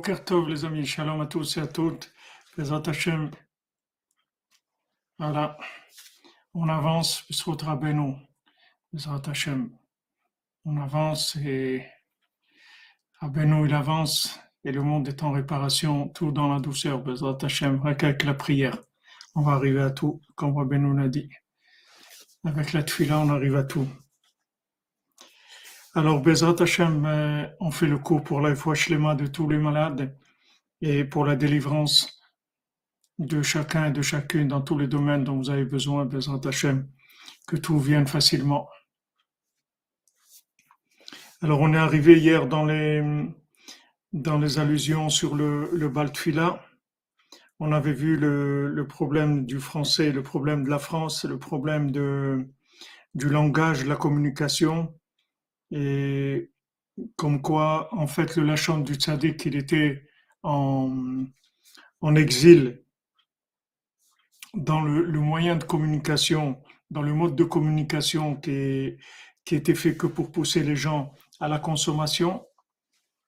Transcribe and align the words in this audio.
Tov, 0.00 0.48
les 0.48 0.64
amis, 0.64 0.86
shalom 0.86 1.20
à 1.20 1.26
tous 1.26 1.58
et 1.58 1.60
à 1.60 1.66
toutes. 1.66 2.10
Hashem. 2.56 3.30
Voilà, 5.18 5.58
on 6.54 6.66
avance, 6.70 7.24
Besrot 7.28 7.58
Rabbeinu, 7.62 8.14
Bezrat 8.90 9.20
Hashem. 9.28 9.70
On 10.64 10.78
avance 10.78 11.36
et 11.36 11.84
Rabbeinu 13.20 13.66
il 13.66 13.74
avance 13.74 14.40
et 14.64 14.72
le 14.72 14.82
monde 14.82 15.08
est 15.08 15.22
en 15.22 15.30
réparation, 15.30 16.08
tout 16.08 16.32
dans 16.32 16.48
la 16.48 16.58
douceur, 16.58 17.02
Bezrat 17.02 17.36
Hashem, 17.42 17.82
avec 17.84 18.24
la 18.24 18.32
prière. 18.32 18.78
On 19.34 19.42
va 19.42 19.52
arriver 19.52 19.82
à 19.82 19.90
tout, 19.90 20.22
comme 20.34 20.56
Rabbeinu 20.56 20.96
l'a 20.96 21.08
dit. 21.08 21.28
Avec 22.44 22.72
la 22.72 22.82
tfila, 22.82 23.18
on 23.18 23.28
arrive 23.28 23.56
à 23.56 23.64
tout. 23.64 23.86
Alors, 25.94 26.22
Bezrat 26.22 26.54
Hashem, 26.58 27.04
euh, 27.04 27.46
on 27.60 27.70
fait 27.70 27.86
le 27.86 27.98
coup 27.98 28.18
pour 28.20 28.40
la 28.40 28.54
foi 28.54 28.72
de 28.72 29.26
tous 29.26 29.46
les 29.46 29.58
malades 29.58 30.16
et 30.80 31.04
pour 31.04 31.26
la 31.26 31.36
délivrance 31.36 32.22
de 33.18 33.42
chacun 33.42 33.88
et 33.88 33.90
de 33.90 34.00
chacune 34.00 34.48
dans 34.48 34.62
tous 34.62 34.78
les 34.78 34.86
domaines 34.86 35.22
dont 35.22 35.36
vous 35.36 35.50
avez 35.50 35.66
besoin, 35.66 36.06
Bezrat 36.06 36.40
Hashem, 36.46 36.88
que 37.46 37.56
tout 37.56 37.78
vienne 37.78 38.06
facilement. 38.06 38.70
Alors, 41.42 41.60
on 41.60 41.74
est 41.74 41.76
arrivé 41.78 42.18
hier 42.18 42.46
dans 42.46 42.64
les, 42.64 43.04
dans 44.14 44.38
les 44.38 44.58
allusions 44.58 45.10
sur 45.10 45.34
le, 45.34 45.68
le 45.74 45.90
Baltfila. 45.90 46.64
On 47.60 47.70
avait 47.70 47.92
vu 47.92 48.16
le, 48.16 48.68
le, 48.68 48.86
problème 48.86 49.44
du 49.44 49.60
français, 49.60 50.10
le 50.10 50.22
problème 50.22 50.64
de 50.64 50.70
la 50.70 50.78
France, 50.78 51.26
le 51.26 51.38
problème 51.38 51.90
de, 51.90 52.48
du 53.14 53.28
langage, 53.28 53.84
de 53.84 53.88
la 53.90 53.96
communication 53.96 54.94
et 55.72 56.50
comme 57.16 57.40
quoi, 57.40 57.88
en 57.94 58.06
fait, 58.06 58.36
le 58.36 58.44
Lachon 58.44 58.78
du 58.78 58.94
tzaddik, 58.94 59.46
il 59.46 59.56
était 59.56 60.04
en, 60.42 61.24
en 62.00 62.14
exil 62.14 62.84
dans 64.54 64.82
le, 64.82 65.18
moyen 65.18 65.56
de 65.56 65.64
communication, 65.64 66.62
dans 66.90 67.00
le 67.00 67.14
mode 67.14 67.34
de 67.34 67.44
communication 67.44 68.36
qui, 68.36 68.98
qui 69.44 69.54
était 69.54 69.74
fait 69.74 69.96
que 69.96 70.06
pour 70.06 70.30
pousser 70.30 70.62
les 70.62 70.76
gens 70.76 71.14
à 71.40 71.48
la 71.48 71.58
consommation. 71.58 72.46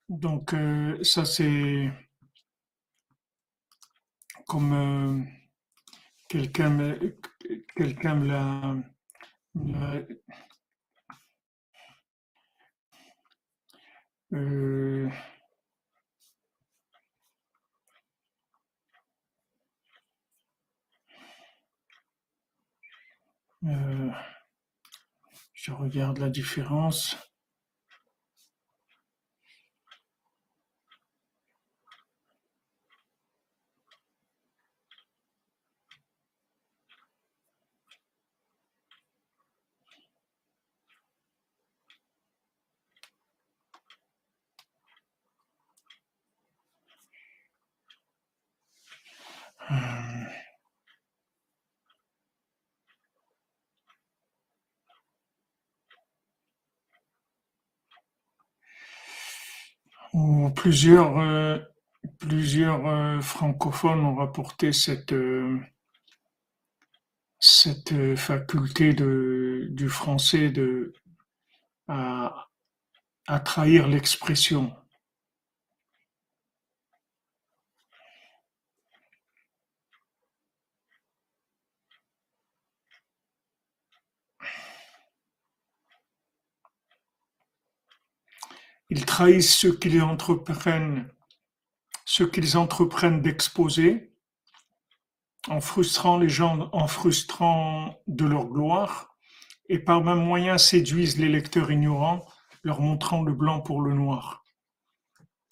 Donc, 0.07 0.53
euh, 0.53 1.03
ça, 1.03 1.25
c'est 1.25 1.91
comme 4.47 4.73
euh, 4.73 5.23
quelqu'un 6.29 6.95
quelqu'un 7.75 8.23
l'a 8.23 8.75
euh, 14.35 15.09
euh, 23.65 24.11
je 25.53 25.71
regarde 25.71 26.17
la 26.19 26.29
différence. 26.29 27.17
Plusieurs, 60.55 61.19
euh, 61.19 61.59
plusieurs 62.17 62.87
euh, 62.87 63.19
francophones 63.21 63.99
ont 64.05 64.15
rapporté 64.15 64.71
cette, 64.71 65.13
euh, 65.13 65.59
cette 67.39 68.15
faculté 68.15 68.93
du 68.93 69.89
français 69.89 70.49
de, 70.49 70.93
à, 71.87 72.47
à 73.27 73.39
trahir 73.39 73.87
l'expression. 73.87 74.75
Ils 88.89 89.05
trahissent 89.05 89.55
ce 89.55 89.67
qu'ils 89.67 90.01
entreprennent, 90.01 91.09
ce 92.05 92.23
qu'ils 92.23 92.57
entreprennent 92.57 93.21
d'exposer, 93.21 94.13
en 95.47 95.61
frustrant 95.61 96.17
les 96.17 96.29
gens, 96.29 96.69
en 96.71 96.87
frustrant 96.87 98.01
de 98.07 98.25
leur 98.25 98.45
gloire, 98.45 99.15
et 99.69 99.79
par 99.79 100.03
même 100.03 100.23
moyen 100.23 100.57
séduisent 100.57 101.17
les 101.17 101.29
lecteurs 101.29 101.71
ignorants, 101.71 102.25
leur 102.63 102.81
montrant 102.81 103.23
le 103.23 103.33
blanc 103.33 103.61
pour 103.61 103.81
le 103.81 103.93
noir. 103.93 104.43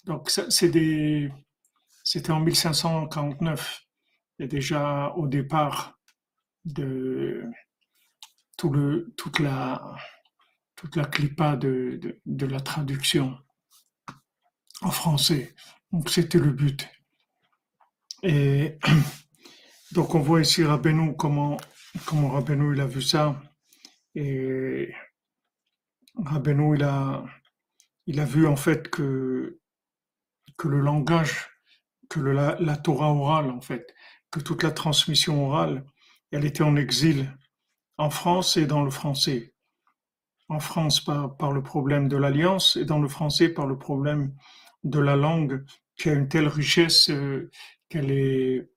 Donc 0.04 0.30
c'était 0.30 1.30
en 2.28 2.40
1549, 2.40 3.82
et 4.38 4.46
déjà 4.46 5.12
au 5.16 5.26
départ 5.26 5.98
de 6.64 7.44
toute 8.56 9.38
la, 9.38 9.96
toute 10.84 10.96
la 10.96 11.06
clipa 11.06 11.56
de, 11.56 12.20
la 12.26 12.60
traduction 12.60 13.38
en 14.82 14.90
français. 14.90 15.54
Donc 15.90 16.10
c'était 16.10 16.38
le 16.38 16.50
but. 16.50 16.86
Et 18.22 18.78
donc 19.92 20.14
on 20.14 20.20
voit 20.20 20.42
ici 20.42 20.62
Rabbeinu, 20.62 21.16
comment, 21.16 21.56
comment 22.04 22.28
Rabbeinu 22.28 22.74
il 22.74 22.82
a 22.82 22.86
vu 22.86 23.00
ça. 23.00 23.40
Et 24.14 24.92
Rabbeinu 26.16 26.76
il 26.76 26.82
a, 26.82 27.24
il 28.06 28.20
a 28.20 28.26
vu 28.26 28.46
en 28.46 28.56
fait 28.56 28.90
que, 28.90 29.58
le 30.64 30.80
langage, 30.80 31.48
que 32.10 32.20
la 32.20 32.76
Torah 32.76 33.10
orale 33.10 33.50
en 33.50 33.62
fait, 33.62 33.94
que 34.30 34.38
toute 34.38 34.62
la 34.62 34.70
transmission 34.70 35.46
orale, 35.46 35.86
elle 36.30 36.44
était 36.44 36.62
en 36.62 36.76
exil 36.76 37.34
en 37.96 38.10
France 38.10 38.58
et 38.58 38.66
dans 38.66 38.84
le 38.84 38.90
français 38.90 39.53
en 40.48 40.60
France 40.60 41.00
par, 41.02 41.52
le 41.52 41.62
problème 41.62 42.08
de 42.08 42.16
l'alliance 42.16 42.76
et 42.76 42.84
dans 42.84 42.98
le 42.98 43.08
français 43.08 43.48
par 43.48 43.66
le 43.66 43.78
problème 43.78 44.34
de 44.82 44.98
la 44.98 45.16
langue 45.16 45.64
qui 45.96 46.10
a 46.10 46.12
une 46.12 46.28
telle 46.28 46.48
richesse 46.48 47.08
euh, 47.10 47.50
qu'elle 47.88 48.10
est, 48.10 48.68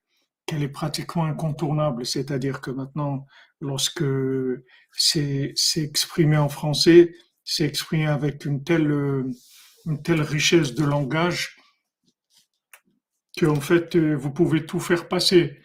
pratiquement 0.71 1.25
incontournable. 1.25 2.05
C'est-à-dire 2.05 2.61
que 2.61 2.71
maintenant, 2.71 3.25
lorsque 3.59 4.05
c'est, 4.91 5.53
exprimé 5.75 6.37
en 6.37 6.49
français, 6.49 7.13
c'est 7.43 7.65
exprimé 7.65 8.07
avec 8.07 8.45
une 8.45 8.63
telle, 8.63 9.25
telle 10.03 10.21
richesse 10.21 10.73
de 10.73 10.85
langage 10.85 11.57
qu'en 13.37 13.59
fait, 13.59 13.95
euh, 13.95 14.15
vous 14.15 14.31
pouvez 14.31 14.65
tout 14.65 14.79
faire 14.79 15.07
passer 15.07 15.59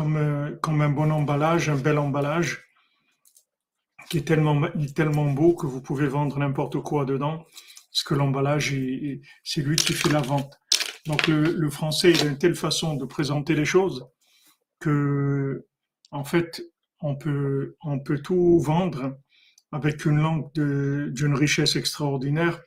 euh, 0.00 0.56
comme 0.60 0.80
un 0.80 0.88
bon 0.90 1.10
emballage, 1.10 1.68
un 1.68 1.76
bel 1.76 1.98
emballage 1.98 2.71
qui 4.12 4.18
est 4.18 4.94
tellement, 4.94 5.32
beau 5.32 5.54
que 5.54 5.66
vous 5.66 5.80
pouvez 5.80 6.06
vendre 6.06 6.38
n'importe 6.38 6.78
quoi 6.82 7.06
dedans, 7.06 7.46
parce 7.90 8.02
que 8.04 8.12
l'emballage, 8.12 8.74
c'est 9.42 9.62
lui 9.62 9.76
qui 9.76 9.94
fait 9.94 10.10
la 10.10 10.20
vente. 10.20 10.60
Donc 11.06 11.28
le, 11.28 11.70
français, 11.70 12.10
il 12.10 12.20
a 12.20 12.26
une 12.26 12.36
telle 12.36 12.54
façon 12.54 12.96
de 12.96 13.06
présenter 13.06 13.54
les 13.54 13.64
choses 13.64 14.06
que, 14.80 15.64
en 16.10 16.24
fait, 16.24 16.62
on 17.00 17.16
peut, 17.16 17.76
on 17.82 18.00
peut 18.00 18.18
tout 18.18 18.58
vendre 18.58 19.16
avec 19.72 20.04
une 20.04 20.20
langue 20.20 20.52
d'une 20.52 21.34
richesse 21.34 21.76
extraordinaire 21.76 22.60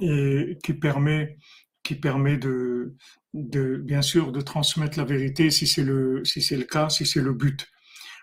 et 0.00 0.56
qui 0.62 0.72
permet, 0.72 1.36
qui 1.82 1.96
permet 1.96 2.36
de, 2.36 2.94
de, 3.34 3.74
bien 3.74 4.02
sûr, 4.02 4.30
de 4.30 4.40
transmettre 4.40 4.98
la 4.98 5.04
vérité 5.04 5.50
si 5.50 5.66
c'est 5.66 5.82
le, 5.82 6.24
si 6.24 6.42
c'est 6.42 6.56
le 6.56 6.62
cas, 6.64 6.90
si 6.90 7.04
c'est 7.06 7.20
le 7.20 7.32
but. 7.32 7.68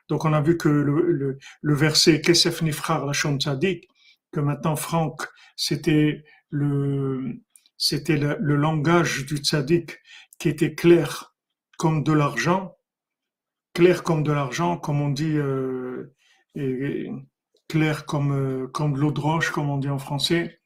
Donc 0.10 0.26
on 0.26 0.34
a 0.34 0.42
vu 0.42 0.58
que 0.58 0.70
le, 0.70 1.38
verset 1.74 2.22
Kesef 2.22 2.62
Nifrar 2.62 3.06
Lachon 3.06 3.38
Tzadik, 3.38 3.88
que 4.32 4.40
maintenant 4.40 4.76
Franck, 4.76 5.22
c'était 5.56 6.24
le, 6.50 7.42
c'était 7.78 8.18
langage 8.40 9.26
du 9.26 9.38
tzaddik 9.38 10.00
qui 10.40 10.50
était 10.50 10.76
clair 10.76 11.36
comme 11.78 12.04
de 12.04 12.14
l'argent, 12.14 12.76
clair 13.74 14.04
comme 14.04 14.24
de 14.24 14.32
l'argent, 14.32 14.78
comme 14.78 15.02
on 15.02 15.10
dit, 15.10 15.38
euh, 15.38 16.14
clair 17.68 18.06
comme, 18.06 18.32
euh, 18.32 18.68
comme 18.68 18.94
de 18.94 19.00
l'eau 19.00 19.12
de 19.12 19.20
roche, 19.20 19.52
comme 19.52 19.70
on 19.70 19.78
dit 19.78 19.90
en 19.90 19.98
français, 19.98 20.62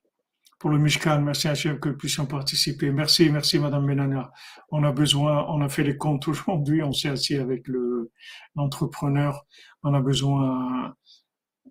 pour 0.68 0.76
le 0.76 0.84
Mishkan. 0.84 1.22
Merci 1.22 1.48
Hachem 1.48 1.80
que 1.80 1.88
nous 1.88 1.96
puissions 1.96 2.26
participer. 2.26 2.92
Merci, 2.92 3.30
merci 3.30 3.58
Madame 3.58 3.88
Benana. 3.88 4.34
On 4.70 4.84
a 4.84 4.92
besoin, 4.92 5.46
on 5.48 5.62
a 5.62 5.70
fait 5.70 5.84
les 5.84 5.96
comptes 5.96 6.28
aujourd'hui, 6.28 6.84
on 6.84 6.92
s'est 6.92 7.08
assis 7.08 7.38
avec 7.38 7.70
le, 7.70 8.12
l'entrepreneur. 8.54 9.46
On 9.84 9.94
a 9.94 10.02
besoin 10.02 10.94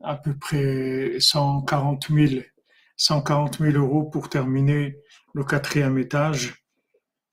à 0.03 0.17
peu 0.17 0.35
près 0.35 1.17
140 1.19 2.07
000, 2.09 2.43
140 2.97 3.59
000 3.59 3.77
euros 3.77 4.05
pour 4.05 4.31
terminer 4.31 4.97
le 5.35 5.45
quatrième 5.45 5.99
étage. 5.99 6.65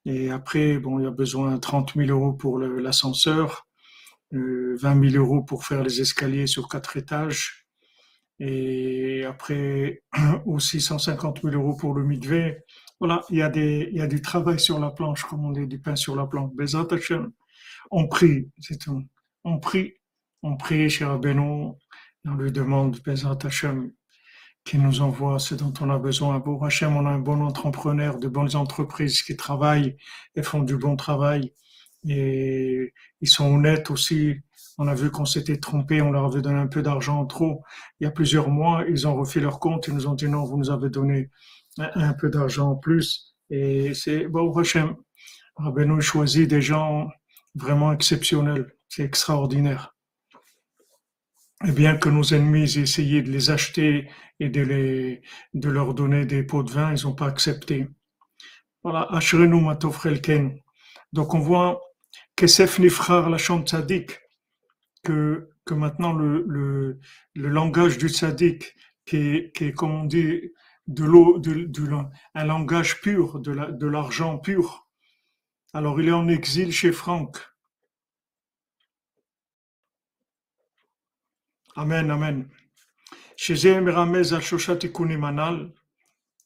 Et 0.03 0.31
après, 0.31 0.79
bon, 0.79 0.99
il 0.99 1.03
y 1.03 1.07
a 1.07 1.11
besoin 1.11 1.53
de 1.53 1.59
30 1.59 1.93
000 1.95 2.09
euros 2.09 2.33
pour 2.33 2.59
l'ascenseur, 2.59 3.69
20 4.33 4.37
euh, 4.37 4.77
000 4.77 5.15
euros 5.15 5.43
pour 5.43 5.63
faire 5.63 5.81
les 5.81 6.01
escaliers 6.01 6.45
sur 6.45 6.67
quatre 6.67 6.97
étages. 6.97 7.62
Et 8.39 9.23
après, 9.25 10.01
aussi 10.45 10.81
150 10.81 11.41
000 11.43 11.55
euros 11.55 11.75
pour 11.75 11.93
le 11.93 12.03
midway. 12.03 12.63
Voilà, 12.99 13.21
il 13.29 13.37
y 13.37 13.41
a 13.41 13.49
des, 13.49 13.89
il 13.91 13.97
y 13.97 14.01
a 14.01 14.07
du 14.07 14.21
travail 14.21 14.59
sur 14.59 14.79
la 14.79 14.89
planche, 14.89 15.23
comme 15.23 15.45
on 15.45 15.51
dit, 15.51 15.67
du 15.67 15.79
pain 15.79 15.95
sur 15.95 16.15
la 16.15 16.25
planche. 16.25 16.51
On 17.91 18.07
prie, 18.07 18.49
c'est 18.59 18.79
tout. 18.79 19.03
On 19.43 19.59
prie, 19.59 19.93
on 20.41 20.55
prie, 20.55 20.89
cher 20.89 21.19
Benoît, 21.19 21.75
on 22.25 22.35
lui 22.35 22.51
demande, 22.51 22.99
Bezat 23.05 23.37
Hashem, 23.43 23.91
qui 24.63 24.77
nous 24.77 25.01
envoie 25.01 25.39
ce 25.39 25.55
dont 25.55 25.73
on 25.81 25.89
a 25.89 25.99
besoin. 25.99 26.39
Pour 26.39 26.65
Hachem, 26.65 26.95
on 26.95 27.05
a 27.05 27.09
un 27.09 27.19
bon 27.19 27.41
entrepreneur, 27.41 28.17
de 28.17 28.27
bonnes 28.27 28.55
entreprises 28.55 29.21
qui 29.21 29.35
travaillent 29.35 29.97
et 30.35 30.43
font 30.43 30.63
du 30.63 30.77
bon 30.77 30.95
travail. 30.95 31.53
Et 32.07 32.93
ils 33.21 33.27
sont 33.27 33.53
honnêtes 33.53 33.91
aussi. 33.91 34.35
On 34.77 34.87
a 34.87 34.95
vu 34.95 35.11
qu'on 35.11 35.25
s'était 35.25 35.57
trompé, 35.57 36.01
on 36.01 36.11
leur 36.11 36.25
avait 36.25 36.41
donné 36.41 36.59
un 36.59 36.67
peu 36.67 36.81
d'argent 36.81 37.19
en 37.19 37.25
trop. 37.25 37.63
Il 37.99 38.05
y 38.05 38.07
a 38.07 38.11
plusieurs 38.11 38.49
mois, 38.49 38.83
ils 38.89 39.07
ont 39.07 39.15
refait 39.15 39.39
leur 39.39 39.59
compte, 39.59 39.87
ils 39.87 39.93
nous 39.93 40.07
ont 40.07 40.15
dit 40.15 40.27
non, 40.27 40.43
vous 40.43 40.57
nous 40.57 40.71
avez 40.71 40.89
donné 40.89 41.29
un, 41.77 42.13
peu 42.13 42.29
d'argent 42.29 42.71
en 42.71 42.75
plus. 42.75 43.35
Et 43.49 43.93
c'est, 43.93 44.27
bon, 44.27 44.51
Hachem, 44.55 44.95
Rabbeinu 45.55 46.01
choisit 46.01 46.49
des 46.49 46.61
gens 46.61 47.09
vraiment 47.55 47.93
exceptionnels. 47.93 48.73
C'est 48.89 49.03
extraordinaire. 49.03 49.95
Et 51.65 51.71
bien 51.71 51.95
que 51.95 52.09
nos 52.09 52.23
ennemis 52.23 52.77
aient 52.77 52.81
essayé 52.81 53.21
de 53.21 53.31
les 53.31 53.49
acheter 53.49 54.09
et 54.39 54.49
de, 54.49 54.61
les, 54.61 55.21
de 55.53 55.69
leur 55.69 55.93
donner 55.93 56.25
des 56.25 56.43
pots 56.43 56.63
de 56.63 56.71
vin, 56.71 56.93
ils 56.93 57.05
n'ont 57.05 57.13
pas 57.13 57.27
accepté. 57.27 57.87
Voilà. 58.83 59.07
Donc 61.13 61.33
on 61.33 61.39
voit 61.39 61.81
Kesef 62.35 62.79
Nifrar 62.79 63.29
la 63.29 63.37
Tzadik, 63.37 64.19
que, 65.03 65.49
que 65.65 65.73
maintenant 65.73 66.13
le, 66.13 66.43
le, 66.47 66.99
le 67.35 67.49
langage 67.49 67.97
du 67.97 68.09
Tzadik, 68.09 68.75
qui 69.05 69.17
est, 69.17 69.55
qui 69.55 69.65
est, 69.65 69.73
comme 69.73 69.91
on 69.91 70.05
dit, 70.05 70.51
de 70.87 71.03
l'eau, 71.03 71.39
de, 71.39 71.69
un 72.33 72.45
langage 72.45 73.01
pur, 73.01 73.39
de 73.39 73.87
l'argent 73.87 74.37
pur. 74.37 74.87
Alors 75.73 75.99
il 76.01 76.07
est 76.09 76.11
en 76.11 76.27
exil 76.27 76.71
chez 76.71 76.91
Franck. 76.91 77.37
Amen, 81.75 82.11
Amen. 82.11 82.47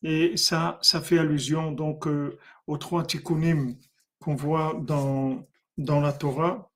Et 0.04 0.38
ça, 0.38 0.80
ça 0.82 1.02
fait 1.02 1.20
allusion 1.20 1.72
donc 1.72 2.08
euh, 2.08 2.38
aux 2.68 2.78
trois 2.78 3.04
tikkunim 3.04 3.76
qu'on 4.20 4.36
voit 4.36 4.80
dans, 4.82 5.46
dans 5.78 6.00
la 6.00 6.14
Torah, 6.14 6.72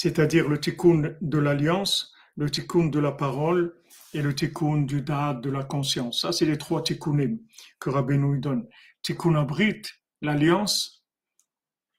c'est-à-dire 0.00 0.48
le 0.48 0.58
tikkun 0.58 1.14
de 1.20 1.38
l'alliance, 1.38 2.14
le 2.34 2.48
tikkun 2.48 2.86
de 2.86 2.98
la 2.98 3.12
parole 3.12 3.74
et 4.14 4.22
le 4.22 4.34
tikkun 4.34 4.78
du 4.78 5.02
da'at 5.02 5.34
de 5.34 5.50
la 5.50 5.62
conscience. 5.62 6.22
Ça, 6.22 6.32
c'est 6.32 6.46
les 6.46 6.56
trois 6.56 6.82
tikkunim 6.82 7.38
que 7.78 7.90
Rabbi 7.90 8.16
nous 8.16 8.38
donne. 8.38 8.66
Tikkun 9.02 9.34
abrit, 9.34 9.82
l'alliance, 10.22 11.04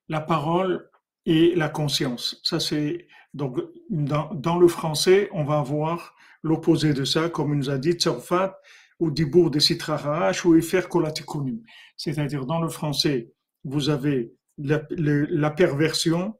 la 0.09 0.19
parole 0.19 0.89
et 1.27 1.53
la 1.53 1.69
conscience. 1.69 2.42
Ça, 2.44 2.59
c'est 2.59 3.07
donc 3.36 3.59
dans, 3.92 4.33
dans, 4.33 4.57
le 4.57 4.68
français, 4.68 5.30
on 5.31 5.44
va 5.44 5.59
avoir 5.59 6.15
l'opposé 6.42 6.94
de 6.94 7.06
ça, 7.06 7.30
comme 7.30 7.51
il 7.54 7.57
nous 7.59 7.69
a 7.69 7.77
dit 7.77 7.92
Tzorfat 7.92 8.57
ou 8.97 9.12
Dibour 9.12 9.51
de 9.51 9.59
Sitrahach 9.59 10.44
ou 10.44 10.56
Ifer 10.56 10.89
Kolatikunim. 10.89 11.62
C'est-à-dire, 11.97 12.47
dans 12.47 12.62
le 12.62 12.69
français, 12.69 13.31
vous 13.63 13.92
avez 13.92 14.33
la, 14.57 15.51
perversion, 15.51 16.33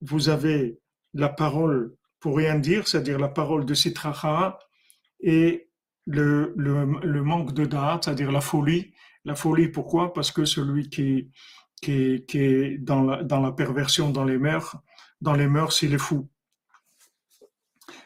vous 0.00 0.30
avez 0.30 0.80
la 1.16 1.28
parole 1.28 1.94
pour 2.20 2.36
rien 2.36 2.58
dire, 2.58 2.88
c'est-à-dire 2.88 3.18
la 3.18 3.28
parole 3.28 3.64
de 3.64 3.74
Sitraha, 3.74 4.58
et 5.20 5.68
le, 6.06 6.52
le, 6.56 7.22
manque 7.22 7.52
de 7.52 7.64
date, 7.64 8.04
c'est-à-dire 8.04 8.30
la 8.30 8.40
folie. 8.40 8.92
La 9.24 9.34
folie, 9.34 9.68
pourquoi? 9.68 10.12
Parce 10.12 10.30
que 10.30 10.44
celui 10.44 10.88
qui, 10.88 11.30
qui, 11.82 12.24
qui 12.26 12.38
est 12.38 12.78
dans 12.78 13.02
la, 13.02 13.22
dans 13.22 13.40
la 13.40 13.52
perversion, 13.52 14.10
dans 14.10 14.24
les 14.24 14.38
mœurs, 14.38 14.76
dans 15.20 15.34
les 15.34 15.48
mœurs, 15.48 15.82
il 15.82 15.94
est 15.94 15.98
fou. 15.98 16.28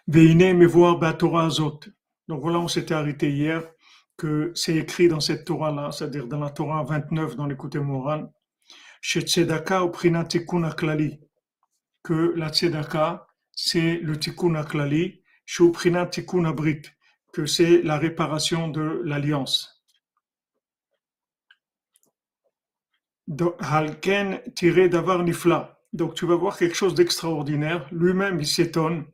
Veine 0.06 0.56
me 0.56 0.66
voir 0.66 0.98
Torah 1.18 1.46
azot. 1.46 1.80
Donc 2.28 2.40
voilà, 2.42 2.58
on 2.58 2.68
s'était 2.68 2.94
arrêté 2.94 3.30
hier 3.30 3.62
que 4.16 4.52
c'est 4.54 4.76
écrit 4.76 5.08
dans 5.08 5.20
cette 5.20 5.46
Torah-là, 5.46 5.92
c'est-à-dire 5.92 6.26
dans 6.26 6.40
la 6.40 6.50
Torah 6.50 6.84
29, 6.84 7.36
dans 7.36 7.46
l'écoute 7.46 7.76
moral, 7.76 8.30
chez 9.00 9.22
Tzedaka 9.22 9.84
ou 9.84 9.90
Prina 9.90 10.24
Tikkun 10.24 10.64
Aklali, 10.64 11.20
que 12.02 12.32
la 12.36 12.50
Tzedaka, 12.50 13.26
c'est 13.52 13.98
le 13.98 14.18
Tikkun 14.18 14.54
Aklali, 14.54 15.22
chez 15.44 15.70
Prina 15.72 16.06
Tikkun 16.06 16.44
Abrit, 16.44 16.82
que 17.32 17.46
c'est 17.46 17.82
la 17.82 17.98
réparation 17.98 18.68
de 18.68 19.02
l'alliance. 19.04 19.82
Halken 23.60 24.40
tiré 24.54 24.88
d'avar. 24.88 25.24
Donc 25.92 26.14
tu 26.14 26.26
vas 26.26 26.34
voir 26.36 26.56
quelque 26.56 26.74
chose 26.74 26.94
d'extraordinaire. 26.94 27.86
Lui-même, 27.92 28.40
il 28.40 28.46
s'étonne. 28.46 29.06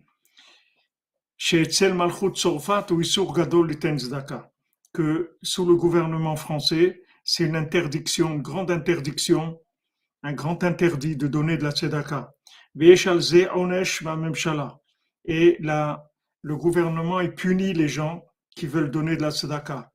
Que 4.94 5.37
sous 5.43 5.67
le 5.67 5.75
gouvernement 5.75 6.37
français, 6.37 7.03
c'est 7.25 7.44
une 7.44 7.56
interdiction, 7.56 8.32
une 8.32 8.43
grande 8.43 8.71
interdiction, 8.71 9.61
un 10.23 10.32
grand 10.32 10.65
interdit 10.65 11.17
de 11.17 11.27
donner 11.27 11.59
de 11.59 11.65
la 11.65 11.73
tzedaka. 11.73 12.36
Et 12.78 12.94
la, 15.61 16.11
le 16.43 16.56
gouvernement 16.56 17.20
est 17.20 17.32
puni 17.32 17.73
les 17.73 17.88
gens 17.88 18.23
qui 18.55 18.67
veulent 18.67 18.90
donner 18.90 19.17
de 19.17 19.23
la 19.23 19.31
tzedaka. 19.31 19.90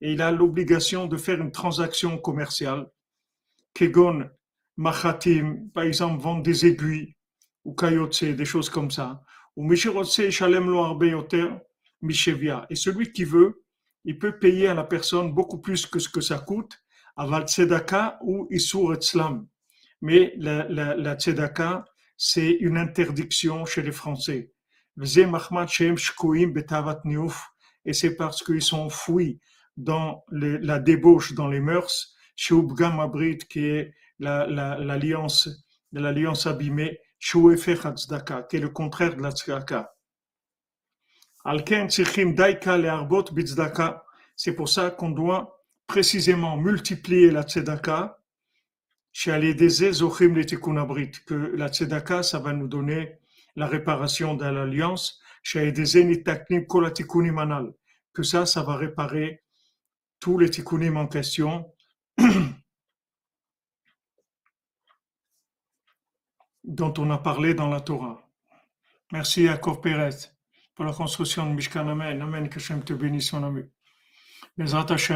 Et 0.00 0.12
il 0.12 0.22
a 0.22 0.30
l'obligation 0.30 1.06
de 1.06 1.16
faire 1.16 1.40
une 1.40 1.50
transaction 1.50 2.16
commerciale. 2.18 2.86
Kegon, 3.74 4.30
Machatim, 4.76 5.68
par 5.74 5.84
exemple, 5.84 6.22
vendre 6.22 6.42
des 6.42 6.66
aiguilles, 6.66 7.16
ou 7.64 7.74
Kayotse, 7.74 8.24
des 8.24 8.44
choses 8.44 8.70
comme 8.70 8.90
ça. 8.90 9.22
Ou 9.56 9.64
Mishirotse, 9.64 10.30
Shalem 10.30 10.70
Lo 10.70 10.98
Mishevia. 12.02 12.66
Et 12.70 12.74
celui 12.74 13.12
qui 13.12 13.24
veut, 13.24 13.62
il 14.04 14.18
peut 14.18 14.38
payer 14.38 14.68
à 14.68 14.74
la 14.74 14.84
personne 14.84 15.32
beaucoup 15.32 15.58
plus 15.58 15.86
que 15.86 15.98
ce 15.98 16.08
que 16.08 16.20
ça 16.20 16.38
coûte, 16.38 16.78
aval 17.16 17.46
tzedaka 17.46 18.18
ou 18.22 18.46
isur 18.50 18.94
etzlam. 18.94 19.46
Mais 20.02 20.34
la, 20.36 20.68
la, 20.68 20.94
la 20.96 21.14
tzedaka, 21.14 21.84
c'est 22.16 22.50
une 22.50 22.76
interdiction 22.76 23.64
chez 23.64 23.82
les 23.82 23.92
Français. 23.92 24.52
Et 27.84 27.92
c'est 27.92 28.16
parce 28.16 28.44
qu'ils 28.44 28.62
sont 28.62 28.90
fouis 28.90 29.40
dans 29.76 30.24
les, 30.30 30.58
la 30.58 30.78
débauche 30.78 31.32
dans 31.32 31.48
les 31.48 31.60
mœurs, 31.60 32.14
chez 32.36 32.54
Abrit, 33.00 33.38
qui 33.38 33.64
est 33.64 33.94
l'alliance 34.18 35.48
la, 35.92 36.00
l'alliance 36.00 36.46
abîmée, 36.46 36.98
chez 37.18 37.38
qui 37.38 38.56
est 38.56 38.60
le 38.60 38.68
contraire 38.68 39.16
de 39.16 39.22
la 39.22 39.30
tzedaka. 39.30 39.94
C'est 44.36 44.54
pour 44.54 44.68
ça 44.68 44.90
qu'on 44.90 45.10
doit 45.10 45.64
précisément 45.86 46.56
multiplier 46.56 47.30
la 47.30 47.42
tzedaka 47.42 48.21
que 51.26 51.34
la 51.56 51.68
tzedaka, 51.68 52.22
ça 52.22 52.38
va 52.38 52.52
nous 52.52 52.68
donner 52.68 53.18
la 53.56 53.66
réparation 53.66 54.34
de 54.34 54.44
l'alliance, 54.44 55.20
que 58.14 58.22
ça, 58.22 58.46
ça 58.46 58.62
va 58.62 58.76
réparer 58.76 59.42
tous 60.20 60.38
les 60.38 60.50
tikkunim 60.50 60.96
en 60.96 61.06
question, 61.08 61.74
dont 66.64 66.94
on 66.98 67.10
a 67.10 67.18
parlé 67.18 67.54
dans 67.54 67.68
la 67.68 67.80
Torah. 67.80 68.22
Merci 69.12 69.42
Yaakov 69.42 69.80
Pérez 69.80 70.30
pour 70.74 70.84
la 70.84 70.92
construction 70.92 71.46
de 71.46 71.54
Mishkan. 71.54 71.88
Amen. 71.88 72.22
Amen. 72.22 72.48
Que 72.48 72.60
Shem 72.60 72.82
te 72.82 72.92
bénisse, 72.94 73.32
mon 73.32 73.42
ami. 73.42 73.62
Mais 74.56 74.66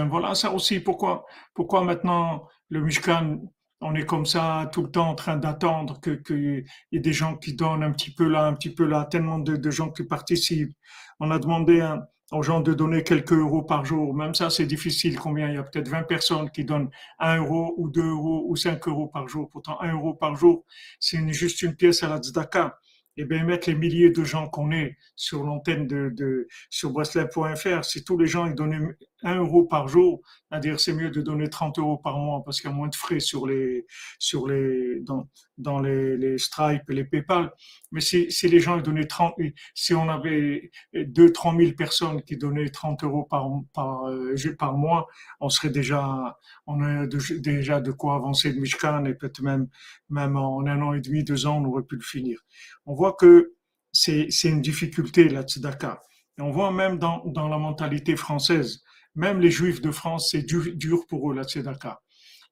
Voilà, 0.09 0.35
ça 0.35 0.51
aussi, 0.51 0.81
pourquoi, 0.81 1.25
pourquoi 1.55 1.83
maintenant 1.85 2.49
le 2.69 2.81
Mishkan, 2.81 3.41
on 3.81 3.95
est 3.95 4.07
comme 4.07 4.27
ça 4.27 4.69
tout 4.73 4.83
le 4.83 4.91
temps 4.91 5.11
en 5.11 5.15
train 5.15 5.37
d'attendre 5.37 6.01
que 6.01 6.11
qu'il 6.11 6.65
y 6.93 6.97
ait 6.97 7.01
des 7.01 7.13
gens 7.13 7.37
qui 7.37 7.55
donnent 7.55 7.83
un 7.83 7.93
petit 7.93 8.13
peu 8.13 8.27
là, 8.27 8.47
un 8.47 8.55
petit 8.55 8.75
peu 8.75 8.85
là, 8.85 9.05
tellement 9.05 9.39
de, 9.39 9.57
de 9.57 9.71
gens 9.71 9.91
qui 9.91 10.05
participent. 10.05 10.75
On 11.21 11.31
a 11.31 11.39
demandé 11.39 11.87
aux 12.33 12.43
gens 12.43 12.61
de 12.61 12.75
donner 12.75 13.03
quelques 13.03 13.33
euros 13.33 13.63
par 13.63 13.85
jour. 13.85 14.15
Même 14.15 14.35
ça, 14.35 14.51
c'est 14.51 14.67
difficile. 14.67 15.19
Combien? 15.19 15.49
Il 15.49 15.55
y 15.55 15.59
a 15.59 15.63
peut-être 15.63 15.89
20 15.89 16.05
personnes 16.05 16.51
qui 16.51 16.65
donnent 16.65 16.91
1 17.19 17.39
euro 17.39 17.75
ou 17.77 17.89
2 17.89 18.03
euros 18.03 18.45
ou 18.49 18.57
5 18.57 18.87
euros 18.89 19.09
par 19.09 19.29
jour. 19.29 19.49
Pourtant, 19.51 19.81
1 19.81 19.93
euro 19.93 20.15
par 20.15 20.37
jour, 20.37 20.65
c'est 20.99 21.27
juste 21.33 21.63
une 21.63 21.77
pièce 21.77 22.03
à 22.03 22.09
la 22.09 22.19
tzedaka 22.19 22.79
et 23.17 23.25
bien 23.25 23.45
mettre 23.45 23.71
les 23.71 23.77
milliers 23.77 24.11
de 24.11 24.25
gens 24.25 24.49
qu'on 24.49 24.73
est 24.73 24.97
sur 25.15 25.43
l'antenne 25.43 25.87
de, 25.87 26.11
de 26.15 26.49
sur 26.71 26.91
Breslev.fr, 26.91 27.85
si 27.85 28.05
tous 28.05 28.19
les 28.19 28.27
gens 28.27 28.47
ils 28.47 28.55
donnaient 28.55 28.81
un 29.23 29.37
euro 29.37 29.65
par 29.65 29.89
jour, 29.89 30.21
c'est-à-dire 30.49 30.79
c'est 30.79 30.93
mieux 30.93 31.11
de 31.11 31.23
donner 31.23 31.49
30 31.49 31.79
euros 31.79 31.97
par 31.97 32.19
mois 32.19 32.43
parce 32.45 32.61
qu'il 32.61 32.71
y 32.71 32.73
a 32.73 32.77
moins 32.77 32.89
de 32.89 32.95
frais 32.95 33.21
sur 33.21 33.47
les 33.47 33.87
sur 34.19 34.47
les 34.47 35.01
dans 35.01 35.29
dans 35.59 35.81
les, 35.81 36.17
les 36.19 36.39
Stripe 36.39 36.83
et 36.91 36.95
les 36.95 37.05
PayPal. 37.05 37.51
Mais 37.91 38.01
si, 38.01 38.31
si 38.31 38.49
les 38.49 38.61
gens 38.61 38.77
donnaient 38.79 39.07
30, 39.07 39.35
si 39.75 39.95
on 39.95 40.09
avait 40.09 40.71
2 40.95 41.33
3 41.33 41.57
000 41.57 41.73
personnes 41.73 42.23
qui 42.23 42.37
donnaient 42.37 42.69
30 42.69 43.05
euros 43.05 43.25
par 43.25 43.49
par 43.73 44.07
euh, 44.09 44.35
par 44.59 44.77
mois, 44.77 45.07
on 45.41 45.49
serait 45.49 45.71
déjà 45.71 46.37
on 46.67 46.83
a 46.83 47.07
déjà 47.07 47.81
de 47.81 47.93
quoi 47.93 48.17
avancer 48.17 48.53
de 48.53 48.61
Mishkan 48.61 49.05
et 49.07 49.15
peut-être 49.15 49.41
même 49.43 49.69
même 50.11 50.37
en 50.37 50.67
un 50.67 50.83
an 50.83 50.93
et 50.95 51.01
demi, 51.01 51.25
deux 51.25 51.47
ans, 51.47 51.63
on 51.63 51.65
aurait 51.67 51.83
pu 51.83 51.97
le 51.97 52.03
finir. 52.03 52.41
On 52.85 52.95
voit 52.95 53.15
que 53.15 53.55
c'est 53.93 54.27
c'est 54.31 54.49
une 54.49 54.63
difficulté 54.63 55.29
la 55.29 55.43
tzedaka. 55.43 56.03
Et 56.39 56.43
on 56.43 56.51
voit 56.51 56.71
même 56.71 56.99
dans 56.99 57.25
dans 57.27 57.49
la 57.49 57.59
mentalité 57.59 58.17
française 58.17 58.83
même 59.17 59.41
les 59.41 59.51
Juifs 59.51 59.81
de 59.81 59.91
France, 59.91 60.29
c'est 60.31 60.43
dur, 60.43 61.07
pour 61.09 61.31
eux 61.31 61.35
la 61.35 61.45
tzedaka. 61.45 62.01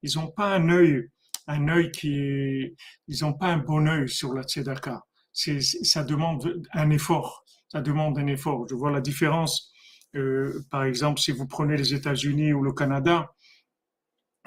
Ils 0.02 0.16
n'ont 0.16 0.30
pas 0.30 0.54
un 0.54 0.68
œil, 0.71 1.11
un 1.47 1.68
œil 1.68 1.90
qui 1.92 2.18
est, 2.18 2.75
ils 3.06 3.18
n'ont 3.23 3.35
pas 3.35 3.49
un 3.49 3.59
bon 3.59 3.87
œil 3.87 4.09
sur 4.09 4.35
la 4.35 4.42
tzedaka. 4.42 5.02
Ça 5.33 6.04
demande 6.04 6.62
un 6.73 6.90
effort. 6.90 7.44
Ça 7.68 7.80
demande 7.80 8.18
un 8.18 8.26
effort. 8.26 8.66
Je 8.68 8.75
vois 8.75 8.90
la 8.90 9.00
différence. 9.00 9.73
Euh, 10.16 10.64
par 10.71 10.85
exemple, 10.85 11.21
si 11.21 11.33
vous 11.33 11.47
prenez 11.47 11.76
les 11.76 11.92
États-Unis 11.92 12.52
ou 12.52 12.62
le 12.62 12.73
Canada, 12.73 13.35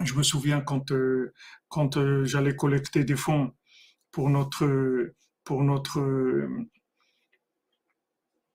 je 0.01 0.13
me 0.13 0.23
souviens 0.23 0.61
quand 0.61 0.91
euh, 0.91 1.33
quand 1.69 1.97
euh, 1.97 2.23
j'allais 2.25 2.55
collecter 2.55 3.03
des 3.03 3.15
fonds 3.15 3.51
pour 4.11 4.29
notre 4.29 5.13
pour 5.43 5.63
notre 5.63 5.99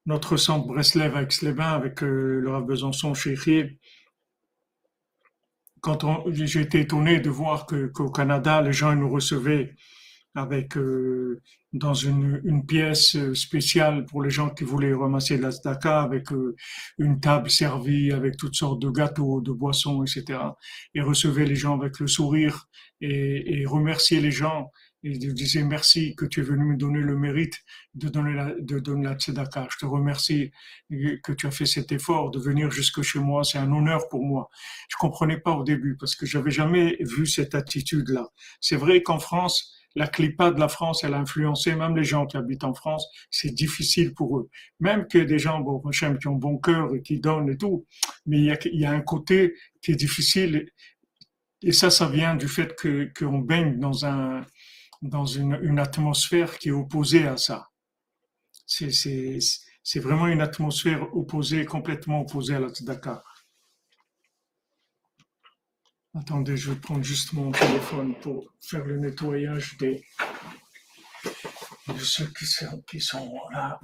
notre 0.06 0.37
centre 0.37 0.66
Breslev 0.66 1.16
à 1.16 1.23
Aix-les-Bains 1.23 1.73
avec 1.73 2.02
euh, 2.02 2.40
le 2.40 2.50
Rav 2.50 2.64
Besançon 2.64 3.14
chez 3.14 3.78
Quand 5.80 6.04
j'ai 6.30 6.61
été 6.61 6.80
étonné 6.80 7.21
de 7.21 7.30
voir 7.30 7.66
qu'au 7.66 8.11
Canada, 8.11 8.62
les 8.62 8.73
gens 8.73 8.94
nous 8.94 9.11
recevaient 9.11 9.75
avec 10.35 10.76
euh, 10.78 11.40
dans 11.75 11.94
une, 11.94 12.64
pièce 12.66 13.16
spéciale 13.35 14.06
pour 14.06 14.23
les 14.23 14.30
gens 14.30 14.49
qui 14.50 14.64
voulaient 14.64 14.94
ramasser 14.94 15.38
de 15.38 15.88
avec 15.88 16.32
euh, 16.32 16.56
une 16.99 17.21
table 17.21 17.50
servie 17.50 18.12
avec 18.12 18.37
toutes 18.37 18.54
sortes 18.54 18.80
de 18.80 18.90
gâteaux, 18.90 19.40
de 19.40 19.52
boissons, 19.52 20.02
etc. 20.02 20.38
Et 20.94 21.02
recevaient 21.02 21.44
les 21.44 21.56
gens 21.56 21.78
avec 21.78 22.00
le 22.00 22.06
sourire 22.06 22.66
et, 23.00 23.61
et 23.61 23.66
remercier 23.66 24.21
les 24.21 24.30
gens 24.30 24.71
il 25.02 25.35
disait 25.35 25.64
merci 25.64 26.14
que 26.14 26.25
tu 26.25 26.40
es 26.40 26.42
venu 26.42 26.64
me 26.64 26.76
donner 26.76 27.00
le 27.00 27.16
mérite 27.16 27.61
de 27.94 28.09
donner 28.09 28.35
la, 28.35 28.54
de 28.59 28.78
donner 28.78 29.04
la 29.04 29.14
tzedaka. 29.14 29.66
Je 29.71 29.78
te 29.78 29.87
remercie 29.87 30.52
que 30.90 31.32
tu 31.32 31.47
as 31.47 31.50
fait 31.50 31.66
cet 31.66 31.90
effort 31.90 32.30
de 32.30 32.38
venir 32.38 32.71
jusque 32.71 33.02
chez 33.02 33.18
moi. 33.18 33.42
C'est 33.42 33.59
un 33.59 33.73
honneur 33.73 34.09
pour 34.09 34.23
moi. 34.23 34.49
Je 34.88 34.97
comprenais 34.97 35.38
pas 35.38 35.52
au 35.52 35.64
début 35.64 35.97
parce 35.97 36.14
que 36.14 36.25
j'avais 36.25 36.52
jamais 36.52 36.97
vu 37.00 37.26
cette 37.26 37.54
attitude-là. 37.54 38.28
C'est 38.61 38.76
vrai 38.76 39.02
qu'en 39.02 39.18
France, 39.18 39.75
la 39.94 40.06
clipa 40.06 40.50
de 40.52 40.61
la 40.61 40.68
France, 40.68 41.04
elle 41.04 41.14
a 41.14 41.18
influencé 41.18 41.75
même 41.75 41.97
les 41.97 42.04
gens 42.04 42.26
qui 42.26 42.37
habitent 42.37 42.64
en 42.64 42.75
France. 42.75 43.06
C'est 43.30 43.52
difficile 43.52 44.14
pour 44.14 44.38
eux. 44.38 44.49
Même 44.80 45.06
que 45.09 45.18
des 45.18 45.38
gens, 45.38 45.61
bon, 45.61 45.82
qui 45.90 46.28
ont 46.28 46.37
bon 46.37 46.59
cœur 46.59 46.94
et 46.94 47.02
qui 47.02 47.18
donnent 47.18 47.50
et 47.50 47.59
tout. 47.59 47.87
Mais 48.25 48.38
il 48.38 48.44
y 48.44 48.52
a, 48.52 48.59
il 48.66 48.80
y 48.80 48.87
a 48.87 48.92
un 48.92 49.00
côté 49.00 49.54
qui 49.82 49.92
est 49.92 49.97
difficile. 49.97 50.71
Et 51.62 51.73
ça, 51.73 51.90
ça 51.90 52.09
vient 52.09 52.35
du 52.35 52.49
fait 52.49 52.75
que, 52.75 53.11
qu'on 53.16 53.38
baigne 53.38 53.78
dans 53.78 54.06
un, 54.06 54.44
dans 55.02 55.26
une, 55.26 55.78
atmosphère 55.78 56.59
qui 56.59 56.68
est 56.68 56.73
opposée 56.73 57.26
à 57.26 57.37
ça. 57.37 57.68
C'est 58.66 60.00
vraiment 60.00 60.28
une 60.28 60.40
atmosphère 60.40 61.14
opposée, 61.14 61.64
complètement 61.64 62.21
opposée 62.21 62.54
à 62.54 62.61
la 62.61 62.68
tzedaka. 62.68 63.23
Attendez, 66.14 66.56
je 66.56 66.71
vais 66.71 66.78
prendre 66.78 67.02
juste 67.02 67.32
mon 67.32 67.50
téléphone 67.50 68.14
pour 68.21 68.52
faire 68.61 68.85
le 68.85 68.99
nettoyage 68.99 69.76
des, 69.78 70.04
de 71.88 71.99
ceux 71.99 72.26
qui 72.26 72.44
sont, 72.47 72.82
qui 72.82 73.00
sont 73.00 73.35
là. 73.50 73.80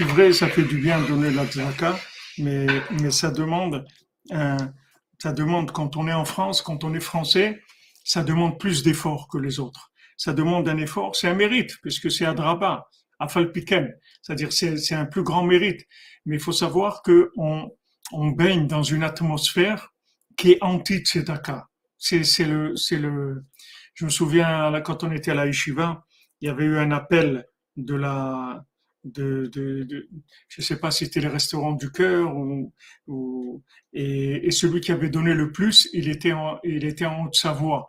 C'est 0.00 0.06
vrai, 0.06 0.32
ça 0.32 0.48
fait 0.48 0.62
du 0.62 0.78
bien 0.78 0.98
de 1.02 1.08
donner 1.08 1.30
la 1.30 1.44
tzaka, 1.44 1.94
mais, 2.38 2.66
mais 3.02 3.10
ça 3.10 3.30
demande, 3.30 3.84
ça 4.30 5.32
demande, 5.32 5.72
quand 5.72 5.98
on 5.98 6.08
est 6.08 6.14
en 6.14 6.24
France, 6.24 6.62
quand 6.62 6.84
on 6.84 6.94
est 6.94 7.00
français, 7.00 7.60
ça 8.02 8.24
demande 8.24 8.58
plus 8.58 8.82
d'efforts 8.82 9.28
que 9.28 9.36
les 9.36 9.60
autres. 9.60 9.92
Ça 10.16 10.32
demande 10.32 10.66
un 10.70 10.78
effort, 10.78 11.14
c'est 11.14 11.28
un 11.28 11.34
mérite, 11.34 11.76
puisque 11.82 12.10
c'est 12.10 12.24
à 12.24 12.32
Draba, 12.32 12.88
à 13.18 13.28
Falpiken. 13.28 13.94
C'est-à-dire, 14.22 14.54
c'est 14.54 14.94
un 14.94 15.04
plus 15.04 15.22
grand 15.22 15.44
mérite. 15.44 15.82
Mais 16.24 16.36
il 16.36 16.40
faut 16.40 16.52
savoir 16.52 17.02
que 17.02 17.30
on, 17.36 17.68
on 18.10 18.28
baigne 18.28 18.66
dans 18.66 18.82
une 18.82 19.02
atmosphère 19.02 19.92
qui 20.38 20.52
est 20.52 20.62
anti-tzedaka. 20.62 21.68
C'est 21.98 22.22
le, 22.46 22.74
c'est 22.74 22.96
le, 22.96 23.44
je 23.92 24.06
me 24.06 24.10
souviens, 24.10 24.80
quand 24.80 25.04
on 25.04 25.12
était 25.12 25.32
à 25.32 25.34
la 25.34 25.44
Yeshiva, 25.44 26.06
il 26.40 26.46
y 26.46 26.50
avait 26.50 26.64
eu 26.64 26.78
un 26.78 26.90
appel 26.90 27.44
de 27.76 27.94
la, 27.94 28.64
de, 29.04 29.46
de, 29.46 29.84
de 29.84 30.08
je 30.48 30.62
sais 30.62 30.78
pas 30.78 30.90
si 30.90 31.06
c'était 31.06 31.20
les 31.20 31.28
restaurants 31.28 31.72
du 31.72 31.90
cœur 31.90 32.36
ou, 32.36 32.72
ou 33.06 33.62
et, 33.92 34.46
et, 34.46 34.50
celui 34.50 34.80
qui 34.80 34.92
avait 34.92 35.10
donné 35.10 35.34
le 35.34 35.52
plus, 35.52 35.88
il 35.92 36.08
était 36.08 36.32
en, 36.32 36.58
il 36.64 36.84
était 36.84 37.06
en 37.06 37.24
Haute-Savoie. 37.24 37.86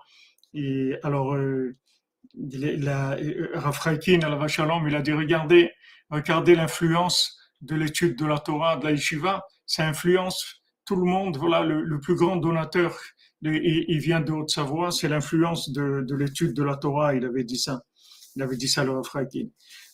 Et 0.54 0.96
alors, 1.04 1.36
euh, 1.36 1.76
la, 2.36 3.18
Rafraikin, 3.54 4.22
à 4.22 4.30
la 4.30 4.36
Vachalom, 4.36 4.88
il 4.88 4.96
a 4.96 5.02
dit 5.02 5.12
regardez, 5.12 5.72
regardez 6.10 6.56
l'influence 6.56 7.38
de 7.62 7.76
l'étude 7.76 8.18
de 8.18 8.26
la 8.26 8.40
Torah, 8.40 8.78
de 8.78 8.86
la 8.86 8.92
Yeshiva, 8.92 9.44
ça 9.66 9.88
influence 9.88 10.62
tout 10.86 10.96
le 10.96 11.06
monde. 11.06 11.38
Voilà, 11.38 11.64
le, 11.64 11.82
le 11.82 12.00
plus 12.00 12.16
grand 12.16 12.38
donateur, 12.38 12.98
il, 13.44 13.86
il 13.88 14.00
vient 14.00 14.22
de 14.22 14.32
Haute-Savoie, 14.32 14.92
c'est 14.92 15.10
l'influence 15.10 15.72
de, 15.72 16.02
de 16.08 16.16
l'étude 16.16 16.54
de 16.54 16.64
la 16.64 16.78
Torah. 16.78 17.16
Il 17.16 17.26
avait 17.26 17.44
dit 17.44 17.60
ça. 17.60 17.82
Il 18.36 18.42
avait 18.42 18.58
dit 18.58 18.68
ça, 18.70 18.84
le 18.84 18.92
Rafraikin. 18.92 19.48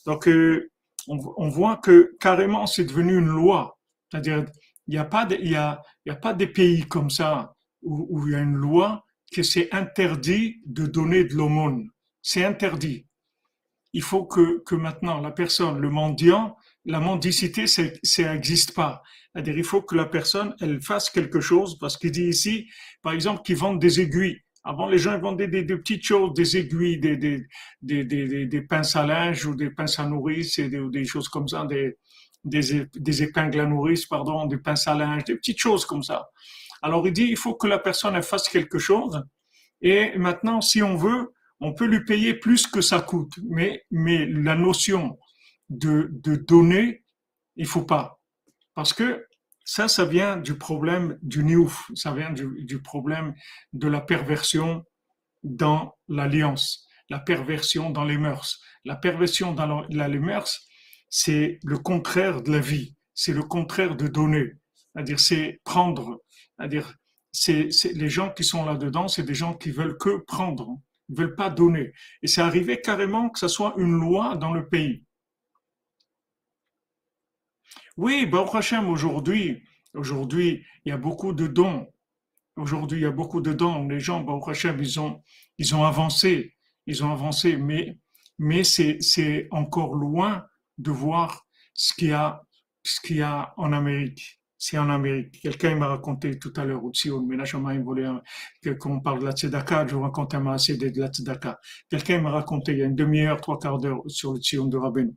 Donc, 0.06 0.28
euh, 0.28 0.72
on, 1.08 1.50
voit 1.50 1.78
que 1.78 2.16
carrément 2.20 2.68
c'est 2.68 2.86
devenu 2.86 3.18
une 3.18 3.28
loi. 3.28 3.80
C'est-à-dire, 4.10 4.46
il 4.88 4.92
n'y 4.92 4.98
a 4.98 5.06
pas 5.06 5.28
pas 6.22 6.34
des 6.34 6.48
pays 6.48 6.88
comme 6.88 7.10
ça 7.10 7.56
où, 7.82 8.08
où 8.10 8.28
il 8.28 8.34
y 8.34 8.36
a 8.36 8.40
une 8.40 8.56
loi 8.56 9.04
que 9.32 9.44
c'est 9.44 9.74
interdit 9.74 10.62
de 10.66 10.86
donner 10.86 11.24
de 11.24 11.34
l'aumône. 11.36 11.90
C'est 12.22 12.46
interdit. 12.46 13.06
Il 13.94 14.02
faut 14.02 14.26
que, 14.26 14.64
que 14.64 14.76
maintenant 14.76 15.20
la 15.22 15.32
personne, 15.32 15.80
le 15.80 15.90
mendiant, 15.90 16.58
la 16.86 17.00
mendicité, 17.00 17.68
ça 17.68 17.84
n'existe 18.34 18.74
pas. 18.74 19.02
C'est-à-dire, 19.34 19.58
il 19.58 19.64
faut 19.64 19.82
que 19.82 19.96
la 19.96 20.06
personne, 20.06 20.56
elle 20.62 20.82
fasse 20.82 21.10
quelque 21.10 21.42
chose, 21.42 21.78
parce 21.78 21.98
qu'il 21.98 22.12
dit 22.12 22.26
ici, 22.26 22.68
par 23.02 23.14
exemple, 23.14 23.42
qu'ils 23.44 23.58
vendent 23.58 23.80
des 23.80 24.00
aiguilles. 24.02 24.42
Avant, 24.64 24.88
les 24.88 24.98
gens 24.98 25.18
vendaient 25.20 25.48
des, 25.48 25.64
petites 25.64 26.04
choses, 26.04 26.34
des 26.34 26.58
aiguilles, 26.58 27.00
des, 27.00 27.18
des, 27.18 27.46
des, 28.46 28.62
pinces 28.62 28.96
à 28.96 29.06
linge 29.06 29.46
ou 29.46 29.56
des 29.56 29.70
pinces 29.70 30.00
à 30.00 30.06
nourrice, 30.06 30.60
et 30.60 30.70
des, 30.70 31.06
choses 31.06 31.30
comme 31.30 31.48
ça, 31.48 31.66
des, 31.66 31.98
des, 32.44 33.24
épingles 33.24 33.60
à 33.60 33.66
nourrice, 33.66 34.06
pardon, 34.06 34.46
des 34.46 34.58
pinces 34.58 34.88
à 34.88 34.96
linge, 34.96 35.24
des 35.24 35.36
petites 35.36 35.60
choses 35.60 35.86
comme 35.86 36.04
ça. 36.04 36.30
Alors 36.82 37.08
il 37.08 37.14
dit, 37.14 37.28
il 37.30 37.38
faut 37.38 37.56
que 37.56 37.68
la 37.68 37.80
personne 37.80 38.22
fasse 38.22 38.50
quelque 38.50 38.78
chose. 38.78 39.24
Et 39.82 40.18
maintenant, 40.18 40.62
si 40.62 40.84
on 40.84 40.96
veut, 40.96 41.34
on 41.60 41.74
peut 41.74 41.86
lui 41.86 42.04
payer 42.04 42.34
plus 42.34 42.68
que 42.68 42.82
ça 42.82 43.02
coûte. 43.02 43.34
Mais, 43.44 43.84
mais 43.92 44.26
la 44.26 44.56
notion 44.56 45.18
de, 45.70 46.10
de 46.12 46.36
donner, 46.36 47.04
il 47.56 47.66
faut 47.66 47.84
pas. 47.84 48.20
Parce 48.76 48.94
que 48.94 49.26
Ça, 49.68 49.90
ça 49.90 50.06
vient 50.06 50.38
du 50.38 50.58
problème 50.58 51.20
du 51.22 51.44
niouf, 51.44 51.92
ça 51.94 52.14
vient 52.14 52.32
du, 52.32 52.82
problème 52.82 53.36
de 53.74 53.90
la 53.90 54.00
perversion 54.00 54.86
dans 55.44 55.94
l'alliance, 56.08 56.88
la 57.10 57.20
perversion 57.20 57.90
dans 57.90 58.06
les 58.06 58.18
mœurs. 58.18 58.62
La 58.86 58.96
perversion 58.96 59.54
dans 59.54 59.86
les 59.90 60.20
mœurs, 60.20 60.66
c'est 61.10 61.60
le 61.66 61.78
contraire 61.78 62.42
de 62.42 62.54
la 62.54 62.60
vie, 62.60 62.96
c'est 63.14 63.34
le 63.34 63.44
contraire 63.44 63.98
de 63.98 64.08
donner, 64.08 64.54
c'est-à-dire 64.94 65.20
c'est 65.20 65.60
prendre, 65.66 66.22
c'est-à-dire 66.58 66.96
c'est, 67.34 67.68
les 67.94 68.10
gens 68.10 68.32
qui 68.32 68.46
sont 68.46 68.64
là-dedans, 68.64 69.10
c'est 69.10 69.24
des 69.24 69.36
gens 69.36 69.54
qui 69.54 69.72
veulent 69.72 69.98
que 69.98 70.24
prendre, 70.28 70.78
ils 71.10 71.18
veulent 71.18 71.36
pas 71.36 71.50
donner. 71.50 71.92
Et 72.24 72.28
c'est 72.28 72.42
arrivé 72.42 72.80
carrément 72.80 73.30
que 73.30 73.40
ce 73.40 73.50
soit 73.50 73.74
une 73.78 74.00
loi 74.00 74.38
dans 74.38 74.54
le 74.54 74.70
pays. 74.70 75.04
Oui, 77.98 78.28
Baruch 78.28 78.54
Hashem, 78.54 78.88
aujourd'hui, 78.90 79.64
aujourd'hui, 79.96 80.64
il 80.86 80.90
y 80.90 80.92
a 80.92 80.98
beaucoup 80.98 81.34
de 81.34 81.48
dons. 81.48 81.88
Aujourd'hui, 82.56 83.00
il 83.00 83.02
y 83.02 83.08
a 83.08 83.12
beaucoup 83.12 83.42
de 83.42 83.54
dons. 83.54 83.88
Les 83.88 84.00
gens, 84.00 84.22
Baruch 84.22 84.50
Hashem, 84.50 84.78
ils 84.80 85.00
ont, 85.00 85.24
ils 85.58 85.74
ont 85.74 85.84
avancé. 85.84 86.54
Ils 86.86 87.04
ont 87.04 87.12
avancé, 87.12 87.58
mais, 87.58 87.98
mais 88.38 88.64
c'est, 88.64 89.48
encore 89.50 89.96
loin 89.96 90.46
de 90.78 90.92
voir 90.92 91.48
ce 91.74 91.92
qu'il 91.96 92.10
y 92.10 92.12
a, 92.12 92.44
y 93.10 93.22
a 93.22 93.52
en 93.58 93.74
Amérique. 93.74 94.42
C'est 94.60 94.78
en 94.78 94.92
Amérique. 94.92 95.42
Quelqu'un 95.42 95.76
m'a 95.76 95.88
raconté 95.88 96.38
tout 96.38 96.54
à 96.56 96.66
l'heure 96.66 96.84
aussi, 96.84 97.10
au 97.10 97.22
Menachamaim 97.22 97.82
voulait 97.82 98.08
qu'on 98.80 99.00
parle 99.00 99.22
de 99.22 99.26
la 99.26 99.32
tzedaka, 99.32 99.88
je 99.88 99.96
vous 99.96 100.04
raconte 100.04 100.36
un 100.36 100.42
de 100.42 101.00
la 101.00 101.08
tzedaka. 101.08 101.60
Quelqu'un 101.90 102.22
m'a 102.22 102.30
raconté 102.30 102.74
il 102.74 102.78
y 102.78 102.84
a 102.84 102.86
une 102.86 102.96
demi-heure, 102.96 103.42
trois 103.42 103.58
quarts 103.58 103.80
d'heure 103.80 104.04
sur 104.06 104.34
le 104.34 104.40
Tzion 104.40 104.68
de 104.68 104.78
Rabbeinu. 104.78 105.16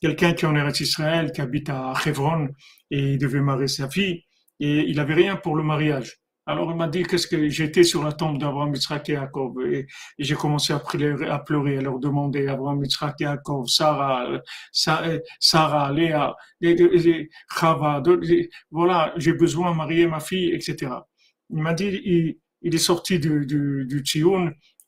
Quelqu'un 0.00 0.34
qui 0.34 0.44
est 0.44 0.48
en 0.48 0.56
Eretz 0.56 0.80
Israël, 0.80 1.32
qui 1.32 1.40
habite 1.40 1.70
à 1.70 1.94
Hebron, 2.04 2.48
et 2.90 3.12
il 3.12 3.18
devait 3.18 3.40
marier 3.40 3.68
sa 3.68 3.88
fille, 3.88 4.24
et 4.60 4.80
il 4.88 5.00
avait 5.00 5.14
rien 5.14 5.36
pour 5.36 5.56
le 5.56 5.62
mariage. 5.62 6.20
Alors 6.48 6.70
il 6.70 6.76
m'a 6.76 6.86
dit 6.86 7.02
qu'est-ce 7.02 7.26
que 7.26 7.48
j'étais 7.48 7.82
sur 7.82 8.04
la 8.04 8.12
tombe 8.12 8.38
d'Abraham, 8.38 8.72
Yitzhak 8.72 9.08
et 9.08 9.14
Yaakov 9.14 9.66
et, 9.66 9.86
j'ai 10.16 10.36
commencé 10.36 10.72
à 10.72 10.78
pleurer, 10.78 11.28
à 11.28 11.40
pleurer, 11.40 11.78
à 11.78 11.80
leur 11.80 11.98
demander 11.98 12.46
Abraham, 12.46 12.84
Yitzhak 12.84 13.20
et 13.20 13.24
Yaakov, 13.24 13.66
Sarah, 13.66 14.28
Sarah, 14.70 15.92
Léa, 15.92 16.36
Chava, 17.52 18.00
voilà, 18.70 19.12
j'ai 19.16 19.32
besoin 19.32 19.72
de 19.72 19.76
marier 19.76 20.06
ma 20.06 20.20
fille, 20.20 20.52
etc. 20.52 20.92
Il 21.50 21.62
m'a 21.62 21.74
dit, 21.74 22.38
il, 22.62 22.74
est 22.74 22.78
sorti 22.78 23.18
du, 23.18 23.44
du, 23.44 24.04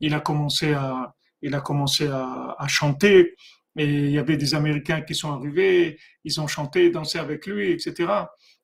il 0.01 0.15
a 0.15 0.21
commencé 0.21 0.75
à, 0.75 1.13
il 1.43 1.55
a 1.57 1.61
commencé 1.61 2.07
à 2.07 2.67
chanter 2.69 3.35
et 3.79 3.85
il 3.85 4.11
y 4.11 4.19
avait 4.19 4.37
des 4.37 4.55
Américains 4.55 5.03
qui 5.03 5.15
sont 5.15 5.33
arrivés, 5.33 5.99
ils 6.25 6.41
ont 6.41 6.49
chanté, 6.49 6.91
dansé 6.91 7.19
avec 7.19 7.47
lui, 7.47 7.71
etc. 7.71 8.13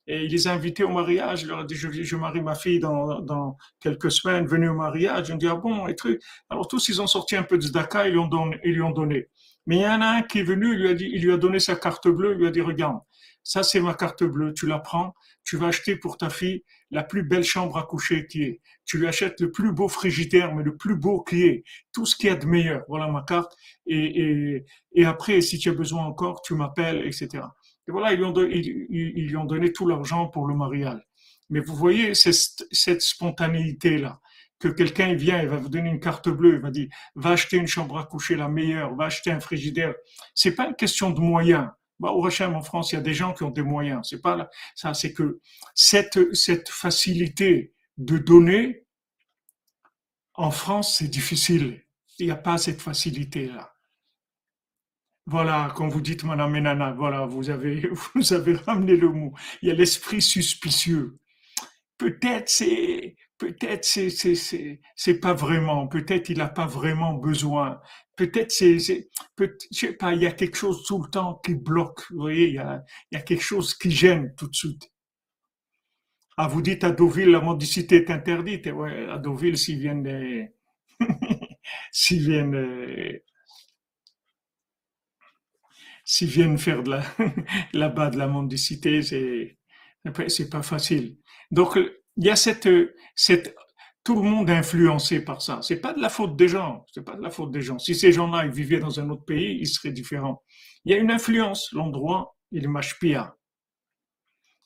Et 0.06 0.25
il 0.25 0.30
les 0.33 0.49
a 0.49 0.52
invités 0.52 0.83
au 0.83 0.90
mariage. 0.90 1.42
Il 1.42 1.49
leur 1.49 1.61
a 1.61 1.64
dit, 1.64 1.76
je, 1.76 1.90
je 1.90 2.16
marie 2.16 2.42
ma 2.42 2.56
fille 2.56 2.80
dans, 2.80 3.21
dans 3.21 3.56
quelques 3.80 4.11
semaines, 4.11 4.47
venez 4.47 4.68
au 4.68 4.75
mariage. 4.75 5.28
Ils 5.28 5.35
ont 5.35 5.38
dit, 5.38 5.47
ah 5.49 5.54
bon, 5.54 5.87
et 5.87 5.94
truc. 5.94 6.21
Alors 6.50 6.66
tous, 6.66 6.88
ils 6.88 7.00
ont 7.00 7.06
sorti 7.06 7.37
un 7.37 7.44
peu 7.44 7.59
de 7.59 7.68
Daka, 7.68 8.09
ils 8.09 8.12
lui 8.12 8.18
ont 8.18 8.26
donné. 8.26 8.59
Ils 8.64 8.75
lui 8.75 8.83
ont 8.83 8.90
donné. 8.90 9.28
Mais 9.66 9.76
il 9.76 9.83
y 9.83 9.87
en 9.87 10.02
a 10.02 10.06
un 10.06 10.23
qui 10.23 10.40
est 10.40 10.44
venu, 10.44 10.76
lui 10.76 10.88
a 10.88 10.94
dit, 10.94 11.09
il 11.12 11.23
lui 11.23 11.33
a 11.33 11.37
donné 11.37 11.59
sa 11.59 11.76
carte 11.76 12.09
bleue, 12.09 12.33
il 12.33 12.38
lui 12.38 12.47
a 12.47 12.50
dit, 12.50 12.61
regarde, 12.61 12.99
ça 13.42 13.62
c'est 13.62 13.80
ma 13.80 13.94
carte 13.94 14.25
bleue, 14.25 14.52
tu 14.52 14.66
la 14.66 14.78
prends, 14.78 15.14
tu 15.42 15.56
vas 15.56 15.68
acheter 15.68 15.97
pour 15.97 16.18
ta 16.18 16.28
fille 16.28 16.64
la 16.94 17.02
plus 17.02 17.22
belle 17.22 17.44
chambre 17.44 17.76
à 17.76 17.82
coucher 17.82 18.26
qui 18.26 18.42
est. 18.42 18.60
Tu 18.84 18.98
lui 18.98 19.06
achètes 19.06 19.40
le 19.40 19.50
plus 19.50 19.72
beau 19.72 19.88
frigidaire, 19.88 20.54
mais 20.54 20.62
le 20.62 20.76
plus 20.76 20.96
beau 20.96 21.22
qui 21.22 21.42
est. 21.42 21.64
Tout 21.92 22.06
ce 22.06 22.16
qu'il 22.16 22.28
y 22.28 22.32
a 22.32 22.36
de 22.36 22.46
meilleur. 22.46 22.84
Voilà 22.88 23.08
ma 23.08 23.22
carte. 23.22 23.56
Et, 23.86 24.22
et, 24.22 24.64
et 24.92 25.04
après, 25.04 25.40
si 25.40 25.58
tu 25.58 25.68
as 25.68 25.74
besoin 25.74 26.04
encore, 26.04 26.40
tu 26.42 26.54
m'appelles, 26.54 27.04
etc. 27.06 27.42
Et 27.86 27.92
voilà, 27.92 28.12
ils 28.12 28.16
lui 28.16 28.24
ont, 28.24 28.32
donné, 28.32 28.56
ils, 28.56 29.26
lui 29.26 29.36
ont 29.36 29.44
donné 29.44 29.72
tout 29.72 29.86
l'argent 29.86 30.28
pour 30.28 30.46
le 30.46 30.54
mariage. 30.54 31.00
Mais 31.50 31.60
vous 31.60 31.74
voyez 31.74 32.14
cette, 32.14 33.02
spontanéité-là, 33.02 34.20
que 34.58 34.68
quelqu'un 34.68 35.14
vient, 35.14 35.42
il 35.42 35.48
va 35.48 35.56
vous 35.56 35.68
donner 35.68 35.90
une 35.90 36.00
carte 36.00 36.28
bleue, 36.28 36.54
il 36.54 36.60
va 36.60 36.70
dire, 36.70 36.88
va 37.14 37.30
acheter 37.30 37.58
une 37.58 37.66
chambre 37.66 37.98
à 37.98 38.04
coucher 38.04 38.36
la 38.36 38.48
meilleure, 38.48 38.94
va 38.94 39.06
acheter 39.06 39.30
un 39.30 39.40
frigidaire. 39.40 39.94
C'est 40.34 40.54
pas 40.54 40.68
une 40.68 40.74
question 40.74 41.10
de 41.10 41.20
moyens. 41.20 41.68
Bah, 42.04 42.12
au 42.12 42.20
Rachem, 42.20 42.54
en 42.54 42.61
France, 42.61 42.92
il 42.92 42.96
y 42.96 42.99
a 42.99 43.00
des 43.00 43.14
gens 43.14 43.32
qui 43.32 43.44
ont 43.44 43.50
des 43.50 43.62
moyens. 43.62 44.06
C'est 44.10 44.21
pas 44.21 44.50
ça, 44.75 44.93
c'est 44.93 45.14
que 45.14 45.40
cette, 45.75 46.69
facilité 46.69 47.73
de 47.97 48.19
donner, 48.19 48.84
en 50.34 50.50
France, 50.50 50.99
c'est 50.99 51.08
difficile. 51.08 51.82
Il 52.19 52.26
n'y 52.26 52.30
a 52.30 52.36
pas 52.36 52.58
cette 52.58 52.82
facilité-là. 52.82 53.73
Voilà, 55.25 55.73
quand 55.75 55.88
vous 55.88 56.02
dites 56.02 56.25
Madame 56.25 56.52
Menana, 56.52 56.93
voilà, 56.93 57.25
vous 57.25 57.49
avez, 57.49 57.88
vous 58.14 58.34
avez 58.34 58.54
ramené 58.54 58.97
le 58.97 59.08
mot. 59.08 59.32
Il 59.62 59.71
y 59.71 59.73
a 59.73 59.75
l'esprit 59.75 60.21
suspicieux. 60.21 61.19
Peut-être 61.97 62.50
c'est, 62.50 63.17
peut-être 63.38 63.86
c'est, 63.86 64.10
c'est, 64.10 64.34
c'est, 64.34 64.82
c'est 64.95 65.21
pas 65.21 65.32
vraiment. 65.32 65.88
Peut-être 65.88 66.28
il 66.28 66.36
n'a 66.36 66.49
pas 66.49 66.67
vraiment 66.67 67.14
besoin. 67.14 67.80
Peut-être 68.16 68.52
c'est, 68.52 68.78
je 68.78 69.00
sais 69.70 69.92
pas, 69.92 70.14
il 70.14 70.22
y 70.22 70.26
a 70.26 70.32
quelque 70.32 70.56
chose 70.56 70.84
tout 70.86 71.02
le 71.02 71.10
temps 71.10 71.40
qui 71.44 71.54
bloque. 71.54 72.10
Vous 72.10 72.20
voyez, 72.20 72.48
il 72.48 72.54
y 72.54 72.58
a, 72.58 72.84
quelque 73.22 73.42
chose 73.42 73.74
qui 73.74 73.90
gêne 73.90 74.34
tout 74.36 74.48
de 74.48 74.54
suite. 74.54 74.90
Ah, 76.36 76.48
vous 76.48 76.62
dites 76.62 76.84
à 76.84 76.90
Deauville, 76.90 77.30
la 77.30 77.40
mendicité 77.40 77.96
est 77.96 78.10
interdite. 78.10 78.66
Ouais, 78.66 79.08
à 79.08 79.18
Deauville, 79.18 79.58
s'ils 79.58 79.78
viennent, 79.80 80.48
s'ils 81.92 82.22
viennent 82.22 83.20
s'ils 86.04 86.28
viennent 86.28 86.58
faire 86.58 86.82
de 86.82 86.90
la, 86.90 87.02
là-bas 87.72 88.10
de 88.10 88.18
la 88.18 88.26
mendicité, 88.26 89.02
c'est, 89.02 89.58
c'est 90.28 90.50
pas 90.50 90.62
facile. 90.62 91.16
Donc, 91.50 91.76
il 91.76 92.24
y 92.24 92.30
a 92.30 92.36
cette, 92.36 92.68
cette, 93.14 93.56
tout 94.04 94.14
le 94.17 94.23
monde 94.23 94.50
est 94.50 94.56
influencé 94.56 95.25
par 95.25 95.40
ça. 95.40 95.60
C'est 95.62 95.80
pas 95.80 95.95
de 95.95 96.00
la 96.00 96.10
faute 96.10 96.36
des 96.36 96.47
gens. 96.47 96.84
C'est 96.93 97.04
pas 97.04 97.17
de 97.17 97.23
la 97.23 97.30
faute 97.30 97.50
des 97.50 97.62
gens. 97.62 97.78
Si 97.78 97.95
ces 97.95 98.12
gens-là, 98.12 98.45
ils 98.45 98.52
vivaient 98.52 98.78
dans 98.78 99.00
un 99.00 99.08
autre 99.08 99.25
pays, 99.25 99.58
ils 99.58 99.67
seraient 99.67 99.93
différents. 99.93 100.43
Il 100.84 100.93
y 100.93 100.95
a 100.95 100.99
une 100.99 101.10
influence. 101.10 101.73
L'endroit, 101.73 102.36
il 102.52 102.71
pire. 103.00 103.32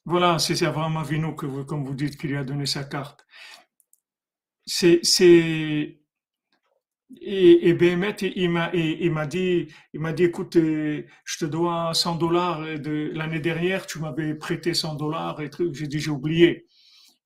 Voilà, 0.04 0.38
c'est 0.38 0.60
Abraham 0.64 0.96
Avinu 0.96 1.36
que 1.36 1.46
vous, 1.46 1.64
comme 1.64 1.84
vous 1.84 1.94
dites, 1.94 2.16
qui 2.16 2.28
lui 2.28 2.36
a 2.36 2.44
donné 2.44 2.66
sa 2.66 2.82
carte. 2.82 3.24
C'est, 4.66 5.00
et, 7.20 7.68
et 7.68 7.74
Béhémet, 7.74 8.16
il 8.20 8.50
m'a, 8.50 8.70
il 8.74 9.10
m'a 9.12 9.26
dit, 9.26 9.68
il 9.94 10.00
m'a 10.00 10.12
dit, 10.12 10.24
écoute, 10.24 10.54
je 10.56 11.38
te 11.38 11.44
dois 11.44 11.94
100 11.94 12.16
dollars 12.16 12.60
de 12.78 13.10
l'année 13.14 13.40
dernière, 13.40 13.86
tu 13.86 13.98
m'avais 13.98 14.34
prêté 14.34 14.74
100 14.74 14.94
dollars 14.96 15.40
et. 15.40 15.50
J'ai 15.72 15.86
dit, 15.86 16.00
j'ai 16.00 16.10
oublié. 16.10 16.67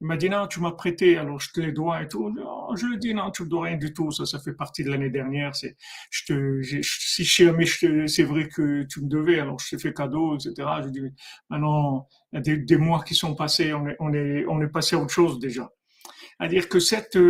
Il 0.02 0.06
m'a 0.06 0.16
dit, 0.16 0.28
non, 0.28 0.48
tu 0.48 0.58
m'as 0.58 0.72
prêté, 0.72 1.16
alors 1.16 1.38
je 1.38 1.52
te 1.52 1.60
les 1.60 1.70
dois 1.70 2.02
et 2.02 2.08
tout. 2.08 2.28
je 2.74 2.86
lui 2.86 2.96
ai 2.96 2.98
dit, 2.98 3.14
non, 3.14 3.30
tu 3.30 3.44
ne 3.44 3.48
dois 3.48 3.66
rien 3.66 3.76
du 3.76 3.94
tout, 3.94 4.10
ça, 4.10 4.26
ça 4.26 4.40
fait 4.40 4.52
partie 4.52 4.82
de 4.82 4.90
l'année 4.90 5.10
dernière. 5.10 5.54
C'est, 5.54 5.76
je 6.10 6.24
te, 6.24 6.60
si 6.82 7.22
jamais 7.22 7.66
c'est 7.66 8.24
vrai 8.24 8.48
que 8.48 8.82
tu 8.82 9.00
me 9.00 9.08
devais, 9.08 9.38
alors 9.38 9.60
je 9.60 9.70
t'ai 9.70 9.78
fait 9.78 9.94
cadeau, 9.94 10.34
etc. 10.34 10.54
Je 10.82 10.88
dis, 10.88 11.00
maintenant, 11.48 12.08
il 12.32 12.44
y 12.44 12.50
a 12.50 12.56
des, 12.56 12.76
mois 12.78 13.04
qui 13.04 13.14
sont 13.14 13.36
passés, 13.36 13.72
on 13.72 13.86
est, 14.12 14.68
passé 14.72 14.96
à 14.96 14.98
autre 14.98 15.12
chose 15.12 15.38
déjà. 15.38 15.70
À 16.40 16.48
dire 16.48 16.68
que 16.68 16.80
cette 16.80 17.20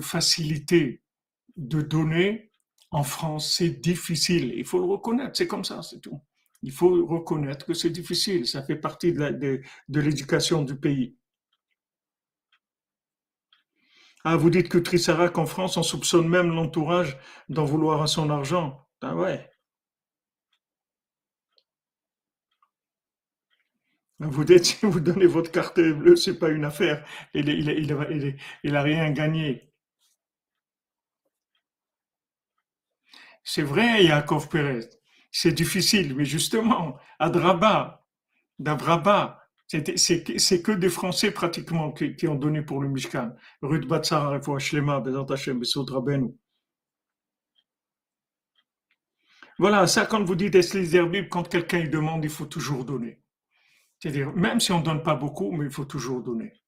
facilité 0.00 1.02
de 1.58 1.82
donner 1.82 2.50
en 2.92 3.02
France, 3.02 3.56
c'est 3.58 3.78
difficile. 3.82 4.54
Il 4.56 4.64
faut 4.64 4.78
le 4.78 4.86
reconnaître, 4.86 5.36
c'est 5.36 5.46
comme 5.46 5.64
ça, 5.64 5.82
c'est 5.82 6.00
tout. 6.00 6.18
Il 6.62 6.72
faut 6.72 7.06
reconnaître 7.06 7.66
que 7.66 7.74
c'est 7.74 7.90
difficile, 7.90 8.46
ça 8.46 8.62
fait 8.62 8.76
partie 8.76 9.12
de 9.12 9.60
l'éducation 9.88 10.62
du 10.62 10.76
pays. 10.76 11.16
Ah, 14.24 14.36
vous 14.36 14.48
dites 14.50 14.68
que 14.70 14.78
Trissara, 14.78 15.28
qu'en 15.28 15.44
France, 15.46 15.76
on 15.76 15.82
soupçonne 15.82 16.26
même 16.28 16.50
l'entourage 16.54 17.18
d'en 17.50 17.64
vouloir 17.66 18.00
à 18.02 18.06
son 18.06 18.30
argent. 18.30 18.86
Ah 19.02 19.14
ouais. 19.14 19.50
Vous 24.20 24.44
dites, 24.44 24.78
vous 24.82 25.00
donnez 25.00 25.26
votre 25.26 25.50
carte 25.50 25.80
bleue, 25.80 26.14
c'est 26.14 26.38
pas 26.38 26.50
une 26.50 26.64
affaire. 26.64 27.04
Il, 27.34 27.48
il, 27.48 28.76
rien 28.76 29.10
gagné. 29.10 29.72
C'est 33.44 33.60
vrai, 33.62 34.02
Yaakov 34.04 34.48
Pérez. 34.48 34.88
C'est 35.32 35.52
difficile, 35.52 36.14
mais 36.16 36.24
justement, 36.24 36.98
à 37.18 37.30
Draba, 37.30 38.04
d'Abraba, 38.58 39.40
c'est 39.66 40.62
que 40.62 40.72
des 40.72 40.88
Français 40.88 41.30
pratiquement 41.30 41.92
qui, 41.92 42.26
ont 42.26 42.34
donné 42.34 42.62
pour 42.62 42.80
le 42.80 42.88
Mishkan. 42.88 43.32
Ruth 43.62 43.86
Batsar, 43.86 44.40
Bezant 44.40 45.24
Hashem, 45.26 45.62
Voilà, 49.58 49.86
ça, 49.86 50.06
quand 50.06 50.24
vous 50.24 50.34
dites 50.34 50.54
Esli 50.56 51.28
quand 51.28 51.48
quelqu'un 51.48 51.84
demande, 51.84 52.24
il 52.24 52.30
faut 52.30 52.46
toujours 52.46 52.84
donner. 52.84 53.22
C'est-à-dire, 54.00 54.32
même 54.32 54.58
si 54.58 54.72
on 54.72 54.80
ne 54.80 54.84
donne 54.84 55.02
pas 55.02 55.14
beaucoup, 55.14 55.52
mais 55.52 55.66
il 55.66 55.70
faut 55.70 55.84
toujours 55.84 56.22
donner. 56.22 56.59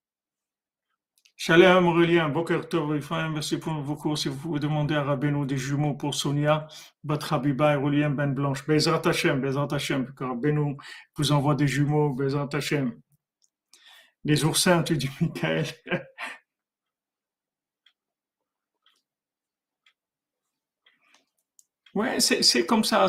Shalom 1.45 1.89
Aurélien, 1.89 2.29
Boker 2.29 2.69
Tov, 2.69 3.01
merci 3.33 3.59
pour 3.59 3.73
vos 3.73 3.97
cours. 3.97 4.17
Si 4.17 4.29
vous 4.29 4.37
pouvez 4.37 4.61
demander 4.61 4.95
à 4.95 5.03
Rabbeinu 5.03 5.45
des 5.45 5.59
jumeaux 5.59 5.95
pour 5.95 6.15
Sonia, 6.15 6.69
Bat 7.03 7.19
Habiba 7.31 7.73
et 7.73 7.77
Aurélien 7.77 8.11
Ben 8.11 8.33
Blanche. 8.33 8.65
Bezrat 8.65 9.03
Hashem, 9.05 9.41
Bezrat 9.41 9.67
Hashem, 9.73 10.15
que 10.15 10.23
vous 11.17 11.33
envoie 11.33 11.57
des 11.57 11.67
jumeaux, 11.67 12.11
Bezrat 12.15 12.49
Hashem. 12.53 12.97
Les 14.23 14.45
oursins, 14.45 14.85
tu 14.85 14.97
dis 14.97 15.11
Michael. 15.21 15.67
ouais, 21.95 22.21
c'est 22.21 22.67
comme 22.67 22.85
ça. 22.85 23.09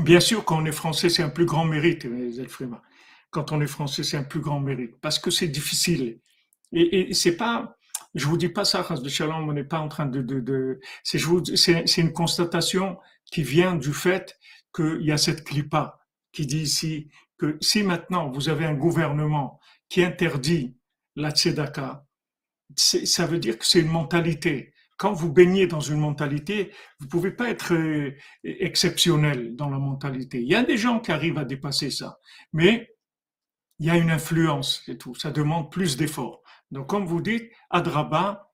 Bien 0.00 0.18
sûr, 0.18 0.44
quand 0.44 0.60
on 0.60 0.64
est 0.66 0.72
français, 0.72 1.08
c'est 1.08 1.22
un 1.22 1.30
plus 1.30 1.46
grand 1.46 1.66
mérite, 1.66 2.04
Zelfrima. 2.32 2.82
Quand 3.30 3.52
on 3.52 3.60
est 3.60 3.68
français, 3.68 4.02
c'est 4.02 4.16
un 4.16 4.24
plus 4.24 4.40
grand 4.40 4.58
mérite. 4.58 5.00
Parce 5.00 5.20
que 5.20 5.30
c'est 5.30 5.46
difficile. 5.46 6.18
Et, 6.72 7.12
c'est 7.14 7.36
pas, 7.36 7.76
je 8.14 8.26
vous 8.26 8.36
dis 8.36 8.48
pas 8.48 8.64
ça, 8.64 8.82
de 8.82 9.08
Shalom, 9.08 9.48
on 9.48 9.52
n'est 9.52 9.64
pas 9.64 9.80
en 9.80 9.88
train 9.88 10.06
de, 10.06 10.22
de, 10.22 10.40
de 10.40 10.80
c'est, 11.02 11.18
c'est, 11.56 12.00
une 12.00 12.12
constatation 12.12 12.98
qui 13.30 13.42
vient 13.42 13.76
du 13.76 13.92
fait 13.92 14.38
qu'il 14.74 15.02
y 15.02 15.12
a 15.12 15.18
cette 15.18 15.44
clipa 15.44 16.00
qui 16.32 16.46
dit 16.46 16.60
ici 16.60 17.08
que 17.38 17.58
si 17.60 17.82
maintenant 17.82 18.30
vous 18.30 18.48
avez 18.48 18.64
un 18.64 18.74
gouvernement 18.74 19.60
qui 19.88 20.02
interdit 20.02 20.76
la 21.16 21.30
tzedaka, 21.30 22.06
ça 22.76 23.26
veut 23.26 23.38
dire 23.38 23.58
que 23.58 23.66
c'est 23.66 23.80
une 23.80 23.88
mentalité. 23.88 24.72
Quand 24.96 25.12
vous 25.12 25.32
baignez 25.32 25.66
dans 25.66 25.80
une 25.80 25.98
mentalité, 25.98 26.72
vous 27.00 27.08
pouvez 27.08 27.32
pas 27.32 27.50
être 27.50 27.74
euh, 27.74 28.16
exceptionnel 28.44 29.56
dans 29.56 29.68
la 29.68 29.78
mentalité. 29.78 30.40
Il 30.40 30.48
y 30.48 30.54
a 30.54 30.62
des 30.62 30.76
gens 30.76 31.00
qui 31.00 31.10
arrivent 31.10 31.38
à 31.38 31.44
dépasser 31.44 31.90
ça, 31.90 32.20
mais 32.52 32.94
il 33.78 33.86
y 33.86 33.90
a 33.90 33.96
une 33.96 34.10
influence 34.10 34.82
et 34.86 34.96
tout. 34.96 35.14
Ça 35.16 35.32
demande 35.32 35.70
plus 35.72 35.96
d'efforts. 35.96 36.41
Donc, 36.72 36.88
comme 36.88 37.06
vous 37.06 37.20
dites, 37.20 37.52
Adraba, 37.70 38.52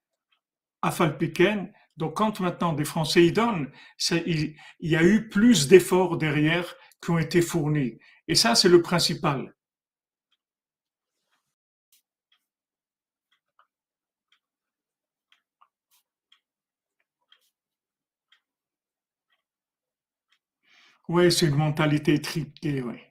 Afalpiken, 0.83 1.72
donc 1.96 2.16
quand 2.16 2.40
maintenant 2.40 2.72
des 2.72 2.85
Français 2.85 3.24
y 3.26 3.33
donnent, 3.33 3.70
il, 4.26 4.57
y 4.81 4.96
a 4.96 5.02
eu 5.04 5.28
plus 5.28 5.68
d'efforts 5.68 6.18
derrière 6.18 6.74
qui 7.02 7.11
ont 7.11 7.18
été 7.18 7.42
fournis. 7.42 7.98
Et 8.28 8.35
ça, 8.35 8.54
c'est 8.54 8.68
le 8.68 8.83
principal. 8.83 9.54
Oui, 21.09 21.33
c'est 21.33 21.46
une 21.46 21.57
mentalité 21.57 22.20
triquée, 22.20 22.83
oui. 22.83 23.08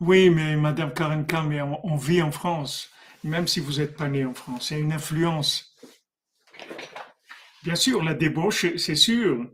Oui, 0.00 0.30
mais 0.30 0.56
Madame 0.56 0.94
Karenka, 0.94 1.42
mais 1.42 1.60
on, 1.60 1.96
vit 1.96 2.22
en 2.22 2.32
France, 2.32 2.90
même 3.22 3.46
si 3.46 3.60
vous 3.60 3.74
n'êtes 3.74 3.96
pas 3.96 4.08
né 4.08 4.24
en 4.24 4.32
France. 4.32 4.70
Il 4.70 4.78
y 4.78 4.80
a 4.80 4.82
une 4.82 4.92
influence. 4.92 5.76
Bien 7.62 7.74
sûr, 7.74 8.02
la 8.02 8.14
débauche, 8.14 8.76
c'est 8.78 8.94
sûr. 8.94 9.46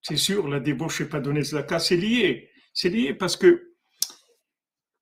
C'est 0.00 0.16
sûr, 0.16 0.48
la 0.48 0.58
débauche 0.58 1.00
n'est 1.00 1.06
pas 1.06 1.20
donnée 1.20 1.42
cas, 1.68 1.78
c'est 1.78 1.96
lié. 1.96 2.50
C'est 2.74 2.88
lié 2.88 3.14
parce 3.14 3.36
que 3.36 3.74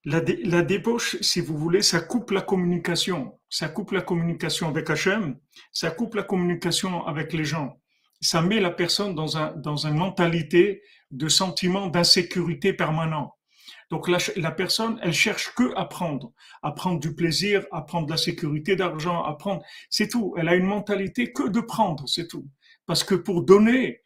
la, 0.04 0.20
la, 0.44 0.60
débauche, 0.60 1.16
si 1.22 1.40
vous 1.40 1.56
voulez, 1.56 1.80
ça 1.80 2.00
coupe 2.00 2.30
la 2.30 2.42
communication. 2.42 3.38
Ça 3.48 3.70
coupe 3.70 3.92
la 3.92 4.02
communication 4.02 4.68
avec 4.68 4.90
Hachem, 4.90 5.38
ça 5.72 5.90
coupe 5.90 6.14
la 6.14 6.24
communication 6.24 7.06
avec 7.06 7.32
les 7.32 7.44
gens. 7.44 7.80
Ça 8.20 8.42
met 8.42 8.60
la 8.60 8.70
personne 8.70 9.14
dans, 9.14 9.38
un, 9.38 9.52
dans 9.56 9.86
une 9.86 9.96
mentalité 9.96 10.82
de 11.10 11.28
sentiment 11.28 11.86
d'insécurité 11.86 12.74
permanent. 12.74 13.34
Donc 13.90 14.08
la, 14.08 14.50
personne, 14.52 15.00
elle 15.02 15.12
cherche 15.12 15.52
que 15.56 15.74
à 15.76 15.84
prendre, 15.84 16.32
à 16.62 16.70
prendre 16.70 17.00
du 17.00 17.12
plaisir, 17.12 17.66
à 17.72 17.82
prendre 17.82 18.06
de 18.06 18.12
la 18.12 18.16
sécurité 18.16 18.76
d'argent, 18.76 19.24
à 19.24 19.34
prendre, 19.34 19.62
c'est 19.90 20.08
tout. 20.08 20.32
Elle 20.38 20.48
a 20.48 20.54
une 20.54 20.66
mentalité 20.66 21.32
que 21.32 21.48
de 21.48 21.60
prendre, 21.60 22.08
c'est 22.08 22.28
tout. 22.28 22.48
Parce 22.86 23.02
que 23.02 23.16
pour 23.16 23.42
donner, 23.42 24.04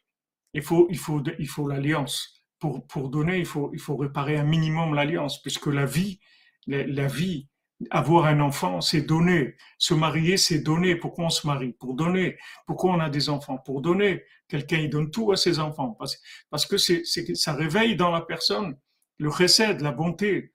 il 0.55 0.63
faut, 0.63 0.87
il 0.89 0.97
faut, 0.97 1.21
il 1.37 1.47
faut 1.47 1.67
l'alliance. 1.67 2.41
Pour, 2.57 2.87
pour 2.87 3.09
donner, 3.09 3.37
il 3.37 3.45
faut, 3.45 3.69
il 3.73 3.79
faut 3.79 3.95
réparer 3.95 4.37
un 4.37 4.43
minimum 4.43 4.95
l'alliance, 4.95 5.39
puisque 5.43 5.67
la 5.67 5.85
vie, 5.85 6.19
la, 6.65 7.05
vie, 7.05 7.47
avoir 7.91 8.25
un 8.25 8.39
enfant, 8.39 8.81
c'est 8.81 9.01
donner. 9.01 9.55
Se 9.77 9.93
marier, 9.93 10.37
c'est 10.37 10.59
donner. 10.59 10.95
Pourquoi 10.95 11.25
on 11.25 11.29
se 11.29 11.45
marie? 11.45 11.73
Pour 11.73 11.93
donner. 11.93 12.37
Pourquoi 12.65 12.91
on 12.91 12.99
a 12.99 13.09
des 13.11 13.29
enfants? 13.29 13.59
Pour 13.59 13.81
donner. 13.81 14.23
Quelqu'un, 14.47 14.77
il 14.77 14.89
donne 14.89 15.11
tout 15.11 15.31
à 15.31 15.35
ses 15.35 15.59
enfants. 15.59 15.91
Parce, 15.91 16.17
parce 16.49 16.65
que 16.65 16.77
c'est, 16.77 17.03
ça 17.05 17.53
réveille 17.53 17.95
dans 17.95 18.09
la 18.09 18.21
personne 18.21 18.75
le 19.17 19.29
recède, 19.29 19.81
la 19.81 19.91
bonté. 19.91 20.53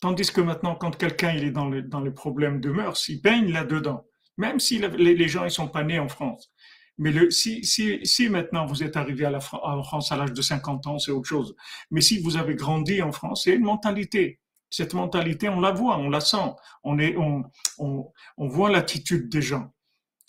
Tandis 0.00 0.30
que 0.32 0.40
maintenant, 0.40 0.74
quand 0.74 0.96
quelqu'un 0.96 1.32
il 1.32 1.44
est 1.44 1.50
dans, 1.50 1.70
dans 1.70 2.00
les 2.00 2.10
problèmes 2.10 2.60
de 2.60 2.70
mœurs, 2.70 3.08
il 3.08 3.22
baigne 3.22 3.52
là-dedans, 3.52 4.04
même 4.36 4.60
si 4.60 4.78
les, 4.78 5.28
gens 5.28 5.44
ils 5.44 5.50
sont 5.50 5.68
pas 5.68 5.84
nés 5.84 5.98
en 5.98 6.08
France. 6.08 6.52
Mais 6.98 7.10
le, 7.10 7.30
si, 7.30 7.64
si, 7.64 8.04
si 8.04 8.28
maintenant 8.28 8.66
vous 8.66 8.82
êtes 8.82 8.96
arrivé 8.96 9.24
à 9.24 9.30
la 9.30 9.40
en 9.52 9.82
France 9.82 10.12
à 10.12 10.16
l'âge 10.16 10.32
de 10.32 10.42
50 10.42 10.86
ans, 10.86 10.98
c'est 10.98 11.10
autre 11.10 11.28
chose. 11.28 11.56
Mais 11.90 12.00
si 12.00 12.20
vous 12.20 12.36
avez 12.36 12.54
grandi 12.54 13.02
en 13.02 13.12
France, 13.12 13.42
c'est 13.44 13.54
une 13.54 13.64
mentalité. 13.64 14.40
Cette 14.70 14.94
mentalité, 14.94 15.48
on 15.48 15.60
la 15.60 15.72
voit, 15.72 15.98
on 15.98 16.10
la 16.10 16.20
sent. 16.20 16.52
On, 16.82 16.98
est, 16.98 17.16
on, 17.16 17.44
on, 17.78 18.12
on 18.36 18.48
voit 18.48 18.70
l'attitude 18.70 19.28
des 19.28 19.42
gens. 19.42 19.72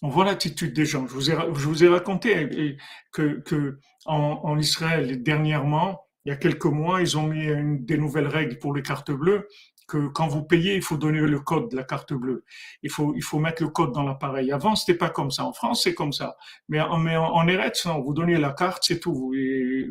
On 0.01 0.09
voit 0.09 0.25
l'attitude 0.25 0.73
des 0.73 0.85
gens. 0.85 1.07
Je 1.07 1.13
vous 1.13 1.31
ai, 1.31 1.33
je 1.33 1.67
vous 1.67 1.83
ai 1.83 1.87
raconté 1.87 2.77
que, 3.11 3.39
que 3.41 3.79
en, 4.05 4.39
en 4.43 4.57
Israël, 4.57 5.21
dernièrement, 5.23 6.04
il 6.25 6.29
y 6.29 6.31
a 6.31 6.37
quelques 6.37 6.65
mois, 6.65 7.01
ils 7.01 7.17
ont 7.17 7.27
mis 7.27 7.45
une, 7.45 7.85
des 7.85 7.97
nouvelles 7.97 8.27
règles 8.27 8.57
pour 8.59 8.73
les 8.73 8.81
cartes 8.81 9.11
bleues 9.11 9.47
que 9.87 10.07
quand 10.07 10.27
vous 10.27 10.43
payez, 10.43 10.75
il 10.75 10.81
faut 10.81 10.97
donner 10.97 11.19
le 11.19 11.39
code 11.39 11.69
de 11.69 11.75
la 11.75 11.83
carte 11.83 12.13
bleue. 12.13 12.43
Il 12.81 12.89
faut, 12.89 13.13
il 13.15 13.23
faut 13.23 13.39
mettre 13.39 13.61
le 13.61 13.69
code 13.69 13.91
dans 13.91 14.03
l'appareil. 14.03 14.51
Avant, 14.51 14.75
c'était 14.75 14.97
pas 14.97 15.09
comme 15.09 15.31
ça. 15.31 15.45
En 15.45 15.53
France, 15.53 15.83
c'est 15.83 15.93
comme 15.93 16.11
ça. 16.11 16.37
Mais, 16.69 16.79
en, 16.79 16.97
mais 16.97 17.15
en, 17.15 17.25
en 17.25 17.47
Eretz, 17.47 17.85
non, 17.85 18.01
vous 18.01 18.13
donnez 18.13 18.37
la 18.37 18.51
carte, 18.53 18.83
c'est 18.85 18.99
tout, 18.99 19.33
et, 19.35 19.87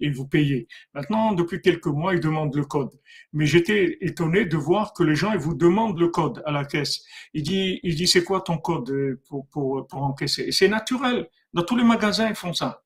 et, 0.00 0.10
vous 0.10 0.26
payez. 0.26 0.66
Maintenant, 0.94 1.32
depuis 1.32 1.60
quelques 1.60 1.86
mois, 1.86 2.14
ils 2.14 2.20
demandent 2.20 2.56
le 2.56 2.64
code. 2.64 2.90
Mais 3.32 3.46
j'étais 3.46 3.98
étonné 4.00 4.46
de 4.46 4.56
voir 4.56 4.92
que 4.92 5.04
les 5.04 5.14
gens, 5.14 5.32
ils 5.32 5.38
vous 5.38 5.54
demandent 5.54 5.98
le 5.98 6.08
code 6.08 6.42
à 6.44 6.50
la 6.50 6.64
caisse. 6.64 7.04
Il 7.32 7.42
dit, 7.42 7.80
il 7.82 7.94
dit, 7.94 8.06
c'est 8.08 8.24
quoi 8.24 8.40
ton 8.40 8.58
code 8.58 8.92
pour, 9.28 9.46
pour, 9.48 9.86
pour 9.86 10.02
encaisser? 10.02 10.50
c'est 10.50 10.68
naturel. 10.68 11.28
Dans 11.52 11.62
tous 11.62 11.76
les 11.76 11.84
magasins, 11.84 12.28
ils 12.28 12.34
font 12.34 12.52
ça. 12.52 12.82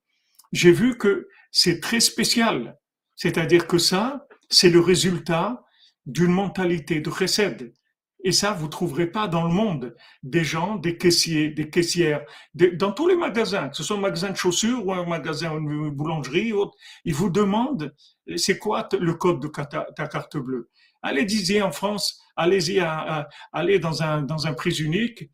J'ai 0.51 0.71
vu 0.71 0.97
que 0.97 1.27
c'est 1.51 1.79
très 1.79 1.99
spécial. 1.99 2.77
C'est-à-dire 3.21 3.67
que 3.67 3.77
ça, 3.77 4.25
c'est 4.49 4.71
le 4.71 4.79
résultat 4.79 5.63
d'une 6.07 6.31
mentalité 6.31 7.01
de 7.01 7.09
recède. 7.11 7.71
Et 8.23 8.31
ça, 8.31 8.51
vous 8.51 8.67
trouverez 8.67 9.05
pas 9.05 9.27
dans 9.27 9.43
le 9.43 9.53
monde 9.53 9.95
des 10.23 10.43
gens, 10.43 10.77
des 10.77 10.97
caissiers, 10.97 11.49
des 11.49 11.69
caissières, 11.69 12.25
dans 12.55 12.91
tous 12.91 13.07
les 13.07 13.15
magasins, 13.15 13.69
que 13.69 13.77
ce 13.77 13.83
soit 13.83 13.97
un 13.97 13.99
magasin 13.99 14.31
de 14.31 14.37
chaussures 14.37 14.83
ou 14.83 14.91
un 14.91 15.05
magasin 15.05 15.53
de 15.53 15.89
boulangerie, 15.91 16.51
ils 17.05 17.13
vous 17.13 17.29
demandent 17.29 17.93
c'est 18.37 18.57
quoi 18.57 18.89
le 18.99 19.13
code 19.13 19.39
de 19.39 19.49
ta, 19.49 20.07
carte 20.07 20.37
bleue? 20.37 20.71
Allez, 21.03 21.23
disiez 21.23 21.61
en 21.61 21.71
France, 21.71 22.19
allez-y, 22.35 22.83
allez 23.53 23.77
dans 23.77 24.01
un, 24.01 24.23
dans 24.23 24.47
un 24.47 24.53
prix 24.53 24.79
unique 24.79 25.29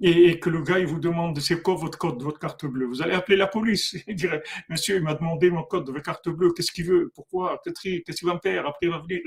et, 0.00 0.40
que 0.40 0.48
le 0.48 0.62
gars 0.62 0.78
il 0.78 0.86
vous 0.86 0.98
demande 0.98 1.38
c'est 1.40 1.60
quoi 1.62 1.74
votre 1.74 1.98
code 1.98 2.18
de 2.18 2.24
votre 2.24 2.38
carte 2.38 2.64
bleue, 2.64 2.86
vous 2.86 3.02
allez 3.02 3.14
appeler 3.14 3.36
la 3.36 3.46
police. 3.46 3.96
Il 4.06 4.16
dirait 4.16 4.42
Monsieur, 4.68 4.96
il 4.96 5.02
m'a 5.02 5.14
demandé 5.14 5.50
mon 5.50 5.62
code 5.62 5.84
de 5.86 5.92
votre 5.92 6.04
carte 6.04 6.28
bleue, 6.28 6.52
qu'est-ce 6.52 6.72
qu'il 6.72 6.86
veut? 6.86 7.10
Pourquoi? 7.14 7.60
Qu'est-ce 7.64 7.80
qu'il 7.80 8.28
va 8.28 8.34
me 8.34 8.40
faire? 8.40 8.66
Après, 8.66 8.86
il 8.86 8.90
va 8.90 8.98
venir, 8.98 9.20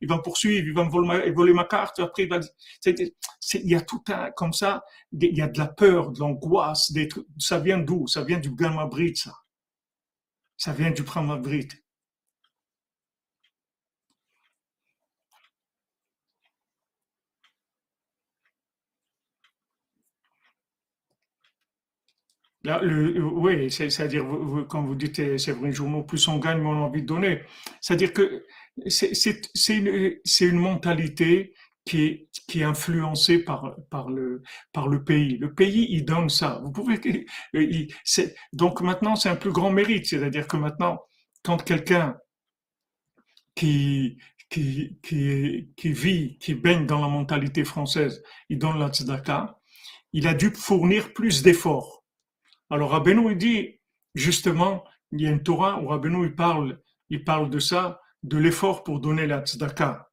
il 0.00 0.08
va, 0.08 0.16
me 0.16 0.22
poursuivre, 0.22 0.66
il 0.66 0.74
va 0.74 0.84
me 0.84 0.90
voler 0.90 1.08
ma, 1.08 1.30
voler 1.30 1.52
ma 1.52 1.64
carte. 1.64 2.00
Après, 2.00 2.24
il 2.24 2.28
va. 2.28 2.40
il 2.86 3.12
y 3.68 3.74
a 3.74 3.80
tout 3.80 4.02
un 4.08 4.30
comme 4.32 4.52
ça. 4.52 4.84
Il 5.12 5.36
y 5.36 5.42
a 5.42 5.48
de 5.48 5.58
la 5.58 5.66
peur, 5.66 6.10
de 6.10 6.20
l'angoisse. 6.20 6.92
Ça 7.38 7.58
vient 7.58 7.78
d'où? 7.78 8.06
Ça 8.06 8.22
vient 8.24 8.38
du 8.38 8.50
gamma 8.50 8.88
ça. 9.14 9.32
Ça 10.56 10.72
vient 10.72 10.90
du 10.90 11.04
Pramabrit. 11.04 11.68
Oui, 22.82 23.70
c'est-à-dire, 23.70 24.24
quand 24.68 24.82
vous 24.82 24.94
dites, 24.94 25.18
euh, 25.20 25.38
c'est 25.38 25.52
vrai, 25.52 25.72
journaux, 25.72 26.02
plus 26.02 26.26
on 26.28 26.38
gagne, 26.38 26.60
moins 26.60 26.76
on 26.76 26.84
a 26.84 26.86
envie 26.86 27.02
de 27.02 27.06
donner. 27.06 27.42
C'est-à-dire 27.80 28.12
que 28.12 28.44
c'est 28.86 29.76
une, 29.76 30.58
mentalité 30.58 31.54
qui 31.84 32.28
est, 32.54 32.62
influencée 32.62 33.38
par, 33.38 33.76
le, 34.08 34.42
pays. 35.04 35.38
Le 35.38 35.54
pays, 35.54 35.86
il 35.90 36.04
donne 36.04 36.28
ça. 36.28 36.62
Euh, 37.54 37.86
donc 38.52 38.80
maintenant, 38.82 39.16
c'est 39.16 39.28
un 39.28 39.36
plus 39.36 39.52
grand 39.52 39.70
mérite. 39.70 40.06
C'est-à-dire 40.06 40.46
que 40.46 40.56
maintenant, 40.56 41.00
quand 41.42 41.62
quelqu'un 41.64 42.16
qui, 43.54 44.18
qui 44.48 44.98
vit, 45.84 46.38
qui 46.38 46.54
baigne 46.54 46.86
dans 46.86 47.00
la 47.00 47.08
mentalité 47.08 47.64
française, 47.64 48.22
il 48.48 48.58
donne 48.58 48.78
la 48.78 48.88
tzedaka, 48.88 49.58
il 50.12 50.26
a 50.26 50.34
dû 50.34 50.50
fournir 50.50 51.12
plus 51.12 51.42
d'efforts 51.42 51.99
alors 52.70 52.92
Rabbeinu, 52.92 53.32
il 53.32 53.38
dit, 53.38 53.80
justement, 54.14 54.84
il 55.12 55.20
y 55.22 55.26
a 55.26 55.30
une 55.30 55.42
Torah 55.42 55.80
où 55.80 55.88
Rabbeinu, 55.88 56.24
il 56.26 56.34
parle, 56.34 56.80
il 57.08 57.24
parle 57.24 57.50
de 57.50 57.58
ça, 57.58 58.00
de 58.22 58.38
l'effort 58.38 58.84
pour 58.84 59.00
donner 59.00 59.26
la 59.26 59.40
tzedaka. 59.40 60.06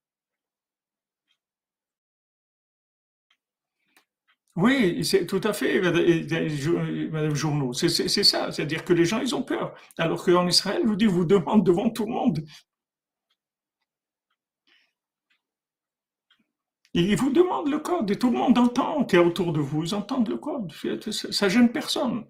Oui, 4.56 5.06
c'est 5.06 5.28
tout 5.28 5.42
à 5.44 5.54
fait, 5.54 5.80
Madame 5.80 7.36
Journeau. 7.36 7.74
C'est 7.74 7.90
ça, 8.24 8.52
c'est-à-dire 8.52 8.84
que 8.84 8.94
les 8.94 9.06
gens, 9.06 9.20
ils 9.20 9.36
ont 9.36 9.44
peur. 9.44 9.76
Alors 10.00 10.26
qu'en 10.26 10.48
Israël, 10.48 10.82
vous 10.84 10.96
dites, 10.96 11.10
vous 11.10 11.26
demande 11.26 11.64
devant 11.64 11.92
tout 11.92 12.06
le 12.06 12.12
monde. 12.12 12.44
Ils 16.96 17.16
vous 17.16 17.30
demandent 17.30 17.70
le 17.70 17.78
code 17.78 18.10
et 18.10 18.18
tout 18.18 18.32
le 18.32 18.38
monde 18.40 18.58
entend 18.58 19.06
qui 19.06 19.18
est 19.18 19.20
autour 19.20 19.54
de 19.54 19.60
vous, 19.60 19.84
ils 19.84 19.94
entendent 19.94 20.30
le 20.30 20.38
code. 20.38 20.72
Ça, 21.12 21.32
ça 21.32 21.50
gêne 21.50 21.72
personne. 21.72 22.26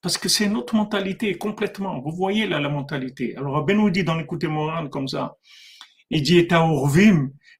Parce 0.00 0.16
que 0.16 0.28
c'est 0.28 0.48
notre 0.48 0.74
mentalité 0.76 1.36
complètement. 1.36 2.00
Vous 2.00 2.12
voyez 2.12 2.46
là 2.46 2.60
la 2.60 2.68
mentalité. 2.68 3.36
Alors, 3.36 3.64
Ben 3.64 3.76
nous 3.76 3.90
dit 3.90 4.04
dans 4.04 4.16
l'écoute 4.16 4.44
Moran 4.44 4.88
comme 4.88 5.08
ça. 5.08 5.36
Il 6.10 6.22
dit, 6.22 6.38
et 6.38 6.48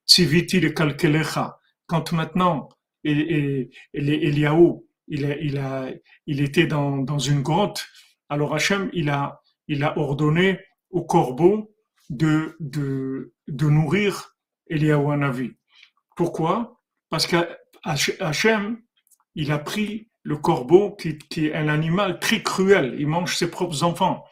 tziviti 0.07 0.59
le 0.59 0.71
kalkelecha. 0.71 1.59
Quand 1.85 2.11
maintenant, 2.13 2.69
Eliaou, 3.03 4.87
il, 5.07 5.25
a, 5.25 5.37
il, 5.37 5.57
a, 5.57 5.89
il 6.25 6.41
était 6.41 6.67
dans, 6.67 6.97
dans 6.97 7.19
une 7.19 7.41
grotte, 7.41 7.85
alors 8.27 8.55
Hachem, 8.55 8.89
il 8.93 9.09
a, 9.09 9.39
il 9.67 9.83
a 9.83 9.97
ordonné 9.97 10.59
au 10.89 11.03
corbeau 11.03 11.73
de, 12.09 12.55
de, 12.59 13.33
de 13.47 13.69
nourrir 13.69 14.35
Eliaou 14.67 15.11
Hanavi. 15.11 15.51
Pourquoi? 16.15 16.79
Parce 17.09 17.27
qu'Hachem, 17.27 18.81
il 19.35 19.51
a 19.51 19.59
pris 19.59 20.08
le 20.23 20.37
corbeau, 20.37 20.95
qui, 20.95 21.47
est 21.47 21.53
un 21.53 21.67
animal 21.67 22.19
très 22.19 22.43
cruel, 22.43 22.95
il 22.99 23.07
mange 23.07 23.35
ses 23.35 23.49
propres 23.49 23.83
enfants. 23.83 24.25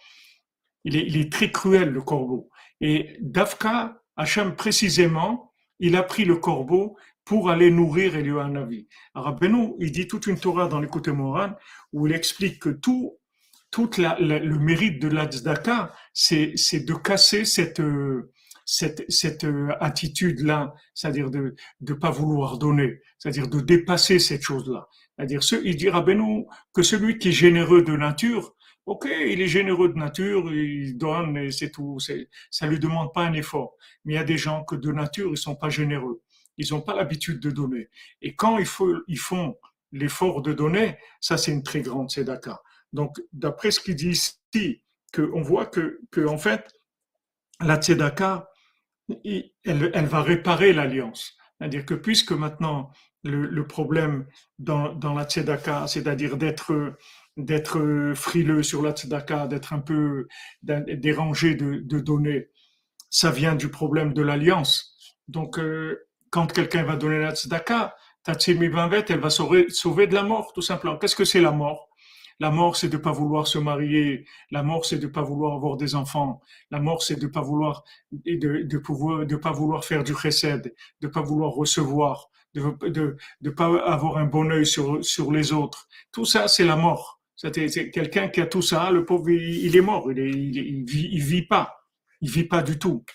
Il 0.84 1.18
est, 1.18 1.32
très 1.32 1.52
cruel, 1.52 1.90
le 1.90 2.02
corbeau. 2.02 2.50
Et 2.80 3.18
Dafka, 3.20 4.02
Hachem 4.16 4.56
précisément, 4.56 5.54
il 5.80 5.96
a 5.96 6.04
pris 6.04 6.26
le 6.26 6.38
corbeau 6.38 6.98
pour 7.26 7.50
aller 7.50 7.72
nourrir 7.72 8.16
Eliyahu 8.16 8.88
Benou, 9.40 9.76
il 9.80 9.92
dit 9.92 10.08
toute 10.08 10.28
une 10.28 10.40
Torah 10.40 10.68
dans 10.68 10.80
l'écoute 10.80 11.10
Moran 11.10 11.52
où 11.92 12.08
il 12.08 12.14
explique 12.14 12.60
que 12.60 12.70
tout, 12.70 13.18
le 13.78 14.58
mérite 14.58 15.02
de 15.02 15.10
l'Azdaka, 15.10 15.94
c'est, 16.14 16.56
de 16.56 16.94
casser 16.94 17.44
cette, 17.44 17.82
cette, 18.66 19.04
cette 19.12 19.46
attitude-là, 19.82 20.74
c'est-à-dire 20.94 21.30
de 21.30 21.54
ne 21.82 21.94
pas 21.94 22.12
vouloir 22.12 22.58
donner, 22.58 23.02
c'est-à-dire 23.20 23.50
de 23.50 23.60
dépasser 23.60 24.20
cette 24.20 24.42
chose-là. 24.42 24.88
C'est-à-dire, 25.18 25.42
il 25.64 25.76
dit 25.76 25.90
Rabbeinu 25.90 26.46
que 26.74 26.84
celui 26.84 27.18
qui 27.18 27.30
est 27.30 27.34
généreux 27.34 27.82
de 27.82 27.98
nature, 27.98 28.56
Ok, 28.88 29.06
il 29.06 29.42
est 29.42 29.50
généreux 29.50 29.90
de 29.90 29.98
nature, 29.98 30.50
il 30.54 30.98
donne 30.98 31.36
et 31.36 31.52
c'est 31.52 31.72
tout. 31.72 31.98
Ça 32.50 32.68
lui 32.68 32.80
demande 32.80 33.14
pas 33.14 33.26
un 33.26 33.34
effort. 33.34 33.76
Mais 34.06 34.14
il 34.14 34.16
y 34.16 34.20
a 34.20 34.24
des 34.24 34.38
gens 34.38 34.64
que 34.64 34.78
de 34.78 34.94
nature, 34.94 35.30
ils 35.30 35.38
sont 35.38 35.58
pas 35.58 35.68
généreux. 35.68 36.24
Ils 36.56 36.70
n'ont 36.72 36.80
pas 36.80 36.96
l'habitude 36.96 37.42
de 37.42 37.52
donner. 37.52 37.90
Et 38.22 38.34
quand 38.34 38.58
il 38.58 38.66
faut, 38.66 38.96
ils 39.10 39.20
font 39.20 39.58
l'effort 39.92 40.42
de 40.42 40.54
donner, 40.54 40.98
ça 41.20 41.38
c'est 41.38 41.52
une 41.52 41.64
très 41.64 41.82
grande 41.82 42.10
tzedaka. 42.10 42.62
Donc, 42.94 43.18
d'après 43.34 43.72
ce 43.72 43.82
qu'il 43.82 43.96
dit 43.96 44.12
ici, 44.12 44.84
on 45.18 45.42
voit 45.42 45.66
que, 45.66 46.00
en 46.26 46.38
fait, 46.38 46.72
la 47.60 47.76
tzedaka, 47.76 48.50
elle 49.26 50.06
va 50.06 50.22
réparer 50.22 50.72
l'alliance. 50.72 51.38
C'est-à-dire 51.58 51.86
que 51.86 51.94
puisque 51.94 52.32
maintenant 52.32 52.90
le, 53.28 53.68
problème 53.68 54.26
dans, 54.60 54.94
dans 54.94 55.14
la 55.14 55.26
tzedaka, 55.26 55.88
c'est-à-dire 55.88 56.38
d'être 56.38 56.98
d'être 57.38 58.14
frileux 58.16 58.64
sur 58.64 58.82
la 58.82 58.92
tzedaka, 58.92 59.48
d'être 59.48 59.72
un 59.74 59.80
peu 59.80 60.28
dérangé 60.64 61.56
de, 61.56 62.00
donner, 62.00 62.48
ça 63.10 63.32
vient 63.32 63.56
du 63.56 63.70
problème 63.70 64.14
de 64.14 64.24
l'alliance. 64.24 64.96
Donc, 65.28 65.60
euh, 65.60 66.08
quand 66.32 66.52
quelqu'un 66.52 66.84
va 66.84 66.96
donner 66.96 67.20
la 67.20 67.36
tzedaka, 67.36 67.96
Tatsimi 68.24 68.70
Banvet, 68.70 69.06
elle 69.10 69.20
va 69.20 69.30
sauver, 69.30 69.70
sauver 69.70 70.08
de 70.08 70.16
la 70.16 70.24
mort, 70.24 70.52
tout 70.54 70.62
simplement. 70.62 70.98
Qu'est-ce 70.98 71.16
que 71.16 71.26
c'est 71.26 71.40
la 71.40 71.52
mort? 71.52 71.88
La 72.40 72.52
mort, 72.52 72.76
c'est 72.76 72.90
de 72.90 72.98
pas 72.98 73.12
vouloir 73.12 73.48
se 73.48 73.58
marier. 73.58 74.26
La 74.52 74.64
mort, 74.64 74.86
c'est 74.86 75.00
de 75.00 75.08
pas 75.08 75.22
vouloir 75.22 75.54
avoir 75.56 75.78
des 75.78 75.96
enfants. 75.96 76.42
La 76.70 76.80
mort, 76.80 77.02
c'est 77.02 77.16
de 77.16 77.28
pas 77.28 77.42
vouloir, 77.42 77.84
de, 78.12 78.64
de 78.64 78.78
pouvoir, 78.78 79.26
de 79.26 79.36
pas 79.36 79.52
vouloir 79.52 79.86
faire 79.86 80.04
du 80.04 80.14
chesed, 80.16 80.74
de 81.02 81.08
pas 81.08 81.22
vouloir 81.22 81.52
recevoir, 81.52 82.30
de, 82.60 83.18
de 83.42 83.50
pas 83.50 83.66
avoir 83.86 84.18
un 84.18 84.26
bon 84.26 84.52
œil 84.52 84.66
sur, 84.66 85.04
sur 85.04 85.32
les 85.32 85.54
autres. 85.54 85.88
Tout 86.12 86.26
ça, 86.26 86.48
c'est 86.48 86.66
la 86.66 86.76
mort. 86.76 87.18
C'est 87.36 87.92
quelqu'un 87.92 88.30
qui 88.30 88.42
a 88.42 88.48
tout 88.48 88.64
ça, 88.64 88.90
le 88.92 89.06
pauvre, 89.06 89.30
il, 89.30 89.76
est 89.76 89.82
mort, 89.82 90.12
il, 90.12 90.20
est, 90.20 90.30
il, 90.30 90.86
vit, 90.86 91.10
il 91.12 91.22
vit 91.22 91.44
pas, 91.44 91.78
il 92.20 92.32
vit 92.32 92.46
pas 92.46 92.64
du 92.64 92.80
tout. 92.80 93.06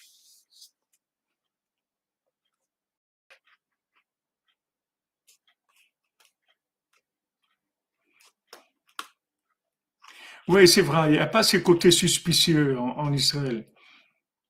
Oui, 10.48 10.68
c'est 10.68 10.83
vrai, 10.83 11.09
il 11.09 11.12
n'y 11.12 11.18
a 11.18 11.26
pas 11.26 11.42
ces 11.42 11.62
côtés 11.62 11.90
suspicieux 11.90 12.78
en, 12.78 13.12
Israël. 13.12 13.66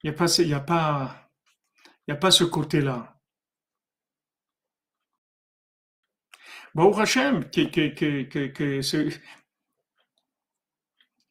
Il 0.02 0.10
n'y 0.10 0.16
a 0.54 0.56
a 0.56 1.26
a 2.08 2.16
pas 2.16 2.30
ce 2.30 2.44
côté-là. 2.44 3.21
Bon, 6.74 6.90
Hachem, 6.92 7.44
que, 7.50 7.62
que, 7.68 8.24
que, 8.24 8.46
que, 8.46 8.80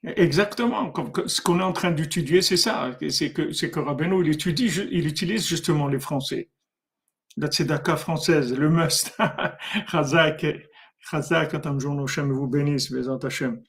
Exactement. 0.04 0.91
Ce 1.27 1.41
qu'on 1.41 1.60
est 1.60 1.63
en 1.63 1.73
train 1.73 1.91
d'étudier, 1.91 2.41
c'est 2.41 2.58
ça. 2.58 2.91
C'est 3.10 3.34
que, 3.34 3.51
c'est 3.54 3.69
que 3.69 3.80
Rabbeinu, 3.80 4.21
il 4.23 4.32
étudie, 4.32 4.65
il 4.91 5.08
utilise 5.08 5.47
justement 5.47 5.88
les 5.88 5.99
Français. 5.99 6.49
La 7.38 7.47
tzedaka 7.47 7.95
française, 7.97 8.54
le 8.58 8.69
must. 8.69 9.15
Chazak, 9.91 10.45
Chazak, 11.10 11.54
Atam 11.54 11.77
Hashem 12.04 12.32
vous 12.32 12.47
bénisse, 12.47 12.91
Bézant 12.91 13.17
Hashem. 13.19 13.62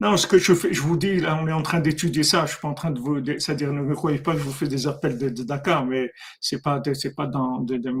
Non, 0.00 0.16
ce 0.16 0.26
que 0.26 0.38
je 0.38 0.54
fais, 0.54 0.72
je 0.72 0.80
vous 0.80 0.96
dis, 0.96 1.20
là, 1.20 1.38
on 1.40 1.46
est 1.46 1.52
en 1.52 1.62
train 1.62 1.80
d'étudier 1.80 2.22
ça. 2.22 2.46
Je 2.46 2.52
suis 2.52 2.60
pas 2.60 2.68
en 2.68 2.74
train 2.74 2.90
de 2.90 2.98
vous, 2.98 3.22
c'est-à-dire, 3.38 3.72
ne 3.72 3.82
me 3.82 3.94
croyez 3.94 4.18
pas 4.18 4.32
que 4.32 4.38
je 4.38 4.44
vous 4.44 4.52
fais 4.52 4.66
des 4.66 4.86
appels 4.86 5.18
de, 5.18 5.28
de 5.28 5.42
Dakar, 5.42 5.84
mais 5.84 6.10
c'est 6.40 6.62
pas, 6.62 6.80
c'est 6.94 7.14
pas 7.14 7.26
dans, 7.26 7.60
de, 7.60 7.76
de, 7.76 7.92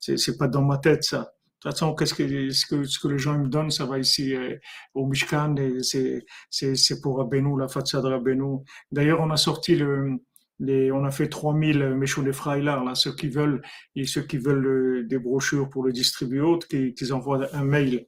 c'est 0.00 0.38
pas 0.38 0.48
dans 0.48 0.62
ma 0.62 0.78
tête, 0.78 1.04
ça. 1.04 1.30
De 1.64 1.70
toute 1.70 1.78
façon, 1.78 1.94
qu'est-ce 1.94 2.14
que, 2.14 2.50
ce 2.50 2.66
que, 2.66 2.84
ce 2.84 2.98
que 2.98 3.08
les 3.08 3.18
gens 3.18 3.38
me 3.38 3.48
donnent, 3.48 3.70
ça 3.70 3.86
va 3.86 3.98
ici 3.98 4.34
euh, 4.34 4.56
au 4.94 5.10
et 5.12 5.82
c'est, 5.82 6.24
c'est, 6.50 7.00
pour 7.00 7.18
Rabbeinu, 7.18 7.58
la 7.58 7.66
façade 7.68 8.04
de 8.04 8.08
Rabbeinu. 8.08 8.58
D'ailleurs, 8.92 9.20
on 9.20 9.30
a 9.30 9.38
sorti 9.38 9.74
le, 9.74 10.18
les, 10.58 10.92
on 10.92 11.04
a 11.04 11.10
fait 11.10 11.28
3000 11.28 11.94
Meshouné 11.94 12.32
Freilar, 12.32 12.84
là, 12.84 12.94
ceux 12.94 13.14
qui 13.14 13.28
veulent, 13.28 13.62
et 13.94 14.04
ceux 14.04 14.22
qui 14.22 14.38
veulent 14.38 14.66
euh, 14.66 15.06
des 15.08 15.18
brochures 15.18 15.70
pour 15.70 15.82
le 15.84 15.92
distribuer 15.92 16.40
autres, 16.40 16.68
qui, 16.68 16.94
qui 16.94 17.12
envoient 17.12 17.48
un 17.54 17.64
mail 17.64 18.06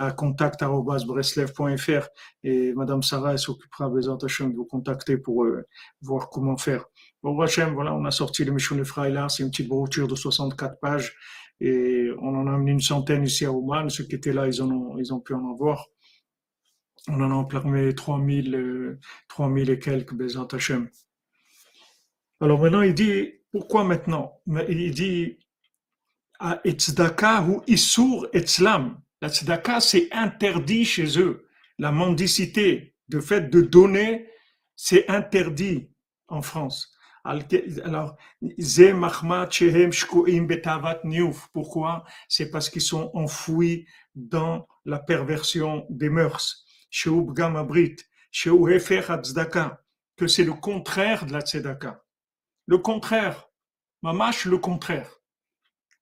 à 0.00 0.12
contact.breslev.fr 0.12 2.08
et 2.42 2.72
Madame 2.72 3.02
Sarah 3.02 3.36
s'occupera 3.36 3.90
de 3.90 4.56
vous 4.56 4.64
contacter 4.64 5.18
pour 5.18 5.44
euh, 5.44 5.66
voir 6.00 6.30
comment 6.30 6.56
faire. 6.56 6.86
Bon, 7.22 7.34
voilà, 7.34 7.94
on 7.94 8.06
a 8.06 8.10
sorti 8.10 8.44
le 8.46 8.52
Meshouné 8.52 8.84
Freilar, 8.84 9.30
c'est 9.30 9.42
une 9.42 9.50
petite 9.50 9.68
brochure 9.68 10.08
de 10.08 10.14
64 10.14 10.80
pages 10.80 11.14
et 11.60 12.10
on 12.18 12.34
en 12.34 12.46
a 12.46 12.54
amené 12.54 12.72
une 12.72 12.80
centaine 12.80 13.24
ici 13.24 13.44
à 13.44 13.52
Oman. 13.52 13.90
Ceux 13.90 14.04
qui 14.04 14.14
étaient 14.14 14.32
là, 14.32 14.46
ils, 14.46 14.62
ont, 14.62 15.20
pu 15.20 15.34
en 15.34 15.52
avoir. 15.52 15.86
On 17.08 17.20
en 17.20 17.30
a 17.30 17.34
employé 17.34 17.94
3000, 17.94 18.54
euh, 18.54 18.98
3000 19.28 19.70
et 19.70 19.78
quelques, 19.78 20.14
Bezat 20.14 20.48
Hashem. 20.52 20.88
Alors 22.40 22.60
maintenant, 22.60 22.82
il 22.82 22.94
dit, 22.94 23.32
pourquoi 23.52 23.84
maintenant? 23.84 24.40
Il 24.68 24.94
dit, 24.94 25.38
Etzdaka 26.64 27.42
ou 27.42 27.62
Issour 27.66 28.26
Etzlam. 28.32 29.00
La 29.20 29.28
tzedaka, 29.28 29.80
c'est 29.80 30.08
interdit 30.12 30.86
chez 30.86 31.18
eux. 31.18 31.46
La 31.78 31.92
mendicité, 31.92 32.94
le 33.10 33.20
fait 33.20 33.50
de 33.50 33.60
donner, 33.60 34.26
c'est 34.76 35.08
interdit 35.10 35.90
en 36.28 36.40
France. 36.40 36.94
Alors, 37.24 38.16
pourquoi 41.52 42.04
C'est 42.28 42.50
parce 42.50 42.70
qu'ils 42.70 42.82
sont 42.82 43.10
enfouis 43.14 43.86
dans 44.14 44.66
la 44.84 44.98
perversion 44.98 45.86
des 45.90 46.08
mœurs. 46.08 46.64
Que 50.16 50.26
c'est 50.26 50.44
le 50.44 50.52
contraire 50.54 51.26
de 51.26 51.32
la 51.32 51.40
tzedaka. 51.40 52.02
Le 52.66 52.78
contraire. 52.78 53.48
Mamash, 54.02 54.46
le 54.46 54.58
contraire. 54.58 55.20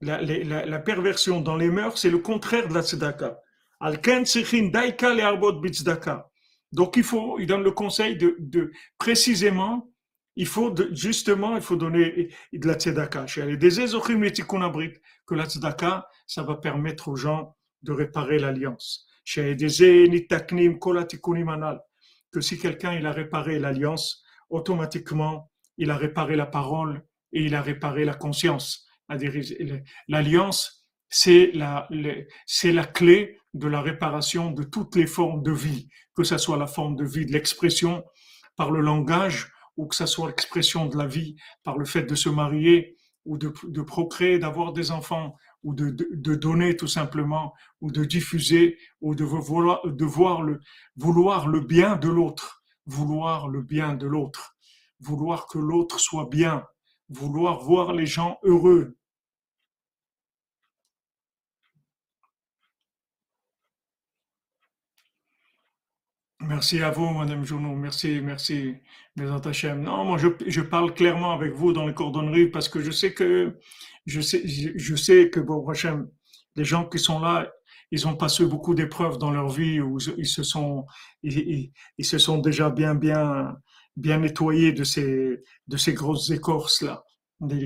La, 0.01 0.79
perversion 0.79 1.41
dans 1.41 1.57
les 1.57 1.71
mœurs, 1.71 1.99
c'est 2.01 2.11
le 2.11 2.19
contraire 2.19 2.69
de 2.69 2.75
la 2.75 2.83
tzedaka. 2.83 3.41
Donc 6.73 6.97
il 6.97 7.03
faut, 7.03 7.39
il 7.39 7.47
donne 7.47 7.63
le 7.65 7.73
conseil 7.73 8.17
de 8.17 8.71
précisément 8.99 9.91
il 10.39 10.47
faut 10.47 10.75
justement, 10.93 11.57
il 11.57 11.63
faut 11.63 11.75
donner 11.75 12.29
de 12.53 12.69
la 12.69 12.75
tzedaka. 12.75 13.27
Que 13.27 13.41
la 15.35 15.47
tzedaka, 15.47 16.09
ça 16.29 16.45
va 16.45 16.55
permettre 16.55 17.09
aux 17.09 17.17
gens 17.17 17.57
de 17.83 17.91
réparer 17.91 18.39
l'alliance. 18.39 19.05
Que 19.35 19.69
si 22.41 22.59
quelqu'un 22.59 22.93
il 22.93 23.05
a 23.05 23.13
réparé 23.13 23.59
l'alliance, 23.59 24.23
automatiquement 24.49 25.51
il 25.77 25.91
a 25.91 25.97
réparé 25.97 26.37
la 26.37 26.47
parole 26.47 27.03
et 27.33 27.43
il 27.43 27.57
a 27.57 27.61
réparé 27.61 28.05
la 28.05 28.15
conscience. 28.15 28.87
L'alliance, 30.07 30.89
c'est 31.09 31.51
la, 31.53 31.89
c'est 32.47 32.73
la 32.73 32.85
clé 32.85 33.41
de 33.55 33.67
la 33.67 33.81
réparation 33.81 34.53
de 34.53 34.63
toutes 34.63 34.95
les 34.95 35.09
formes 35.09 35.43
de 35.43 35.51
vie, 35.51 35.89
que 36.15 36.23
ce 36.23 36.39
soit 36.39 36.59
la 36.59 36.69
forme 36.69 36.95
de 36.95 37.05
vie 37.05 37.27
de 37.27 37.33
l'expression 37.33 38.05
par 38.55 38.71
le 38.71 38.81
langage 38.81 39.51
ou 39.79 39.87
que 39.87 39.95
ce 39.95 40.05
soit 40.05 40.27
l'expression 40.27 40.87
de 40.87 40.99
la 40.99 41.07
vie 41.07 41.37
par 41.63 41.79
le 41.79 41.87
fait 41.87 42.03
de 42.03 42.15
se 42.15 42.29
marier 42.29 42.97
ou 43.25 43.39
de, 43.39 43.83
procréer, 43.83 44.39
d'avoir 44.39 44.73
des 44.73 44.91
enfants 44.91 45.35
ou 45.63 45.75
de, 45.75 45.91
de, 45.91 46.35
donner 46.35 46.77
tout 46.77 46.87
simplement 46.87 47.55
ou 47.81 47.91
de 47.91 48.05
diffuser 48.05 48.79
ou 49.01 49.15
de 49.15 49.25
vouloir, 49.25 49.81
de 49.87 50.05
voir 50.05 50.43
le, 50.43 50.61
vouloir 50.97 51.47
le 51.47 51.61
bien 51.61 51.97
de 51.97 52.09
l'autre, 52.09 52.63
vouloir 52.87 53.49
le 53.49 53.63
bien 53.63 53.95
de 53.95 54.07
l'autre, 54.07 54.57
vouloir 55.01 55.47
que 55.47 55.59
l'autre 55.59 56.01
soit 56.01 56.29
bien, 56.31 56.65
vouloir 57.09 57.61
voir 57.61 57.93
les 57.93 58.07
gens 58.07 58.39
heureux, 58.43 58.98
Merci 66.49 66.81
à 66.81 66.91
vous, 66.91 67.11
Madame 67.11 67.45
Journeau. 67.45 67.75
Merci, 67.75 68.23
merci, 68.23 68.77
mes 69.17 69.29
Hachem. 69.31 69.83
Non, 69.83 70.07
moi, 70.07 70.17
je, 70.17 70.29
je, 70.47 70.63
parle 70.63 70.95
clairement 70.95 71.33
avec 71.33 71.53
vous 71.53 71.75
dans 71.75 71.87
les 71.87 71.93
cordonneries 71.93 72.47
parce 72.47 72.71
que 72.71 72.81
je 72.81 72.91
sais 72.91 73.13
que, 73.13 73.59
je 74.07 74.23
sais, 74.23 74.43
je 74.47 74.97
sais 74.97 75.29
que, 75.29 75.41
bon, 75.41 75.69
Hachem, 75.69 76.09
les 76.57 76.65
gens 76.65 76.87
qui 76.87 76.99
sont 76.99 77.21
là, 77.21 77.53
ils 77.91 78.09
ont 78.09 78.17
passé 78.17 78.47
beaucoup 78.47 78.75
d'épreuves 78.75 79.19
dans 79.19 79.31
leur 79.31 79.51
vie 79.51 79.79
où 79.83 79.99
ils 80.17 80.27
se 80.27 80.43
sont, 80.43 80.87
ils, 81.23 81.71
ils, 81.99 82.05
se 82.05 82.17
sont 82.17 82.39
déjà 82.39 82.71
bien, 82.71 82.95
bien, 82.95 83.55
bien 83.97 84.17
nettoyés 84.17 84.73
de 84.73 84.85
ces, 84.85 85.43
de 85.67 85.77
ces 85.77 85.93
grosses 85.93 86.31
écorces-là. 86.31 87.05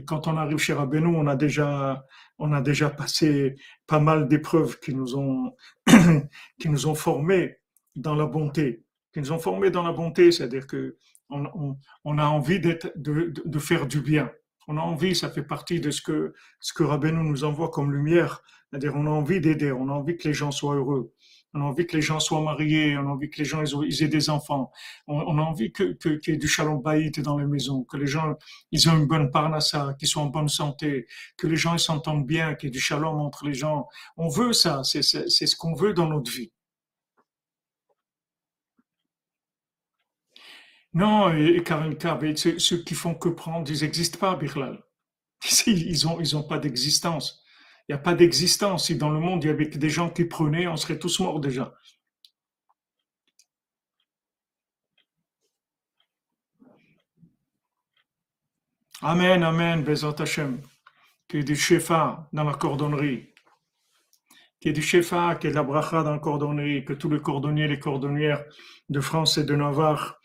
Quand 0.07 0.27
on 0.27 0.37
arrive 0.37 0.59
chez 0.59 0.73
Rabbeinu, 0.73 1.07
on 1.07 1.29
a 1.29 1.37
déjà, 1.37 2.05
on 2.37 2.53
a 2.53 2.61
déjà 2.61 2.91
passé 2.91 3.55
pas 3.87 4.01
mal 4.01 4.27
d'épreuves 4.27 4.81
qui 4.81 4.93
nous 4.93 5.15
ont, 5.17 5.55
qui 6.59 6.69
nous 6.69 6.89
ont 6.89 6.97
formés 6.97 7.62
dans 7.97 8.15
la 8.15 8.27
bonté, 8.27 8.85
qui 9.13 9.21
nous 9.21 9.33
ont 9.33 9.39
formés 9.39 9.71
dans 9.71 9.83
la 9.83 9.93
bonté, 9.93 10.33
c'est-à-dire 10.33 10.67
que 10.67 10.97
on, 11.31 11.77
on, 12.05 12.19
a 12.19 12.25
envie 12.25 12.61
d'être, 12.61 12.93
de, 12.97 13.33
de, 13.45 13.59
faire 13.59 13.87
du 13.87 14.01
bien. 14.01 14.31
On 14.69 14.77
a 14.77 14.81
envie, 14.81 15.15
ça 15.15 15.31
fait 15.31 15.43
partie 15.43 15.81
de 15.81 15.91
ce 15.91 16.03
que, 16.03 16.35
ce 16.61 16.73
que 16.73 16.83
Rabbeinu 16.83 17.23
nous 17.23 17.45
envoie 17.45 17.71
comme 17.71 17.93
lumière, 17.93 18.43
c'est-à-dire 18.71 18.93
on 18.95 19.07
a 19.07 19.11
envie 19.11 19.41
d'aider, 19.41 19.73
on 19.73 19.89
a 19.89 19.93
envie 19.93 20.17
que 20.17 20.29
les 20.29 20.35
gens 20.35 20.51
soient 20.51 20.77
heureux, 20.77 21.15
on 21.55 21.61
a 21.61 21.65
envie 21.65 21.87
que 21.87 21.97
les 21.97 22.03
gens 22.03 22.21
soient 22.21 22.41
mariés, 22.41 22.97
on 22.97 23.07
a 23.07 23.11
envie 23.11 23.29
que 23.29 23.39
les 23.39 23.45
gens 23.45 23.63
ils, 23.63 24.03
aient 24.03 24.09
des 24.09 24.31
enfants, 24.31 24.71
on, 25.07 25.39
a 25.39 25.43
envie 25.43 25.73
que, 25.73 25.93
que, 25.95 26.11
qu'il 26.11 26.35
y 26.35 26.37
ait 26.37 26.39
du 26.39 26.49
shalom 26.49 26.81
baït 26.81 27.21
dans 27.21 27.39
les 27.39 27.47
maisons, 27.47 27.85
que 27.85 27.97
les 27.97 28.07
gens 28.07 28.37
ils 28.71 28.89
ont 28.89 28.97
une 28.97 29.07
bonne 29.07 29.31
parnassa, 29.31 29.95
qu'ils 29.99 30.09
soient 30.09 30.23
en 30.23 30.27
bonne 30.27 30.49
santé, 30.49 31.07
que 31.37 31.47
les 31.47 31.57
gens 31.57 31.75
ils 31.75 31.81
s'entendent 31.81 32.27
bien, 32.27 32.55
qu'il 32.55 32.69
y 32.69 32.71
ait 32.71 32.73
du 32.73 32.81
shalom 32.81 33.21
entre 33.21 33.47
les 33.47 33.55
gens. 33.55 33.89
On 34.17 34.29
veut 34.29 34.53
ça, 34.53 34.83
c'est, 34.85 35.03
c'est, 35.03 35.29
c'est 35.29 35.47
ce 35.47 35.57
qu'on 35.57 35.75
veut 35.75 35.93
dans 35.93 36.09
notre 36.09 36.31
vie. 36.31 36.53
Non, 40.95 41.33
et 41.35 41.63
Kab, 41.63 42.37
ceux, 42.37 42.83
qui 42.83 42.95
font 42.95 43.15
que 43.15 43.31
prendre, 43.31 43.71
ils 43.71 43.81
n'existent 43.83 44.19
pas, 44.19 44.37
Birlal. 44.37 44.83
Ils 45.67 46.05
n'ont 46.35 46.43
pas 46.43 46.59
d'existence. 46.59 47.43
Il 47.89 47.93
n'y 47.93 47.95
a 47.97 48.03
pas 48.03 48.15
d'existence. 48.15 48.87
Si 48.87 48.97
dans 48.97 49.11
le 49.11 49.19
monde 49.19 49.43
il 49.43 49.49
y 49.49 49.51
avait 49.51 49.67
des 49.67 49.89
gens 49.91 50.11
qui 50.11 50.25
prenaient, 50.25 50.69
on 50.69 50.77
serait 50.77 50.99
tous 50.99 51.19
morts 51.21 51.41
déjà. 51.41 51.75
Amen, 59.01 59.43
Amen, 59.43 59.83
Bezat 59.83 60.15
Hashem. 60.21 60.61
Qu'il 61.27 61.45
du 61.45 61.57
Shefa 61.57 62.29
dans 62.33 62.45
la 62.45 62.55
cordonnerie. 62.55 63.35
Qu'il 64.61 64.71
y 64.71 64.75
du 64.75 64.83
Shefa, 64.83 65.35
qu'il 65.37 65.49
y 65.49 65.51
ait 65.51 65.55
de 65.55 65.57
la 65.57 65.65
bracha 65.65 66.05
dans 66.05 66.13
la 66.13 66.19
cordonnerie, 66.21 66.85
que 66.85 66.93
tous 66.93 67.11
les 67.11 67.21
cordonniers 67.21 67.65
et 67.65 67.69
les 67.69 67.81
cordonnières 67.81 68.45
de 68.91 69.01
France 69.01 69.39
et 69.39 69.45
de 69.45 69.57
Navarre 69.57 70.22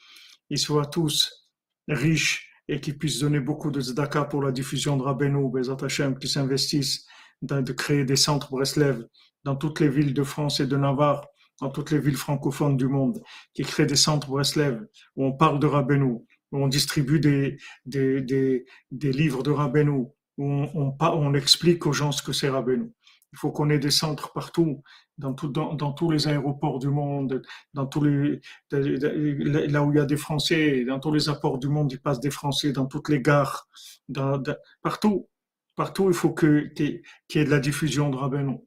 ils 0.49 0.60
soient 0.60 0.86
tous 0.86 1.49
riches 1.88 2.49
et 2.67 2.81
qu'ils 2.81 2.97
puissent 2.97 3.19
donner 3.19 3.39
beaucoup 3.39 3.71
de 3.71 3.81
tzedaka 3.81 4.25
pour 4.25 4.41
la 4.41 4.51
diffusion 4.51 4.97
de 4.97 5.03
Rabbeinu, 5.03 5.49
Bezat 5.49 5.77
Hashem, 5.81 6.17
qui 6.19 6.27
s'investissent 6.27 7.05
dans 7.41 7.62
de 7.62 7.71
créer 7.71 8.03
des 8.03 8.15
centres 8.15 8.49
Breslev 8.49 9.05
dans 9.43 9.55
toutes 9.55 9.79
les 9.79 9.89
villes 9.89 10.13
de 10.13 10.23
France 10.23 10.60
et 10.60 10.67
de 10.67 10.75
Navarre, 10.75 11.25
dans 11.62 11.69
toutes 11.69 11.91
les 11.91 11.99
villes 11.99 12.17
francophones 12.17 12.77
du 12.77 12.88
monde, 12.88 13.21
qui 13.53 13.63
créent 13.63 13.86
des 13.86 13.95
centres 13.95 14.27
Breslev 14.27 14.86
où 15.15 15.25
on 15.25 15.33
parle 15.33 15.60
de 15.60 15.67
Rabbeinu, 15.67 16.17
où 16.51 16.57
on 16.63 16.67
distribue 16.67 17.19
des, 17.19 17.57
des, 17.86 18.21
des, 18.21 18.65
des 18.91 19.12
livres 19.12 19.43
de 19.43 19.51
Rabbeinu, 19.51 20.07
où 20.38 20.45
on, 20.45 20.95
on, 20.99 21.33
explique 21.33 21.86
aux 21.86 21.93
gens 21.93 22.12
ce 22.12 22.21
que 22.21 22.33
c'est 22.33 22.49
Rabbeinu. 22.49 22.91
Il 23.33 23.39
faut 23.39 23.51
qu'on 23.51 23.69
ait 23.69 23.79
des 23.79 23.91
centres 23.91 24.31
partout, 24.33 24.83
dans, 25.17 25.34
tout, 25.34 25.47
dans, 25.47 25.73
dans, 25.73 25.93
tous 25.93 26.12
les 26.12 26.27
aéroports 26.27 26.80
du 26.80 26.89
monde, 26.89 27.41
dans 27.73 27.86
tous 27.86 28.03
les, 28.03 28.39
là 28.71 29.84
où 29.84 29.91
il 29.91 29.97
y 29.97 29.99
a 29.99 30.06
des 30.06 30.17
Français, 30.17 30.86
dans 30.86 30.99
tous 30.99 31.12
les 31.12 31.30
apports 31.30 31.58
du 31.58 31.67
monde, 31.69 31.91
il 31.91 31.99
passe 31.99 32.19
des 32.19 32.32
Français, 32.32 32.71
dans 32.71 32.86
toutes 32.86 33.10
les 33.10 33.21
gares, 33.21 33.67
dans, 34.10 34.41
partout, 34.82 35.27
partout, 35.75 36.10
il 36.10 36.13
faut 36.13 36.34
qu'il 36.34 36.71
y 36.77 37.38
ait 37.38 37.45
de 37.45 37.49
la 37.49 37.60
diffusion 37.60 38.10
de 38.10 38.17
Rabbeinu. 38.17 38.58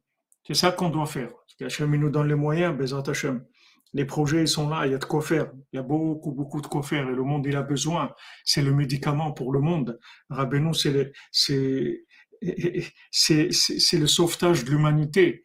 C'est 0.46 0.54
ça 0.54 0.72
qu'on 0.72 0.90
doit 0.90 1.06
faire. 1.06 1.30
Hachem 1.60 1.94
nous 1.94 2.10
donne 2.10 2.28
les 2.28 2.34
moyens, 2.34 2.76
Bezat 2.76 3.02
Hachem. 3.06 3.44
Les 3.92 4.04
projets, 4.04 4.42
ils 4.42 4.48
sont 4.48 4.68
là, 4.68 4.86
il 4.86 4.92
y 4.92 4.94
a 4.94 4.98
de 4.98 5.04
quoi 5.04 5.20
faire. 5.20 5.50
Il 5.72 5.76
y 5.76 5.78
a 5.78 5.82
beaucoup, 5.82 6.32
beaucoup 6.32 6.60
de 6.60 6.66
quoi 6.66 6.82
faire 6.82 7.08
et 7.08 7.14
le 7.14 7.22
monde, 7.22 7.44
il 7.46 7.56
a 7.56 7.62
besoin. 7.62 8.14
C'est 8.44 8.62
le 8.62 8.72
médicament 8.72 9.32
pour 9.32 9.52
le 9.52 9.60
monde. 9.60 9.98
Rabbeinu, 10.30 10.72
c'est 10.74 11.12
c'est 13.10 13.98
le 13.98 14.06
sauvetage 14.06 14.64
de 14.64 14.70
l'humanité. 14.70 15.44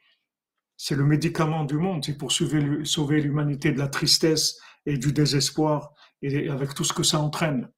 C'est 0.78 0.96
le 0.96 1.06
médicament 1.06 1.64
du 1.66 1.76
monde. 1.76 2.04
C'est 2.06 2.18
pour 2.18 2.32
sauver 2.32 3.22
l'humanité 3.22 3.72
de 3.72 3.80
la 3.80 3.88
tristesse 3.88 4.60
et 4.86 4.98
du 4.98 5.14
désespoir 5.14 5.94
et 6.22 6.50
avec 6.50 6.74
tout 6.74 6.84
ce 6.84 6.94
que 6.94 7.04
ça 7.04 7.20
entraîne. 7.20 7.70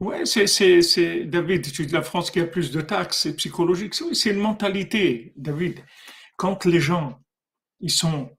Ouais, 0.00 0.26
c'est, 0.26 1.24
David, 1.24 1.72
tu 1.72 1.86
dis 1.86 1.92
la 1.92 2.02
France 2.02 2.30
qui 2.30 2.40
a 2.40 2.46
plus 2.46 2.70
de 2.70 2.80
taxes, 2.80 3.22
c'est 3.22 3.36
psychologique. 3.36 3.94
C'est 3.94 4.30
une 4.30 4.40
mentalité, 4.40 5.32
David. 5.36 5.80
Quand 6.36 6.64
les 6.64 6.80
gens, 6.80 7.20
ils 7.80 7.90
sont, 7.90 8.30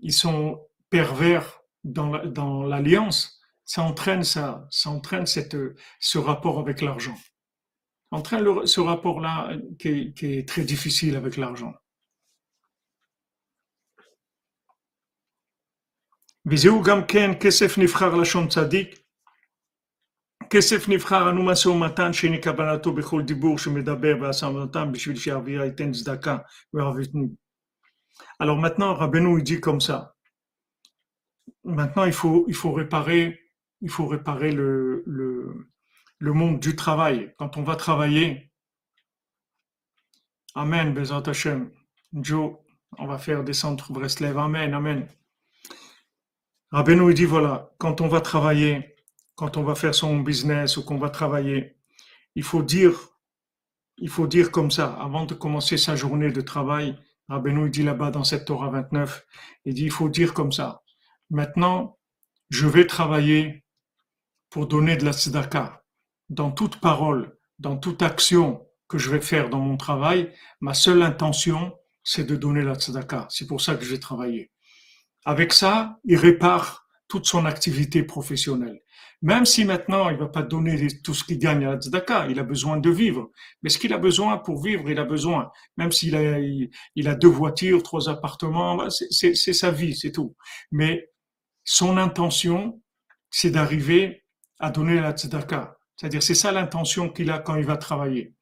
ils 0.00 0.12
sont 0.12 0.60
pervers 0.90 1.60
dans 1.84 2.64
l'alliance, 2.64 3.40
ça 3.65 3.81
entraîne 3.83 4.23
ça, 4.23 4.67
ça 4.71 4.89
entraîne 4.89 5.25
cette, 5.25 5.55
ce 5.99 6.17
rapport 6.17 6.59
avec 6.59 6.81
l'argent. 6.81 7.17
Entraîne 8.11 8.65
ce 8.65 8.81
rapport-là 8.81 9.51
qui, 9.77 10.13
qui, 10.13 10.37
est 10.37 10.47
très 10.47 10.63
difficile 10.63 11.15
avec 11.15 11.37
l'argent. 11.37 11.73
וזהו 16.45 16.83
גם 16.83 17.05
כן 17.07 17.31
כסף 17.39 17.77
נבחר 17.77 18.15
לשון 18.15 18.47
צדיק, 18.47 18.99
כסף 20.49 20.89
נבחר 20.89 21.29
אנו 21.29 21.45
משא 21.45 21.67
ומתן 21.67 22.13
שאיני 22.13 22.41
קבלתו 22.41 22.93
בכל 22.93 23.21
דיבור 23.21 23.57
שמדבר 23.57 24.17
בהשמתם 24.17 24.91
בשביל 24.91 25.15
שהאווירה 25.15 25.65
ייתן 25.65 25.91
צדקה 25.91 26.37
וערבית. 26.73 27.11
Alors 28.39 28.57
maintenant, 28.57 28.93
Rabbeinu 28.93 29.37
il 29.37 29.43
dit 29.43 29.59
comme 29.59 29.81
ça, 29.81 30.15
maintenant, 31.63 32.05
il 32.05 32.13
faut, 32.13 32.45
il 32.47 32.53
faut 32.53 32.71
réparer, 32.71 33.39
il 33.84 33.90
faut 33.90 34.06
réparer 34.06 34.50
le, 34.50 35.04
le, 35.06 36.32
monde 36.32 36.58
du 36.58 36.74
travail. 36.74 37.34
Quand 37.36 37.58
on 37.58 37.62
va 37.62 37.76
travailler, 37.76 38.50
Amen, 40.54 40.94
Bezat 40.94 41.24
Hashem. 41.26 41.70
Joe, 42.14 42.56
on 42.96 43.06
va 43.06 43.18
faire 43.18 43.44
des 43.44 43.52
centres 43.52 43.92
Breslev. 43.92 44.38
Amen, 44.38 44.72
Amen. 44.72 45.06
Rabbeinu, 46.70 47.10
il 47.10 47.14
dit 47.14 47.26
voilà, 47.26 47.74
quand 47.76 48.00
on 48.00 48.08
va 48.08 48.22
travailler, 48.22 48.96
quand 49.34 49.58
on 49.58 49.64
va 49.64 49.74
faire 49.74 49.94
son 49.94 50.18
business 50.20 50.78
ou 50.78 50.84
qu'on 50.84 50.98
va 50.98 51.10
travailler, 51.10 51.76
il 52.36 52.42
faut 52.42 52.62
dire, 52.62 52.98
il 53.98 54.08
faut 54.08 54.26
dire 54.26 54.50
comme 54.50 54.70
ça, 54.70 54.94
avant 54.94 55.26
de 55.26 55.34
commencer 55.34 55.76
sa 55.76 55.94
journée 55.94 56.32
de 56.32 56.40
travail, 56.40 56.98
Rabbeinu, 57.28 57.66
il 57.66 57.70
dit 57.70 57.82
là-bas 57.82 58.10
dans 58.10 58.24
cette 58.24 58.46
Torah 58.46 58.70
29, 58.70 59.26
il 59.66 59.74
dit, 59.74 59.84
il 59.84 59.90
faut 59.90 60.08
dire 60.08 60.32
comme 60.32 60.52
ça. 60.52 60.82
Maintenant, 61.28 61.98
je 62.48 62.66
vais 62.66 62.86
travailler 62.86 63.63
pour 64.54 64.68
donner 64.68 64.96
de 64.96 65.04
la 65.04 65.12
tzedaka. 65.12 65.82
Dans 66.28 66.52
toute 66.52 66.76
parole, 66.76 67.36
dans 67.58 67.76
toute 67.76 68.02
action 68.02 68.64
que 68.86 68.98
je 68.98 69.10
vais 69.10 69.20
faire 69.20 69.50
dans 69.50 69.58
mon 69.58 69.76
travail, 69.76 70.32
ma 70.60 70.74
seule 70.74 71.02
intention, 71.02 71.74
c'est 72.04 72.22
de 72.22 72.36
donner 72.36 72.62
la 72.62 72.76
tzedaka. 72.76 73.26
C'est 73.30 73.48
pour 73.48 73.60
ça 73.60 73.74
que 73.74 73.84
je 73.84 73.90
vais 73.90 73.98
travailler. 73.98 74.52
Avec 75.24 75.52
ça, 75.52 75.98
il 76.04 76.16
répare 76.16 76.86
toute 77.08 77.26
son 77.26 77.46
activité 77.46 78.04
professionnelle. 78.04 78.80
Même 79.22 79.44
si 79.44 79.64
maintenant 79.64 80.08
il 80.08 80.18
va 80.18 80.28
pas 80.28 80.42
donner 80.42 80.86
tout 81.02 81.14
ce 81.14 81.24
qu'il 81.24 81.40
gagne 81.40 81.66
à 81.66 81.72
la 81.72 81.80
tzedaka, 81.80 82.28
il 82.28 82.38
a 82.38 82.44
besoin 82.44 82.76
de 82.76 82.90
vivre. 82.90 83.32
Mais 83.64 83.70
ce 83.70 83.78
qu'il 83.80 83.92
a 83.92 83.98
besoin 83.98 84.38
pour 84.38 84.62
vivre, 84.62 84.88
il 84.88 85.00
a 85.00 85.04
besoin. 85.04 85.50
Même 85.78 85.90
s'il 85.90 86.14
a, 86.14 86.38
il, 86.38 87.08
a 87.08 87.16
deux 87.16 87.26
voitures, 87.26 87.82
trois 87.82 88.08
appartements, 88.08 88.76
bah, 88.76 88.88
c'est 88.88 89.34
sa 89.34 89.72
vie, 89.72 89.96
c'est 89.96 90.12
tout. 90.12 90.36
Mais 90.70 91.10
son 91.64 91.96
intention, 91.96 92.80
c'est 93.30 93.50
d'arriver 93.50 94.23
à 94.58 94.70
donner 94.70 95.00
la 95.00 95.12
tzedaka. 95.12 95.76
C'est-à-dire, 95.96 96.22
c'est 96.22 96.34
ça 96.34 96.52
l'intention 96.52 97.08
qu'il 97.08 97.30
a 97.30 97.38
quand 97.38 97.56
il 97.56 97.64
va 97.64 97.76
travailler. 97.76 98.34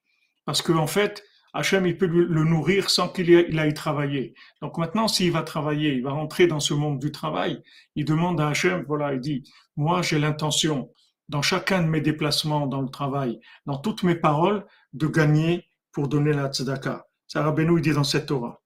Parce 0.44 0.62
qu'en 0.62 0.76
en 0.76 0.86
fait, 0.86 1.22
Hachem, 1.54 1.86
il 1.86 1.98
peut 1.98 2.06
le 2.06 2.44
nourrir 2.44 2.88
sans 2.88 3.08
qu'il 3.08 3.58
aille 3.58 3.74
travailler. 3.74 4.34
Donc 4.62 4.78
maintenant, 4.78 5.06
s'il 5.06 5.32
va 5.32 5.42
travailler, 5.42 5.92
il 5.94 6.02
va 6.02 6.12
rentrer 6.12 6.46
dans 6.46 6.60
ce 6.60 6.72
monde 6.72 6.98
du 6.98 7.12
travail, 7.12 7.62
il 7.94 8.06
demande 8.06 8.40
à 8.40 8.48
Hachem, 8.48 8.84
voilà, 8.88 9.12
il 9.12 9.20
dit, 9.20 9.42
moi 9.76 10.00
j'ai 10.00 10.18
l'intention, 10.18 10.90
dans 11.28 11.42
chacun 11.42 11.82
de 11.82 11.88
mes 11.88 12.00
déplacements 12.00 12.66
dans 12.66 12.80
le 12.80 12.88
travail, 12.88 13.38
dans 13.66 13.76
toutes 13.76 14.02
mes 14.02 14.14
paroles, 14.14 14.64
de 14.94 15.06
gagner 15.06 15.66
pour 15.92 16.08
donner 16.08 16.32
la 16.32 16.48
tzedaka. 16.48 17.06
Ça, 17.26 17.42
Rabbeinu, 17.42 17.78
il 17.78 17.82
dit 17.82 17.92
dans 17.92 18.04
cette 18.04 18.26
Torah. 18.26 18.61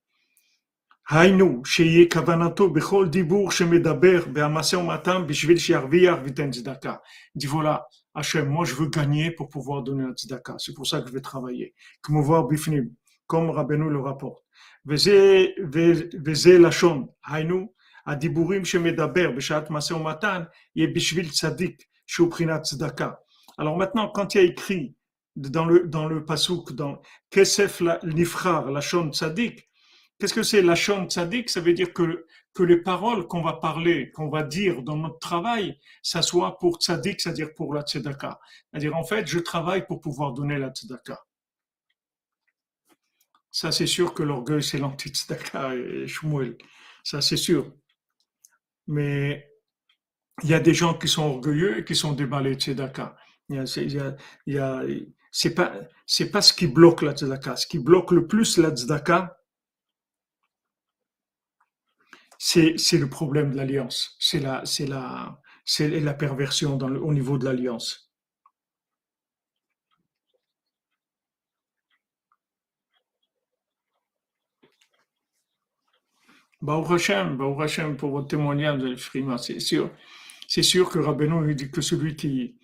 היינו, 1.10 1.66
שיהיה 1.66 2.06
כוונתו 2.14 2.70
בכל 2.70 3.08
דיבור 3.08 3.52
שמדבר 3.52 4.26
בהמשא 4.34 4.76
ומתן 4.76 5.28
בשביל 5.28 5.58
שירוויח 5.58 6.20
ויתן 6.24 6.52
צדקה. 6.52 6.96
dit 7.38 7.48
voilà, 7.48 7.86
Hachem, 8.14 8.48
moi 8.50 8.66
je 8.66 8.76
veux 8.76 8.90
gagner 8.90 9.32
pour 9.32 9.48
pouvoir 9.50 9.84
donner 9.84 10.06
la 10.06 10.14
tzedaka. 10.14 10.56
C'est 10.58 10.74
pour 10.74 10.86
ça 10.86 11.02
que 11.02 11.08
je 11.08 11.14
vais 11.14 11.22
travailler. 11.22 11.72
כמובן 12.04 12.42
בפנים, 12.50 12.90
comme 13.28 13.52
רבנו 13.52 13.90
le 13.90 14.00
rapporte. 14.00 14.42
וזה, 14.86 15.46
וזה 16.26 16.60
לשון, 16.60 17.06
היינו, 17.28 17.68
הדיבורים 18.08 18.66
שמדבר 18.66 19.32
בשעת 19.32 19.70
משא 19.70 19.94
ומתן, 19.94 20.44
יהיה 20.76 20.90
בשביל 20.96 21.30
צדיק 21.30 21.84
שהוא 22.08 22.32
בחינת 22.32 22.62
צדקה. 22.62 23.12
Alors 23.60 23.78
maintenant, 23.78 24.10
quand 24.10 24.36
il 24.36 24.38
y 24.38 24.42
a 24.42 24.48
écrit 24.48 24.96
dans 25.36 25.66
le, 25.66 25.88
dans 25.88 26.08
le 26.08 26.26
pasuk, 26.26 26.74
dans 26.74 27.02
Kesef 27.30 27.82
Nifrar, 28.04 28.72
la 28.72 28.82
Shon 28.82 29.12
Tzadik, 29.12 29.70
Qu'est-ce 30.19 30.33
que 30.33 30.43
c'est 30.43 30.63
la 30.63 30.75
chante 30.75 31.13
tzaddik 31.13 31.51
Ça 31.51 31.61
veut 31.61 31.75
dire 31.75 31.93
que, 31.93 32.27
que 32.55 32.63
les 32.63 32.79
paroles 32.79 33.27
qu'on 33.27 33.43
va 33.43 33.55
parler, 33.55 34.11
qu'on 34.13 34.31
va 34.31 34.43
dire 34.43 34.83
dans 34.83 34.97
notre 34.97 35.19
travail, 35.19 35.79
ça 36.03 36.23
soit 36.23 36.59
pour 36.59 36.79
tzaddik, 36.79 37.21
c'est-à-dire 37.21 37.53
pour 37.55 37.75
la 37.75 37.83
tzedaka. 37.83 38.41
C'est-à-dire, 38.71 38.97
en 38.97 39.05
fait, 39.05 39.27
je 39.27 39.39
travaille 39.39 39.87
pour 39.87 40.01
pouvoir 40.01 40.33
donner 40.33 40.59
la 40.59 40.71
tzedaka. 40.71 41.23
Ça, 43.51 43.73
c'est 43.73 43.87
sûr 43.87 44.15
que 44.15 44.23
l'orgueil, 44.23 44.63
c'est 44.63 44.79
l'anti-tzedaka 44.79 45.75
et 45.75 46.07
Shmuel. 46.07 46.57
Ça, 47.05 47.21
c'est 47.21 47.37
sûr. 47.37 47.73
Mais 48.87 49.51
il 50.43 50.51
y 50.51 50.55
a 50.55 50.61
des 50.61 50.75
gens 50.75 50.95
qui 50.95 51.09
sont 51.09 51.25
orgueilleux 51.25 51.79
et 51.79 51.85
qui 51.85 51.95
sont 51.95 52.13
déballés 52.13 52.55
tzedaka. 52.55 53.17
Il 53.49 53.57
y 54.47 54.59
a, 54.59 54.83
c'est 55.31 55.55
pas, 55.55 55.75
c'est 56.07 56.31
pas 56.31 56.43
ce 56.43 56.53
qui 56.53 56.67
bloque 56.67 57.03
la 57.03 57.13
tzedaka. 57.13 57.57
Ce 57.57 57.67
qui 57.67 57.79
bloque 57.79 58.13
le 58.13 58.27
plus 58.27 58.59
la 58.59 58.71
tzedaka, 58.71 59.39
c'est 62.39 62.99
le 62.99 63.09
problème 63.09 63.53
de 63.53 63.57
l'alliance. 63.57 64.17
C'est 64.19 64.41
la, 64.41 66.15
perversion 66.19 66.79
au 66.79 67.13
niveau 67.13 67.39
de 67.39 67.45
l'alliance. 67.45 68.07
Baruch 76.63 76.91
Hashem, 76.91 77.39
Hashem 77.61 77.97
pour 77.97 78.11
votre 78.11 78.29
témoignage, 78.29 78.97
Frima, 78.97 79.39
c'est 79.39 79.61
sûr. 79.61 79.91
C'est 80.49 80.63
sûr 80.63 80.91
que 80.91 80.99
Rabbeinu 80.99 81.55
dit 81.55 81.71
que 81.71 81.81
celui 81.81 82.17
qui 82.17 82.57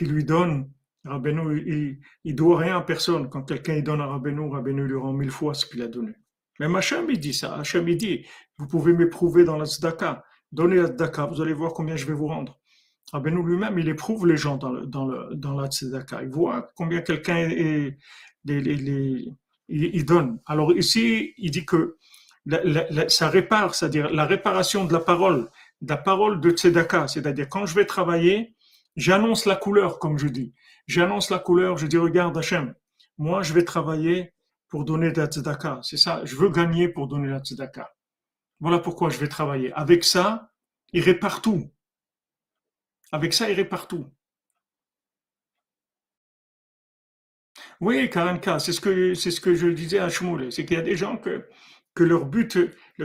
lui 0.00 0.24
donne, 0.24 0.70
Rabbeinu, 1.04 1.62
il, 1.66 1.98
il 2.24 2.34
doit 2.34 2.58
rien 2.58 2.76
à 2.78 2.82
personne. 2.82 3.28
Quand 3.30 3.42
quelqu'un 3.42 3.80
donne 3.80 4.00
à 4.00 4.06
Rabbeinu, 4.06 4.50
Rabbeinu 4.50 4.86
lui 4.86 4.96
rend 4.96 5.12
mille 5.12 5.30
fois 5.30 5.54
ce 5.54 5.66
qu'il 5.66 5.82
a 5.82 5.88
donné. 5.88 6.12
Même 6.60 6.76
Hachem, 6.76 7.06
il 7.08 7.18
dit 7.18 7.32
ça. 7.32 7.54
Hachem, 7.54 7.88
il 7.88 7.96
dit, 7.96 8.26
vous 8.58 8.66
pouvez 8.66 8.92
m'éprouver 8.92 9.44
dans 9.44 9.56
la 9.56 9.64
tzedaka. 9.64 10.22
Donnez 10.52 10.76
la 10.76 10.88
tzedaka, 10.88 11.24
vous 11.24 11.40
allez 11.40 11.54
voir 11.54 11.72
combien 11.72 11.96
je 11.96 12.04
vais 12.04 12.12
vous 12.12 12.26
rendre. 12.26 12.60
Rabbeinu 13.12 13.42
lui-même, 13.42 13.78
il 13.78 13.88
éprouve 13.88 14.26
les 14.26 14.36
gens 14.36 14.58
dans, 14.58 14.70
le, 14.70 14.86
dans, 14.86 15.06
le, 15.06 15.34
dans 15.34 15.58
la 15.58 15.68
tzedaka. 15.68 16.22
Il 16.22 16.28
voit 16.28 16.70
combien 16.76 17.00
quelqu'un 17.00 17.36
est, 17.36 17.96
il, 18.46 20.04
donne. 20.04 20.38
Alors 20.44 20.76
ici, 20.76 21.32
il 21.38 21.50
dit 21.50 21.64
que 21.64 21.96
ça 23.08 23.30
répare, 23.30 23.74
c'est-à-dire 23.74 24.10
la 24.10 24.26
réparation 24.26 24.84
de 24.84 24.92
la 24.92 25.00
parole, 25.00 25.48
de 25.80 25.88
la 25.88 25.96
parole 25.96 26.42
de 26.42 26.50
tzedaka, 26.50 27.08
c'est-à-dire 27.08 27.48
quand 27.48 27.64
je 27.64 27.74
vais 27.74 27.86
travailler, 27.86 28.54
j'annonce 28.96 29.46
la 29.46 29.56
couleur, 29.56 29.98
comme 29.98 30.18
je 30.18 30.28
dis. 30.28 30.52
J'annonce 30.86 31.30
la 31.30 31.38
couleur, 31.38 31.78
je 31.78 31.86
dis, 31.86 31.96
regarde 31.96 32.36
Hachem, 32.36 32.74
moi 33.16 33.42
je 33.42 33.54
vais 33.54 33.64
travailler 33.64 34.34
pour 34.70 34.84
donner 34.84 35.12
de 35.12 35.20
la 35.20 35.26
tzedaka. 35.26 35.80
C'est 35.82 35.98
ça, 35.98 36.24
je 36.24 36.36
veux 36.36 36.48
gagner 36.48 36.88
pour 36.88 37.08
donner 37.08 37.28
la 37.28 37.40
tzedaka. 37.40 37.94
Voilà 38.60 38.78
pourquoi 38.78 39.10
je 39.10 39.18
vais 39.18 39.28
travailler. 39.28 39.72
Avec 39.74 40.04
ça, 40.04 40.50
il 40.92 41.02
répare 41.02 41.42
tout. 41.42 41.70
Avec 43.12 43.34
ça, 43.34 43.50
il 43.50 43.54
répare 43.56 43.88
tout. 43.88 44.06
Oui, 47.80 48.08
Karanka, 48.10 48.58
c'est 48.58 48.72
ce 48.72 48.80
que 48.80 49.14
c'est 49.14 49.30
ce 49.30 49.40
que 49.40 49.54
je 49.54 49.66
disais 49.68 49.98
à 49.98 50.08
Shmuel, 50.08 50.52
c'est 50.52 50.64
qu'il 50.66 50.76
y 50.76 50.80
a 50.80 50.82
des 50.82 50.96
gens 50.96 51.16
que 51.16 51.46
que 51.94 52.04
leur 52.04 52.26
but, 52.26 52.56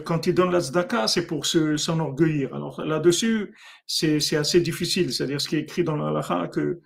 quand 0.05 0.27
ils 0.27 0.33
donnent 0.33 0.51
la 0.51 0.61
tzedaka, 0.61 1.07
c'est 1.07 1.25
pour 1.25 1.45
s'enorgueillir. 1.45 2.53
Alors 2.53 2.83
là-dessus, 2.85 3.55
c'est 3.87 4.35
assez 4.35 4.61
difficile. 4.61 5.11
C'est-à-dire 5.11 5.41
ce 5.41 5.49
qui 5.49 5.55
est 5.55 5.61
écrit 5.61 5.83
dans 5.83 5.95
la 5.95 6.47
que 6.47 6.81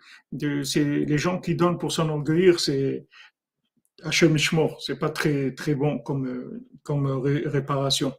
c'est 0.64 0.84
les 0.84 1.18
gens 1.18 1.40
qui 1.40 1.56
donnent 1.56 1.78
pour 1.78 1.92
s'enorgueillir, 1.92 2.60
c'est 2.60 3.06
Hachem 4.04 4.38
c'est 4.80 5.00
pas 5.00 5.10
très, 5.10 5.54
très 5.54 5.76
bon 5.76 6.00
comme, 6.00 6.62
comme 6.84 7.08
réparation. 7.45 8.14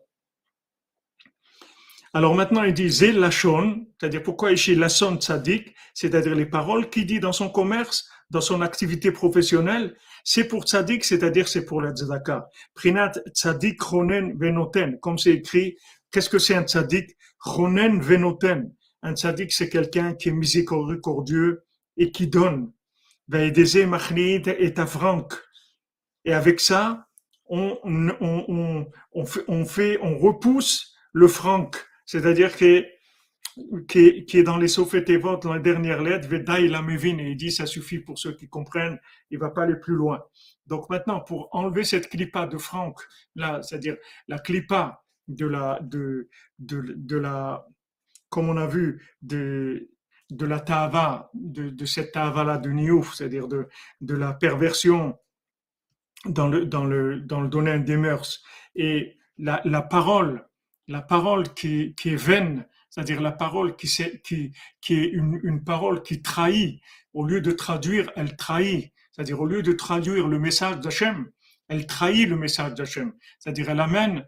Alors 2.12 2.34
maintenant, 2.34 2.64
il 2.64 2.74
dit 2.74 2.90
c'est-à-dire 2.90 4.22
pourquoi 4.24 4.50
ici 4.50 4.74
Lachon 4.74 5.16
Tzadik, 5.16 5.74
c'est-à-dire 5.94 6.34
les 6.34 6.46
paroles 6.46 6.90
qu'il 6.90 7.06
dit 7.06 7.20
dans 7.20 7.32
son 7.32 7.50
commerce, 7.50 8.08
dans 8.30 8.40
son 8.40 8.62
activité 8.62 9.12
professionnelle, 9.12 9.96
c'est 10.24 10.48
pour 10.48 10.64
Tzadik, 10.64 11.04
c'est-à-dire 11.04 11.46
c'est 11.46 11.64
pour 11.64 11.80
la 11.80 11.92
Tzedaka. 11.92 12.48
Prinat 12.74 13.12
Tzadik 13.32 13.80
Ronen 13.80 14.36
Venoten, 14.36 14.98
comme 14.98 15.18
c'est 15.18 15.34
écrit, 15.34 15.76
qu'est-ce 16.10 16.28
que 16.28 16.38
c'est 16.38 16.54
un 16.54 16.64
Tzadik? 16.64 17.16
Ronen 17.40 18.00
Venoten. 18.00 18.74
Un 19.02 19.14
Tzadik, 19.14 19.52
c'est 19.52 19.68
quelqu'un 19.68 20.14
qui 20.14 20.30
est 20.30 20.32
miséricordieux 20.32 21.62
et 21.96 22.10
qui 22.10 22.26
donne. 22.26 22.72
Et 23.32 24.74
Tafrank. 24.74 25.32
Et 26.30 26.32
avec 26.32 26.60
ça, 26.60 27.08
on, 27.48 27.76
repousse 30.20 30.94
le 31.12 31.26
franc, 31.26 31.72
c'est-à-dire 32.06 32.54
qui, 32.54 32.84
qui 33.88 34.38
est 34.38 34.44
dans 34.44 34.56
les 34.56 34.68
Sophétévot, 34.68 35.38
dans 35.38 35.54
la 35.54 35.58
dernière 35.58 36.00
lettre, 36.00 36.28
Vedaï 36.28 36.68
la 36.68 36.82
Mevin, 36.82 37.18
et 37.18 37.30
il 37.30 37.36
dit 37.36 37.50
ça 37.50 37.66
suffit 37.66 37.98
pour 37.98 38.16
ceux 38.16 38.36
qui 38.36 38.48
comprennent, 38.48 39.00
il 39.32 39.40
va 39.40 39.50
pas 39.50 39.64
aller 39.64 39.74
plus 39.74 39.96
loin. 39.96 40.22
Donc 40.66 40.88
maintenant, 40.88 41.18
pour 41.18 41.48
enlever 41.50 41.82
cette 41.82 42.08
clipa 42.08 42.46
de 42.46 42.58
Franck, 42.58 43.00
c'est-à-dire 43.34 43.96
la 44.28 44.38
clipa 44.38 45.02
de 45.26 45.46
la, 45.46 45.80
comme 48.28 48.50
on 48.50 48.56
a 48.56 48.68
vu, 48.68 49.04
de, 49.20 49.90
la 50.30 50.60
tava, 50.60 51.28
de, 51.34 51.84
cette 51.86 52.12
tava-là 52.12 52.58
de 52.58 52.70
Niouf, 52.70 53.16
c'est-à-dire 53.16 53.48
de 53.48 53.66
la 54.00 54.32
perversion 54.32 55.18
dans 56.24 56.48
le, 56.48 56.66
dans 56.66 56.84
le, 56.84 57.20
dans 57.20 57.40
le 57.40 57.48
domaine 57.48 57.84
des 57.84 57.96
mœurs. 57.96 58.42
Et 58.74 59.18
la, 59.38 59.60
la 59.64 59.82
parole, 59.82 60.46
la 60.88 61.02
parole 61.02 61.54
qui, 61.54 61.94
qui 61.94 62.10
est 62.10 62.16
vaine, 62.16 62.66
c'est-à-dire 62.90 63.20
la 63.20 63.32
parole 63.32 63.76
qui, 63.76 63.88
qui, 64.24 64.52
qui 64.80 64.94
est 64.94 65.08
une, 65.08 65.40
une, 65.44 65.64
parole 65.64 66.02
qui 66.02 66.22
trahit, 66.22 66.80
au 67.14 67.24
lieu 67.24 67.40
de 67.40 67.52
traduire, 67.52 68.10
elle 68.16 68.36
trahit. 68.36 68.92
C'est-à-dire 69.12 69.40
au 69.40 69.46
lieu 69.46 69.62
de 69.62 69.72
traduire 69.72 70.26
le 70.26 70.38
message 70.38 70.80
d'Hachem, 70.80 71.30
elle 71.68 71.86
trahit 71.86 72.28
le 72.28 72.36
message 72.36 72.74
d'Hachem. 72.74 73.12
C'est-à-dire 73.38 73.70
elle 73.70 73.80
amène 73.80 74.24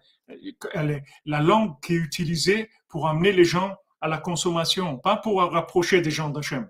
elle 0.74 0.90
est, 0.90 1.04
la 1.24 1.40
langue 1.40 1.74
qui 1.82 1.94
est 1.94 1.98
utilisée 1.98 2.70
pour 2.88 3.08
amener 3.08 3.32
les 3.32 3.44
gens 3.44 3.76
à 4.00 4.08
la 4.08 4.18
consommation, 4.18 4.98
pas 4.98 5.16
pour 5.16 5.40
rapprocher 5.40 6.00
des 6.00 6.10
gens 6.10 6.30
d'Hachem. 6.30 6.68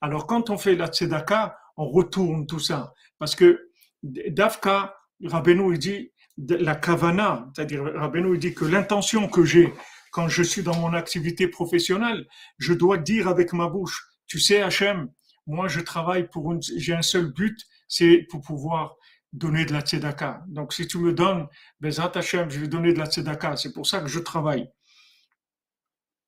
Alors 0.00 0.26
quand 0.26 0.50
on 0.50 0.58
fait 0.58 0.74
la 0.74 0.88
tzedaka, 0.88 1.56
on 1.76 1.88
retourne 1.88 2.46
tout 2.46 2.58
ça. 2.58 2.92
Parce 3.18 3.34
que 3.34 3.70
Dafka, 4.02 4.96
Rabbeinu, 5.24 5.74
il 5.74 5.78
dit 5.78 6.12
la 6.38 6.74
kavana, 6.74 7.48
c'est-à-dire 7.54 7.84
Rabbeinu, 7.84 8.34
il 8.34 8.38
dit 8.38 8.54
que 8.54 8.64
l'intention 8.64 9.28
que 9.28 9.44
j'ai 9.44 9.72
quand 10.10 10.28
je 10.28 10.42
suis 10.42 10.62
dans 10.62 10.76
mon 10.76 10.92
activité 10.92 11.48
professionnelle, 11.48 12.26
je 12.58 12.74
dois 12.74 12.98
dire 12.98 13.28
avec 13.28 13.52
ma 13.52 13.68
bouche, 13.68 14.04
tu 14.26 14.38
sais 14.38 14.62
Hachem, 14.62 15.10
moi 15.46 15.68
je 15.68 15.80
travaille 15.80 16.28
pour 16.28 16.52
une, 16.52 16.60
j'ai 16.62 16.94
un 16.94 17.02
seul 17.02 17.32
but, 17.32 17.58
c'est 17.88 18.26
pour 18.30 18.42
pouvoir 18.42 18.96
donner 19.32 19.64
de 19.64 19.72
la 19.72 19.80
tzedaka. 19.80 20.44
Donc 20.48 20.74
si 20.74 20.86
tu 20.86 20.98
me 20.98 21.12
donnes, 21.12 21.46
Bezat 21.80 22.12
Hachem, 22.14 22.50
je 22.50 22.60
vais 22.60 22.68
donner 22.68 22.92
de 22.92 22.98
la 22.98 23.06
tzedaka, 23.06 23.56
c'est 23.56 23.72
pour 23.72 23.86
ça 23.86 24.00
que 24.00 24.08
je 24.08 24.18
travaille. 24.18 24.68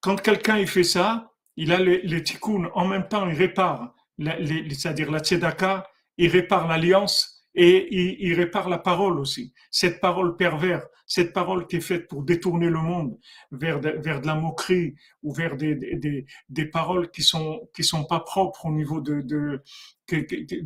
Quand 0.00 0.20
quelqu'un 0.20 0.58
il 0.58 0.66
fait 0.66 0.84
ça, 0.84 1.32
il 1.56 1.70
a 1.72 1.78
les, 1.78 2.02
les 2.02 2.22
tikkun, 2.22 2.70
en 2.74 2.86
même 2.86 3.06
temps 3.08 3.28
il 3.28 3.36
répare, 3.36 3.94
c'est-à-dire 4.18 5.10
la 5.10 5.18
tzedaka, 5.18 5.86
il 6.16 6.30
répare 6.30 6.68
l'alliance 6.68 7.33
et 7.54 8.24
il, 8.26 8.34
répare 8.34 8.68
la 8.68 8.78
parole 8.78 9.18
aussi. 9.18 9.52
Cette 9.70 10.00
parole 10.00 10.36
perverse 10.36 10.86
cette 11.06 11.32
parole 11.32 11.66
qui 11.66 11.76
est 11.76 11.80
faite 11.80 12.08
pour 12.08 12.22
détourner 12.22 12.68
le 12.70 12.78
monde 12.78 13.18
vers 13.52 13.80
de, 13.80 13.90
vers 13.90 14.20
de 14.20 14.26
la 14.26 14.34
moquerie 14.34 14.94
ou 15.22 15.34
vers 15.34 15.56
des, 15.56 15.74
des, 15.74 16.26
des 16.48 16.64
paroles 16.66 17.10
qui 17.10 17.22
sont 17.22 17.68
qui 17.74 17.84
sont 17.84 18.04
pas 18.04 18.20
propres 18.20 18.66
au 18.66 18.72
niveau 18.72 19.00
de, 19.00 19.20
de, 19.20 19.62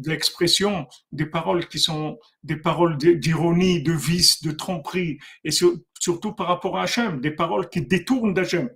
l'expression, 0.07 0.87
des 1.13 1.27
paroles 1.27 1.69
qui 1.69 1.79
sont 1.79 2.19
des 2.43 2.57
paroles 2.57 2.97
d'ironie, 2.97 3.83
de 3.83 3.93
vice, 3.93 4.43
de 4.43 4.51
tromperie, 4.51 5.19
et 5.45 5.51
surtout 5.51 6.33
par 6.33 6.49
rapport 6.49 6.77
à 6.77 6.83
Hachem, 6.83 7.21
des 7.21 7.31
paroles 7.31 7.69
qui 7.69 7.83
détournent 7.83 8.35
d'Hachem. 8.35 8.69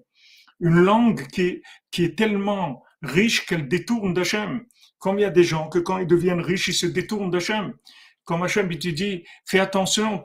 Une 0.61 0.81
langue 0.81 1.27
qui, 1.29 1.63
qui 1.91 2.05
est 2.05 2.17
tellement 2.17 2.85
riche 3.03 3.45
qu'elle 3.47 3.67
détourne 3.67 4.15
d'Hachem. 4.15 4.65
Comme 5.03 5.19
il 5.19 5.23
y 5.23 5.25
a 5.25 5.31
des 5.31 5.43
gens 5.43 5.69
que 5.69 5.81
quand 5.81 5.99
ils 5.99 6.07
deviennent 6.07 6.41
riches, 6.41 6.69
ils 6.69 6.75
se 6.75 6.87
détournent 6.87 7.29
d'Hachem. 7.29 7.75
Comme 8.23 8.45
Hachem, 8.45 8.71
il 8.71 8.79
te 8.79 8.87
dit, 8.87 9.25
fais 9.45 9.59
attention, 9.59 10.23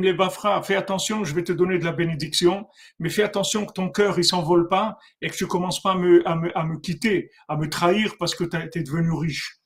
les 0.00 0.14
bafra, 0.14 0.62
fais 0.62 0.76
attention, 0.76 1.24
je 1.24 1.34
vais 1.34 1.44
te 1.44 1.52
donner 1.52 1.78
de 1.78 1.84
la 1.84 1.92
bénédiction, 1.92 2.66
mais 2.98 3.10
fais 3.10 3.22
attention 3.22 3.66
que 3.66 3.74
ton 3.74 3.90
cœur, 3.90 4.18
il 4.18 4.24
s'envole 4.24 4.66
pas 4.68 4.96
et 5.20 5.28
que 5.28 5.36
tu 5.36 5.46
commences 5.46 5.82
pas 5.82 5.90
à 5.92 5.94
me 5.94 6.80
quitter, 6.80 7.30
à 7.48 7.58
me 7.58 7.68
trahir 7.68 8.14
parce 8.18 8.34
que 8.34 8.44
tu 8.44 8.56
es 8.56 8.82
devenu 8.82 9.12
riche. 9.12 9.58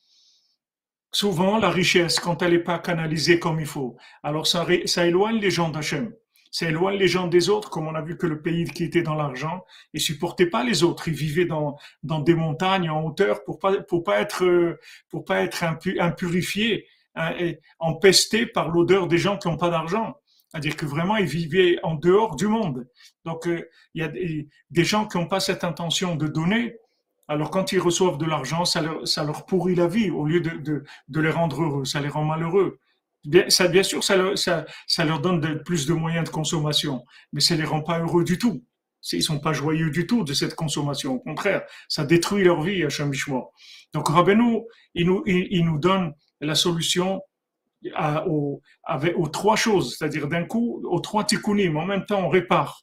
Souvent, 1.13 1.59
la 1.59 1.71
richesse, 1.71 2.19
quand 2.19 2.43
elle 2.43 2.51
n'est 2.51 2.59
pas 2.59 2.81
canalisée 2.81 3.39
comme 3.39 3.61
il 3.61 3.67
faut, 3.67 3.97
alors 4.25 4.49
ça, 4.49 4.67
ça 4.87 5.07
éloigne 5.07 5.39
les 5.39 5.53
gens 5.53 5.69
d'Hachem. 5.69 6.13
Ça 6.51 6.69
éloigne 6.69 6.99
les 6.99 7.09
gens 7.09 7.27
des 7.27 7.49
autres, 7.49 7.71
comme 7.71 7.87
on 7.87 7.95
a 7.95 8.03
vu 8.03 8.17
que 8.17 8.27
le 8.27 8.41
pays 8.41 8.65
qui 8.65 8.85
était 8.85 9.03
dans 9.03 9.15
l'argent, 9.15 9.65
il 9.93 10.01
supportait 10.01 10.47
pas 10.47 10.65
les 10.65 10.83
autres. 10.83 11.09
Il 11.09 11.15
vivait 11.15 11.45
dans, 11.45 11.77
dans 12.03 12.21
des 12.21 12.35
montagnes 12.35 12.91
en 12.91 13.05
hauteur 13.05 13.45
pour 13.45 13.59
pas, 13.59 13.81
pour 13.83 14.03
pas 14.05 14.21
être, 14.21 14.79
pour 15.11 15.25
pas 15.25 15.43
être 15.43 15.65
impurifié 15.99 16.87
Hein, 17.19 17.55
empesté 17.81 18.47
par 18.47 18.69
l'odeur 18.69 19.09
des 19.09 19.19
gens 19.19 19.39
qui 19.39 19.49
n'ont 19.49 19.57
pas 19.57 19.71
d'argent. 19.71 20.17
C'est-à-dire 20.49 20.77
que 20.77 20.87
vraiment, 20.87 21.17
ils 21.17 21.27
vivaient 21.27 21.81
en 21.83 21.97
dehors 21.97 22.37
du 22.37 22.47
monde. 22.47 22.87
Donc, 23.25 23.49
euh, 23.49 23.69
il 23.95 24.03
y 24.03 24.05
a 24.05 24.09
des, 24.09 24.85
gens 24.85 25.05
qui 25.05 25.19
n'ont 25.19 25.27
pas 25.27 25.41
cette 25.41 25.65
intention 25.65 26.15
de 26.15 26.29
donner. 26.29 26.77
Alors, 27.27 27.51
quand 27.51 27.73
ils 27.73 27.81
reçoivent 27.81 28.19
de 28.19 28.25
l'argent, 28.25 28.65
ça 28.65 28.83
leur, 28.83 29.09
ça 29.09 29.25
leur 29.25 29.47
pourrit 29.47 29.75
la 29.75 29.89
vie 29.89 30.11
au 30.11 30.27
lieu 30.27 30.41
de, 30.41 30.85
de, 31.09 31.21
les 31.21 31.31
rendre 31.31 31.61
heureux. 31.61 31.85
Ça 31.85 32.01
les 32.01 32.09
rend 32.09 32.25
malheureux. 32.25 32.79
Bien, 33.29 33.83
sûr, 33.83 34.03
ça 34.03 34.17
leur, 34.17 35.21
donne 35.21 35.63
plus 35.63 35.87
de 35.87 35.93
moyens 35.93 36.25
de 36.25 36.31
consommation, 36.31 37.05
mais 37.35 37.43
ça 37.43 37.57
les 37.57 37.65
rend 37.65 37.83
pas 37.83 37.99
heureux 37.99 38.25
du 38.25 38.39
tout. 38.39 38.65
Ils 39.13 39.23
sont 39.23 39.39
pas 39.39 39.53
joyeux 39.53 39.91
du 39.91 40.07
tout 40.07 40.25
de 40.25 40.33
cette 40.33 40.55
consommation. 40.55 41.17
Au 41.17 41.19
contraire, 41.19 41.63
ça 41.89 42.07
détruit 42.07 42.43
leur 42.43 42.63
vie 42.63 42.83
à 42.85 42.89
Chambichmois. 42.89 43.51
Donc, 43.93 44.09
Rabbeinu, 44.09 44.63
il 44.95 45.07
nous, 45.07 45.23
il 45.27 45.63
nous 45.67 45.79
donne 45.79 46.15
la 46.41 46.55
solution 46.55 47.21
aux, 48.27 48.63
aux, 49.17 49.29
trois 49.29 49.57
choses, 49.57 49.97
c'est-à-dire 49.97 50.27
d'un 50.29 50.45
coup, 50.45 50.83
aux 50.89 51.01
trois 51.01 51.25
tikkunim. 51.25 51.77
En 51.77 51.85
même 51.85 52.07
temps, 52.07 52.25
on 52.25 52.31
répare 52.31 52.81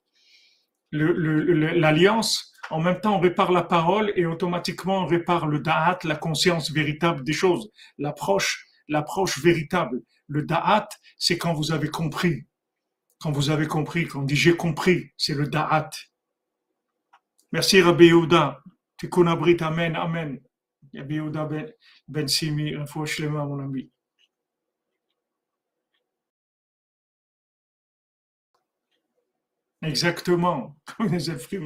l'alliance, 0.92 2.54
en 2.70 2.82
même 2.82 3.02
temps, 3.02 3.16
on 3.16 3.20
répare 3.20 3.52
la 3.52 3.64
parole 3.64 4.14
et 4.16 4.28
automatiquement, 4.28 5.00
on 5.00 5.06
répare 5.08 5.48
le 5.48 5.60
da'at, 5.60 5.98
la 6.04 6.16
conscience 6.16 6.72
véritable 6.72 7.24
des 7.24 7.34
choses, 7.34 7.72
l'approche, 7.98 8.65
l'approche 8.88 9.40
véritable. 9.40 10.02
Le 10.28 10.44
da'at, 10.44 10.90
c'est 11.18 11.38
quand 11.38 11.54
vous 11.54 11.72
avez 11.72 11.90
compris. 11.90 12.46
Quand 13.20 13.32
vous 13.32 13.50
avez 13.50 13.68
compris, 13.68 14.08
quand 14.08 14.22
on 14.22 14.24
dit 14.24 14.36
j'ai 14.36 14.56
compris, 14.56 15.12
c'est 15.18 15.34
le 15.34 15.48
da'at. 15.48 15.90
Merci 17.52 17.82
Rabbi 17.82 18.08
Yehuda. 18.08 18.62
Tikkun 18.98 19.28
abrit, 19.28 19.58
amen, 19.62 19.96
amen. 19.96 20.40
Rabbi 20.94 21.16
Yehuda 21.16 21.46
ben, 21.46 21.72
ben 22.08 22.28
Simi, 22.28 22.74
mon 22.76 23.60
ami. 23.60 23.92
Exactement. 29.86 30.76
Les 31.12 31.20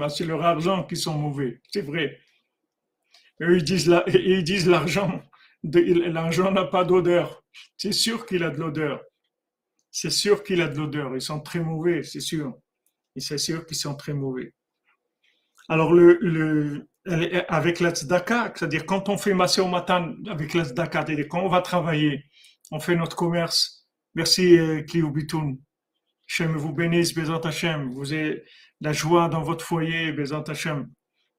c'est 0.09 0.25
leur 0.25 0.43
argent 0.43 0.83
qui 0.83 0.97
sont 0.97 1.17
mauvais. 1.17 1.61
C'est 1.71 1.81
vrai. 1.81 2.19
Eux, 3.41 3.57
ils 3.57 4.43
disent 4.43 4.67
l'argent. 4.67 5.21
L'argent 5.63 6.51
n'a 6.51 6.65
pas 6.65 6.85
d'odeur. 6.85 7.43
C'est 7.77 7.91
sûr 7.91 8.25
qu'il 8.25 8.43
a 8.43 8.49
de 8.49 8.57
l'odeur. 8.57 9.01
C'est 9.91 10.09
sûr 10.09 10.43
qu'il 10.43 10.61
a 10.61 10.67
de 10.67 10.77
l'odeur. 10.77 11.15
Ils 11.15 11.21
sont 11.21 11.39
très 11.41 11.59
mauvais, 11.59 12.03
c'est 12.03 12.19
sûr. 12.19 12.53
Et 13.15 13.19
c'est 13.19 13.37
sûr 13.37 13.65
qu'ils 13.65 13.77
sont 13.77 13.95
très 13.95 14.13
mauvais. 14.13 14.53
Alors, 15.67 15.93
le, 15.93 16.17
le, 16.21 16.87
avec 17.47 17.79
la 17.79 17.91
tzedaka, 17.91 18.53
c'est-à-dire 18.55 18.85
quand 18.85 19.09
on 19.09 19.17
fait 19.17 19.33
masser 19.33 19.61
au 19.61 19.67
matin 19.67 20.15
avec 20.27 20.53
la 20.53 20.63
tzedaka, 20.63 21.05
c'est-à-dire 21.05 21.27
quand 21.27 21.41
on 21.41 21.49
va 21.49 21.61
travailler, 21.61 22.25
on 22.71 22.79
fait 22.79 22.95
notre 22.95 23.15
commerce. 23.15 23.87
Merci, 24.15 24.57
euh, 24.57 24.81
Kliou 24.83 25.11
Bitoun. 25.11 25.59
Hachem 26.27 26.55
vous 26.55 26.73
bénisse, 26.73 27.13
Bézant 27.13 27.39
Hachem. 27.39 27.91
Vous 27.91 28.13
avez 28.13 28.43
la 28.81 28.93
joie 28.93 29.29
dans 29.29 29.41
votre 29.41 29.65
foyer, 29.65 30.11
Bézant 30.11 30.43
Hachem. 30.43 30.89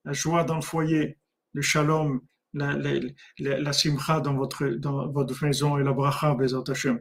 La 0.04 0.12
joie 0.12 0.44
dans 0.44 0.56
le 0.56 0.62
foyer, 0.62 1.18
le 1.52 1.62
shalom, 1.62 2.20
la, 2.53 2.76
la, 3.38 3.72
simcha 3.72 4.20
dans 4.20 4.34
votre, 4.34 4.66
dans 4.66 5.09
votre 5.11 5.44
maison 5.44 5.78
et 5.78 5.84
la 5.84 5.92
bracha, 5.92 6.34
Bézant 6.34 6.62
Hachem. 6.62 7.01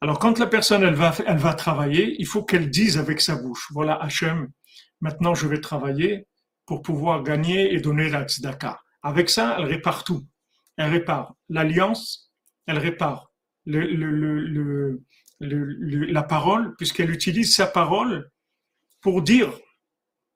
Alors, 0.00 0.18
quand 0.18 0.38
la 0.38 0.46
personne, 0.46 0.82
elle 0.84 0.94
va, 0.94 1.14
elle 1.26 1.38
va 1.38 1.54
travailler, 1.54 2.14
il 2.20 2.26
faut 2.26 2.44
qu'elle 2.44 2.70
dise 2.70 2.98
avec 2.98 3.20
sa 3.20 3.36
bouche, 3.36 3.68
voilà 3.72 3.94
Hachem, 3.96 4.48
maintenant 5.00 5.34
je 5.34 5.48
vais 5.48 5.60
travailler 5.60 6.26
pour 6.66 6.82
pouvoir 6.82 7.22
gagner 7.22 7.72
et 7.74 7.80
donner 7.80 8.08
la 8.08 8.24
tzedaka. 8.24 8.78
Avec 9.02 9.30
ça, 9.30 9.56
elle 9.58 9.64
répare 9.64 10.04
tout. 10.04 10.26
Elle 10.76 10.90
répare 10.90 11.34
l'alliance, 11.48 12.32
elle 12.66 12.78
répare 12.78 13.32
le, 13.64 13.80
le, 13.86 15.00
le, 15.40 16.04
la 16.06 16.22
parole, 16.22 16.76
puisqu'elle 16.76 17.10
utilise 17.10 17.54
sa 17.54 17.66
parole 17.66 18.30
pour 19.00 19.22
dire. 19.22 19.52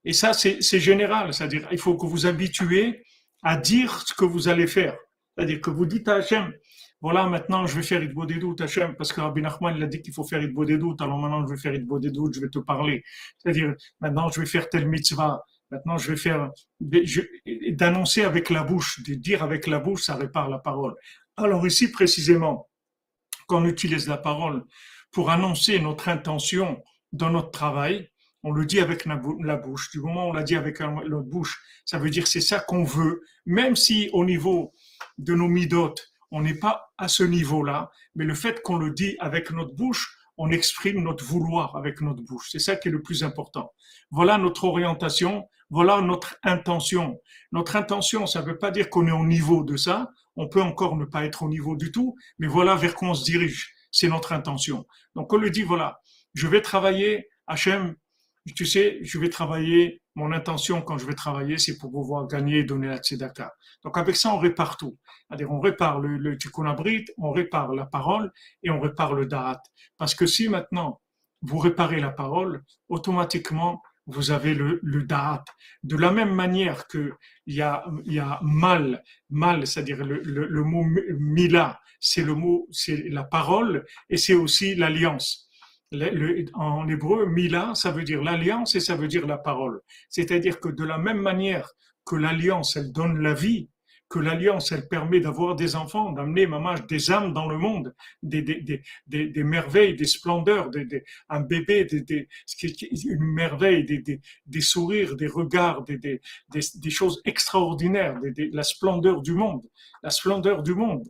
Et 0.05 0.13
ça, 0.13 0.33
c'est 0.33 0.81
général, 0.81 1.33
c'est-à-dire 1.33 1.69
il 1.71 1.79
faut 1.79 1.97
que 1.97 2.07
vous 2.07 2.27
habituez 2.27 3.05
à 3.43 3.57
dire 3.57 4.01
ce 4.07 4.15
que 4.15 4.25
vous 4.25 4.49
allez 4.49 4.67
faire. 4.67 4.97
C'est-à-dire 5.37 5.61
que 5.61 5.71
vous 5.71 5.87
dites 5.87 6.09
à 6.09 6.17
Hachem, 6.17 6.53
voilà, 7.01 7.27
maintenant 7.27 7.67
je 7.67 7.75
vais 7.75 7.83
faire 7.83 8.03
Idbo 8.03 8.27
doutes 8.27 8.61
Hachem, 8.61 8.95
parce 8.95 9.13
que 9.13 9.21
Rabbi 9.21 9.43
Nachman 9.43 9.77
il 9.77 9.83
a 9.83 9.87
dit 9.87 10.01
qu'il 10.01 10.15
faut 10.15 10.23
faire 10.25 10.41
Idbo 10.41 10.65
doutes 10.65 11.03
alors 11.03 11.19
maintenant 11.19 11.45
je 11.45 11.53
vais 11.53 11.61
faire 11.61 11.75
Idbo 11.75 11.99
doutes 11.99 12.35
je 12.35 12.41
vais 12.41 12.49
te 12.49 12.61
parler. 12.61 13.03
C'est-à-dire, 13.39 13.75
maintenant 14.01 14.31
je 14.31 14.41
vais 14.41 14.47
faire 14.47 14.69
telle 14.69 14.87
mitzvah, 14.87 15.43
maintenant 15.73 15.99
je 15.99 16.13
vais 16.13 16.17
faire, 16.17 16.51
d'annoncer 16.81 18.23
avec 18.23 18.51
la 18.51 18.63
bouche, 18.63 19.03
de 19.03 19.15
dire 19.15 19.43
avec 19.43 19.67
la 19.67 19.81
bouche, 19.81 20.03
ça 20.05 20.15
répare 20.15 20.49
la 20.49 20.59
parole. 20.59 20.95
Alors 21.37 21.67
ici 21.67 21.91
précisément, 21.91 22.69
quand 23.49 23.63
on 23.63 23.67
utilise 23.67 24.07
la 24.07 24.19
parole 24.19 24.63
pour 25.11 25.31
annoncer 25.31 25.81
notre 25.81 26.09
intention 26.09 26.81
dans 27.11 27.31
notre 27.31 27.51
travail, 27.51 28.12
on 28.43 28.53
le 28.53 28.67
dit 28.67 28.81
avec 28.81 29.05
la 29.07 29.57
bouche. 29.57 29.91
Du 29.91 30.01
moment 30.01 30.27
où 30.27 30.31
on 30.31 30.33
l'a 30.33 30.43
dit 30.43 30.57
avec 30.57 30.81
notre 30.81 31.29
bouche, 31.29 31.63
ça 31.85 31.99
veut 31.99 32.11
dire 32.11 32.27
c'est 32.27 32.41
ça 32.41 32.61
qu'on 32.61 32.85
veut, 32.85 33.23
même 33.47 33.77
si 33.77 34.11
au 34.13 34.25
niveau 34.25 34.73
de 35.19 35.35
nos 35.35 35.49
midotes, 35.49 36.13
on 36.31 36.41
n'est 36.41 36.55
pas 36.55 36.93
à 36.99 37.09
ce 37.09 37.23
niveau-là, 37.23 37.91
mais 38.15 38.25
le 38.25 38.35
fait 38.35 38.63
qu'on 38.63 38.79
le 38.79 38.91
dit 38.91 39.17
avec 39.21 39.51
notre 39.51 39.75
bouche, 39.75 40.17
on 40.39 40.51
exprime 40.51 41.03
notre 41.03 41.25
vouloir 41.25 41.77
avec 41.77 42.01
notre 42.01 42.23
bouche. 42.23 42.49
C'est 42.51 42.59
ça 42.59 42.77
qui 42.77 42.89
est 42.89 42.91
le 42.91 43.03
plus 43.03 43.23
important. 43.23 43.73
Voilà 44.11 44.39
notre 44.39 44.65
orientation, 44.65 45.47
voilà 45.69 46.01
notre 46.01 46.37
intention. 46.43 47.19
Notre 47.53 47.77
intention, 47.77 48.27
ça 48.27 48.41
ne 48.41 48.47
veut 48.47 48.59
pas 48.59 48.71
dire 48.71 48.89
qu'on 48.89 49.07
est 49.07 49.13
au 49.13 49.27
niveau 49.27 49.63
de 49.63 49.77
ça, 49.77 50.11
on 50.37 50.49
peut 50.49 50.63
encore 50.63 50.97
ne 50.97 51.05
pas 51.05 51.25
être 51.25 51.43
au 51.43 51.49
niveau 51.49 51.77
du 51.77 51.93
tout, 51.93 52.17
mais 52.39 52.47
voilà 52.47 52.75
vers 52.77 52.95
quoi 52.95 53.11
on 53.11 53.15
se 53.15 53.25
dirige. 53.25 53.75
C'est 53.91 54.09
notre 54.09 54.33
intention. 54.33 54.87
Donc 55.15 55.33
on 55.33 55.37
le 55.37 55.51
dit, 55.51 55.63
voilà, 55.63 56.01
je 56.35 56.47
vais 56.47 56.63
travailler, 56.63 57.29
Hachem, 57.47 57.95
tu 58.51 58.67
sais, 58.67 58.99
je 59.03 59.19
vais 59.19 59.29
travailler, 59.29 60.03
mon 60.15 60.33
intention 60.33 60.83
quand 60.83 60.99
je 60.99 61.07
vais 61.07 61.15
travailler, 61.15 61.59
c'est 61.59 61.79
pour 61.79 61.93
pouvoir 61.93 62.27
gagner 62.27 62.59
et 62.59 62.65
donner 62.65 62.89
la 62.89 62.99
tzedaka. 62.99 63.53
Donc 63.85 63.97
avec 63.97 64.17
ça, 64.17 64.35
on 64.35 64.39
répare 64.39 64.77
tout. 64.77 64.99
C'est-à-dire, 65.29 65.51
on 65.51 65.61
répare 65.61 66.01
le, 66.01 66.19
le 66.19 66.37
on 67.19 67.33
répare 67.33 67.75
la 67.75 67.87
parole 67.87 68.33
et 68.63 68.71
on 68.71 68.81
répare 68.81 69.15
le 69.15 69.27
da'at. 69.27 69.63
Parce 69.97 70.15
que 70.15 70.27
si 70.27 70.49
maintenant, 70.49 71.01
vous 71.41 71.59
réparez 71.59 72.01
la 72.01 72.11
parole, 72.11 72.63
automatiquement, 72.89 73.83
vous 74.07 74.33
avez 74.33 74.55
le, 74.55 74.81
le 74.83 75.05
da'at. 75.05 75.45
De 75.85 75.97
la 75.97 76.11
même 76.11 76.35
manière 76.35 76.89
que 76.89 77.13
il 77.47 77.55
y 77.55 77.63
a, 77.63 77.85
y 78.05 78.19
a 78.19 78.41
mal, 78.43 79.05
mal, 79.31 79.67
c'est-à-dire 79.67 80.05
le, 80.05 80.21
le, 80.23 80.47
le 80.47 80.65
mot 80.65 80.85
mila, 81.19 81.81
c'est 82.01 82.25
le 82.25 82.35
mot, 82.35 82.67
c'est 82.73 83.09
la 83.09 83.23
parole 83.23 83.85
et 84.11 84.17
c'est 84.17 84.35
aussi 84.35 84.75
l'alliance 84.75 85.49
en 86.55 86.89
hébreu, 86.89 87.27
Mila, 87.27 87.73
ça 87.75 87.91
veut 87.91 88.05
dire 88.05 88.23
l'alliance 88.23 88.75
et 88.75 88.81
ça 88.81 88.97
veut 88.97 89.09
dire 89.09 89.27
la 89.27 89.39
parole. 89.39 89.81
C'est-à-dire 90.09 90.61
que 90.61 90.69
de 90.69 90.85
la 90.85 90.99
même 90.99 91.21
manière 91.21 91.71
que 92.05 92.17
l'alliance, 92.17 92.77
elle 92.77 92.93
donne 92.93 93.21
la 93.21 93.35
vie, 93.35 93.69
que 94.13 94.19
l'alliance, 94.19 94.73
elle 94.73 94.89
permet 94.89 95.21
d'avoir 95.21 95.57
des 95.57 95.75
enfants, 95.75 96.13
d'amener 96.13 96.47
maman, 96.47 96.75
des 96.87 97.11
âmes 97.11 97.33
dans 97.33 97.49
le 97.49 97.57
monde, 97.57 97.95
des, 98.23 98.43
des, 98.43 98.83
des, 99.07 99.29
des 99.29 99.45
merveilles, 99.45 99.97
des 99.97 100.05
splendeurs, 100.05 100.69
des, 100.69 101.03
un 101.31 101.41
bébé, 101.41 101.87
des, 101.87 102.29
une 103.07 103.25
merveille, 103.25 103.85
des, 103.87 104.61
sourires, 104.61 105.17
des 105.17 105.29
regards, 105.29 105.83
des, 105.85 106.21
des, 106.51 106.91
choses 106.91 107.23
extraordinaires, 107.25 108.21
la 108.53 108.63
splendeur 108.63 109.23
du 109.23 109.33
monde, 109.33 109.63
la 110.03 110.11
splendeur 110.11 110.63
du 110.63 110.75
monde. 110.75 111.09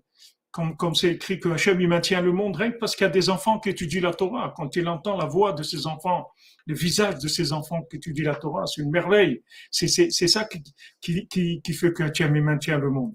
Comme, 0.53 0.77
comme 0.77 0.95
c'est 0.95 1.13
écrit 1.13 1.41
que 1.41 1.49
Hachem 1.49 1.81
il 1.81 1.89
maintient 1.89 2.21
le 2.21 2.31
monde 2.31 2.57
rien 2.57 2.71
que 2.71 2.79
parce 2.79 2.95
qu'il 2.95 3.05
y 3.05 3.11
a 3.11 3.13
des 3.13 3.31
enfants 3.31 3.59
qui 3.59 3.71
étudient 3.71 4.03
la 4.03 4.15
Torah. 4.15 4.53
Quand 4.57 4.77
il 4.77 4.87
entend 4.87 5.17
la 5.17 5.25
voix 5.25 5.53
de 5.53 5.63
ses 5.63 5.87
enfants, 5.87 6.29
le 6.67 6.75
visage 6.75 7.19
de 7.19 7.27
ses 7.27 7.53
enfants 7.53 7.83
qui 7.91 7.97
étudient 7.97 8.31
la 8.31 8.37
Torah, 8.37 8.67
c'est 8.67 8.83
une 8.83 8.91
merveille. 8.91 9.43
C'est 9.71 9.89
ça 9.89 10.45
qui, 10.45 10.63
qui, 11.01 11.27
qui, 11.27 11.61
qui 11.63 11.73
fait 11.73 11.93
que 11.93 12.05
Hachem 12.05 12.37
il 12.37 12.43
maintient 12.43 12.79
le 12.79 12.91
monde. 12.91 13.15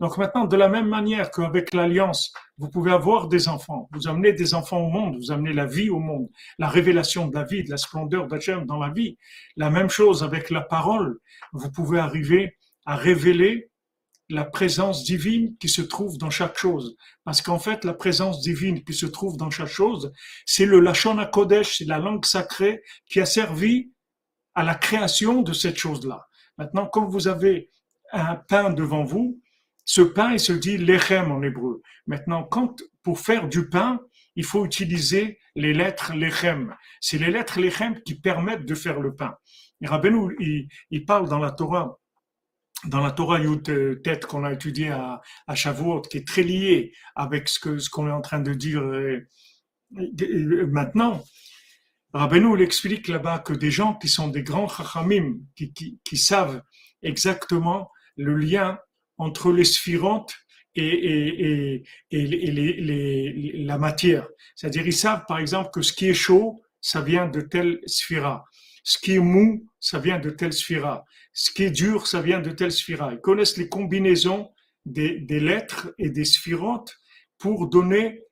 Donc 0.00 0.16
maintenant, 0.16 0.46
de 0.46 0.56
la 0.56 0.68
même 0.68 0.88
manière 0.88 1.30
qu'avec 1.30 1.74
l'alliance, 1.74 2.32
vous 2.56 2.70
pouvez 2.70 2.90
avoir 2.90 3.28
des 3.28 3.48
enfants, 3.48 3.86
vous 3.92 4.08
amenez 4.08 4.32
des 4.32 4.54
enfants 4.54 4.78
au 4.78 4.88
monde, 4.88 5.16
vous 5.16 5.30
amenez 5.30 5.52
la 5.52 5.66
vie 5.66 5.90
au 5.90 5.98
monde, 5.98 6.28
la 6.58 6.68
révélation 6.68 7.28
de 7.28 7.34
la 7.34 7.44
vie, 7.44 7.64
de 7.64 7.70
la 7.70 7.76
splendeur 7.76 8.26
d'Hachem 8.26 8.64
dans 8.64 8.78
la 8.78 8.88
vie. 8.88 9.18
La 9.56 9.68
même 9.68 9.90
chose 9.90 10.24
avec 10.24 10.48
la 10.48 10.62
parole, 10.62 11.18
vous 11.52 11.70
pouvez 11.70 11.98
arriver 11.98 12.56
à 12.86 12.96
révéler 12.96 13.69
la 14.30 14.44
présence 14.44 15.04
divine 15.04 15.56
qui 15.58 15.68
se 15.68 15.82
trouve 15.82 16.16
dans 16.16 16.30
chaque 16.30 16.56
chose. 16.56 16.96
Parce 17.24 17.42
qu'en 17.42 17.58
fait, 17.58 17.84
la 17.84 17.94
présence 17.94 18.40
divine 18.40 18.82
qui 18.84 18.94
se 18.94 19.06
trouve 19.06 19.36
dans 19.36 19.50
chaque 19.50 19.68
chose, 19.68 20.12
c'est 20.46 20.66
le 20.66 20.80
Lachon 20.80 21.18
HaKodesh, 21.18 21.78
c'est 21.78 21.84
la 21.84 21.98
langue 21.98 22.24
sacrée 22.24 22.82
qui 23.06 23.20
a 23.20 23.26
servi 23.26 23.92
à 24.54 24.62
la 24.62 24.74
création 24.74 25.42
de 25.42 25.52
cette 25.52 25.76
chose-là. 25.76 26.26
Maintenant, 26.58 26.86
quand 26.86 27.06
vous 27.06 27.28
avez 27.28 27.70
un 28.12 28.36
pain 28.36 28.70
devant 28.70 29.04
vous, 29.04 29.40
ce 29.84 30.00
pain, 30.00 30.32
il 30.32 30.40
se 30.40 30.52
dit 30.52 30.78
lechem 30.78 31.32
en 31.32 31.42
hébreu. 31.42 31.82
Maintenant, 32.06 32.44
quand, 32.44 32.80
pour 33.02 33.18
faire 33.20 33.48
du 33.48 33.68
pain, 33.68 34.00
il 34.36 34.44
faut 34.44 34.64
utiliser 34.64 35.38
les 35.56 35.72
lettres 35.72 36.14
lechem. 36.14 36.74
C'est 37.00 37.18
les 37.18 37.30
lettres 37.30 37.60
lechem 37.60 38.00
qui 38.02 38.14
permettent 38.14 38.66
de 38.66 38.74
faire 38.74 39.00
le 39.00 39.14
pain. 39.14 39.34
Et 39.80 39.86
Rabbeinu, 39.86 40.36
il, 40.38 40.68
il 40.90 41.04
parle 41.04 41.28
dans 41.28 41.38
la 41.38 41.50
Torah, 41.50 41.98
dans 42.84 43.00
la 43.00 43.10
Torah 43.10 43.40
Yud 43.40 44.02
tête 44.02 44.26
qu'on 44.26 44.44
a 44.44 44.52
étudié 44.52 44.88
à, 44.88 45.20
à 45.46 45.54
Shavuot, 45.54 46.02
qui 46.02 46.18
est 46.18 46.26
très 46.26 46.42
lié 46.42 46.92
avec 47.14 47.48
ce 47.48 47.78
ce 47.78 47.90
qu'on 47.90 48.08
est 48.08 48.12
en 48.12 48.22
train 48.22 48.40
de 48.40 48.54
dire 48.54 48.82
euh, 48.82 49.26
maintenant. 50.68 51.22
Rabbeinu 52.12 52.60
explique 52.60 53.06
là-bas 53.06 53.38
que 53.38 53.52
des 53.52 53.70
gens 53.70 53.94
qui 53.94 54.08
sont 54.08 54.28
des 54.28 54.42
grands 54.42 54.66
chachamim, 54.66 55.38
qui, 55.54 55.72
qui, 55.72 56.00
qui 56.02 56.16
savent 56.16 56.60
exactement 57.02 57.88
le 58.16 58.34
lien 58.34 58.78
entre 59.16 59.52
les 59.52 59.64
sphirantes 59.64 60.34
et, 60.74 60.86
et, 60.86 61.74
et, 61.74 61.84
et 62.10 62.26
les, 62.26 62.72
les, 62.80 63.52
la 63.64 63.78
matière. 63.78 64.26
C'est-à-dire, 64.56 64.86
ils 64.86 64.92
savent, 64.92 65.24
par 65.28 65.38
exemple, 65.38 65.70
que 65.72 65.82
ce 65.82 65.92
qui 65.92 66.08
est 66.08 66.14
chaud, 66.14 66.60
ça 66.80 67.00
vient 67.00 67.28
de 67.28 67.42
telle 67.42 67.78
sphira. 67.86 68.44
Ce 68.90 68.98
qui 68.98 69.14
est 69.14 69.20
mou, 69.20 69.70
ça 69.78 70.00
vient 70.00 70.18
de 70.18 70.30
telle 70.30 70.52
sphira. 70.52 71.04
Ce 71.32 71.52
qui 71.52 71.62
est 71.62 71.70
dur, 71.70 72.08
ça 72.08 72.20
vient 72.20 72.40
de 72.40 72.50
telle 72.50 72.72
sphira. 72.72 73.12
Ils 73.12 73.20
connaissent 73.20 73.56
les 73.56 73.68
combinaisons 73.68 74.50
des, 74.84 75.20
lettres 75.28 75.94
et 75.96 76.10
des 76.10 76.24
sphirantes 76.24 76.92
pour 77.38 77.68
donner 77.68 78.24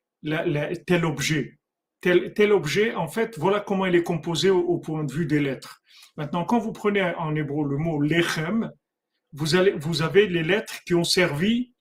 tel 0.84 1.04
objet. 1.04 1.60
Tel, 2.00 2.52
objet, 2.52 2.92
en 2.92 3.06
fait, 3.06 3.38
voilà 3.38 3.60
comment 3.60 3.86
il 3.86 3.94
est 3.94 4.02
composé 4.02 4.50
au, 4.50 4.78
point 4.78 5.04
de 5.04 5.12
vue 5.12 5.26
des 5.26 5.38
lettres. 5.38 5.80
Maintenant, 6.16 6.44
quand 6.44 6.58
vous 6.58 6.72
prenez 6.72 7.02
en 7.04 7.36
hébreu 7.36 7.64
le 7.64 7.76
mot 7.76 8.00
lechem, 8.02 8.72
vous, 9.34 9.54
avez 9.54 10.26
les 10.26 10.42
lettres 10.42 10.82
qui 10.84 10.94
ont 10.94 11.04
servi 11.04 11.72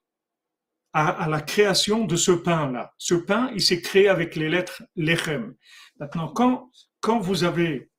à, 0.94 1.28
la 1.28 1.42
création 1.42 2.06
de 2.06 2.16
ce 2.16 2.32
pain-là. 2.32 2.94
Ce 3.00 3.16
pain, 3.16 3.50
il 3.56 3.62
s'est 3.62 3.82
créé 3.82 4.08
avec 4.08 4.36
les 4.36 4.50
lettres 4.50 4.84
lechem. 4.96 5.56
Maintenant, 6.00 6.32
quand 7.02 7.20
vous 7.20 7.44
avez 7.44 7.90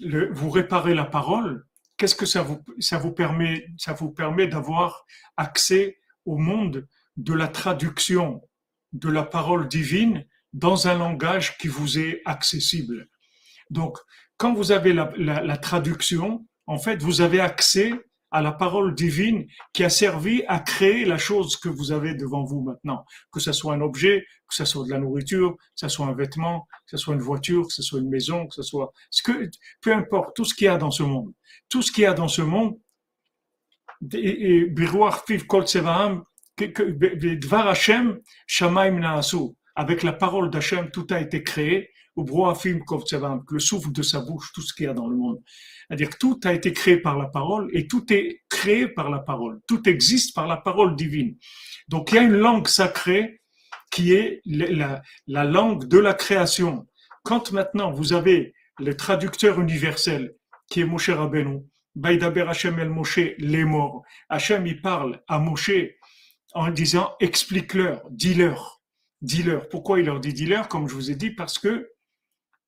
vous 0.00 0.50
réparez 0.50 0.94
la 0.94 1.04
parole, 1.04 1.66
qu'est-ce 1.96 2.14
que 2.14 2.26
ça 2.26 2.42
vous, 2.42 2.62
ça 2.78 2.98
vous 2.98 3.12
permet 3.12 3.66
Ça 3.78 3.92
vous 3.92 4.10
permet 4.10 4.46
d'avoir 4.46 5.04
accès 5.36 5.98
au 6.24 6.36
monde 6.36 6.86
de 7.16 7.32
la 7.32 7.48
traduction 7.48 8.42
de 8.92 9.08
la 9.08 9.22
parole 9.22 9.68
divine 9.68 10.26
dans 10.52 10.86
un 10.86 10.96
langage 10.96 11.58
qui 11.58 11.68
vous 11.68 11.98
est 11.98 12.22
accessible. 12.24 13.08
Donc, 13.70 13.98
quand 14.36 14.54
vous 14.54 14.72
avez 14.72 14.92
la, 14.92 15.12
la 15.16 15.56
traduction, 15.56 16.46
en 16.66 16.78
fait, 16.78 17.02
vous 17.02 17.20
avez 17.20 17.40
accès 17.40 17.92
à 18.34 18.42
la 18.42 18.50
parole 18.50 18.96
divine 18.96 19.46
qui 19.72 19.84
a 19.84 19.88
servi 19.88 20.42
à 20.48 20.58
créer 20.58 21.04
la 21.04 21.18
chose 21.18 21.56
que 21.56 21.68
vous 21.68 21.92
avez 21.92 22.16
devant 22.16 22.42
vous 22.42 22.62
maintenant. 22.62 23.04
Que 23.30 23.38
ce 23.38 23.52
soit 23.52 23.74
un 23.74 23.80
objet, 23.80 24.26
que 24.48 24.54
ce 24.56 24.64
soit 24.64 24.84
de 24.84 24.90
la 24.90 24.98
nourriture, 24.98 25.56
que 25.56 25.62
ce 25.76 25.88
soit 25.88 26.06
un 26.06 26.14
vêtement, 26.14 26.66
que 26.84 26.90
ce 26.90 26.96
soit 26.96 27.14
une 27.14 27.20
voiture, 27.20 27.68
que 27.68 27.72
ce 27.72 27.82
soit 27.82 28.00
une 28.00 28.08
maison, 28.08 28.48
que 28.48 28.54
ce 28.56 28.64
soit 28.64 28.92
ce 29.10 29.22
que, 29.22 29.48
peu 29.80 29.94
importe, 29.94 30.34
tout 30.34 30.44
ce 30.44 30.52
qu'il 30.52 30.64
y 30.64 30.68
a 30.68 30.76
dans 30.78 30.90
ce 30.90 31.04
monde. 31.04 31.32
Tout 31.68 31.80
ce 31.80 31.92
qu'il 31.92 32.02
y 32.02 32.06
a 32.06 32.12
dans 32.12 32.26
ce 32.26 32.42
monde, 32.42 32.76
avec 39.76 40.02
la 40.02 40.12
parole 40.12 40.50
d'Hachem, 40.50 40.90
tout 40.90 41.06
a 41.10 41.20
été 41.20 41.44
créé 41.44 41.90
le 42.16 43.58
souffle 43.58 43.92
de 43.92 44.02
sa 44.02 44.20
bouche, 44.20 44.52
tout 44.52 44.62
ce 44.62 44.72
qu'il 44.74 44.86
y 44.86 44.88
a 44.88 44.94
dans 44.94 45.08
le 45.08 45.16
monde. 45.16 45.40
C'est-à-dire 45.88 46.10
que 46.10 46.18
tout 46.18 46.40
a 46.44 46.52
été 46.52 46.72
créé 46.72 46.96
par 46.96 47.18
la 47.18 47.26
parole 47.26 47.68
et 47.72 47.86
tout 47.86 48.12
est 48.12 48.42
créé 48.48 48.88
par 48.88 49.10
la 49.10 49.18
parole. 49.18 49.60
Tout 49.66 49.88
existe 49.88 50.34
par 50.34 50.46
la 50.46 50.56
parole 50.56 50.96
divine. 50.96 51.36
Donc 51.88 52.12
il 52.12 52.14
y 52.16 52.18
a 52.18 52.22
une 52.22 52.36
langue 52.36 52.68
sacrée 52.68 53.40
qui 53.90 54.12
est 54.12 54.40
la, 54.46 55.02
la 55.26 55.44
langue 55.44 55.86
de 55.86 55.98
la 55.98 56.14
création. 56.14 56.86
Quand 57.22 57.52
maintenant 57.52 57.90
vous 57.90 58.12
avez 58.12 58.54
le 58.78 58.96
traducteur 58.96 59.60
universel 59.60 60.34
qui 60.68 60.80
est 60.80 60.84
Moshe 60.84 61.10
Rabbeinu, 61.10 61.60
Baïdaber 61.94 62.46
Hashem 62.48 62.78
el 62.78 62.90
Moshe, 62.90 63.20
les 63.38 63.64
morts. 63.64 64.02
Hashem, 64.28 64.66
il 64.66 64.80
parle 64.80 65.22
à 65.28 65.38
Moshe 65.38 65.70
en 66.54 66.70
disant 66.70 67.14
explique-leur, 67.20 68.02
dis-leur, 68.10 68.82
dis-leur. 69.20 69.68
Pourquoi 69.68 70.00
il 70.00 70.06
leur 70.06 70.20
dit 70.20 70.32
dis-leur? 70.32 70.68
Comme 70.68 70.88
je 70.88 70.94
vous 70.94 71.10
ai 71.10 71.14
dit, 71.14 71.30
parce 71.30 71.58
que 71.58 71.88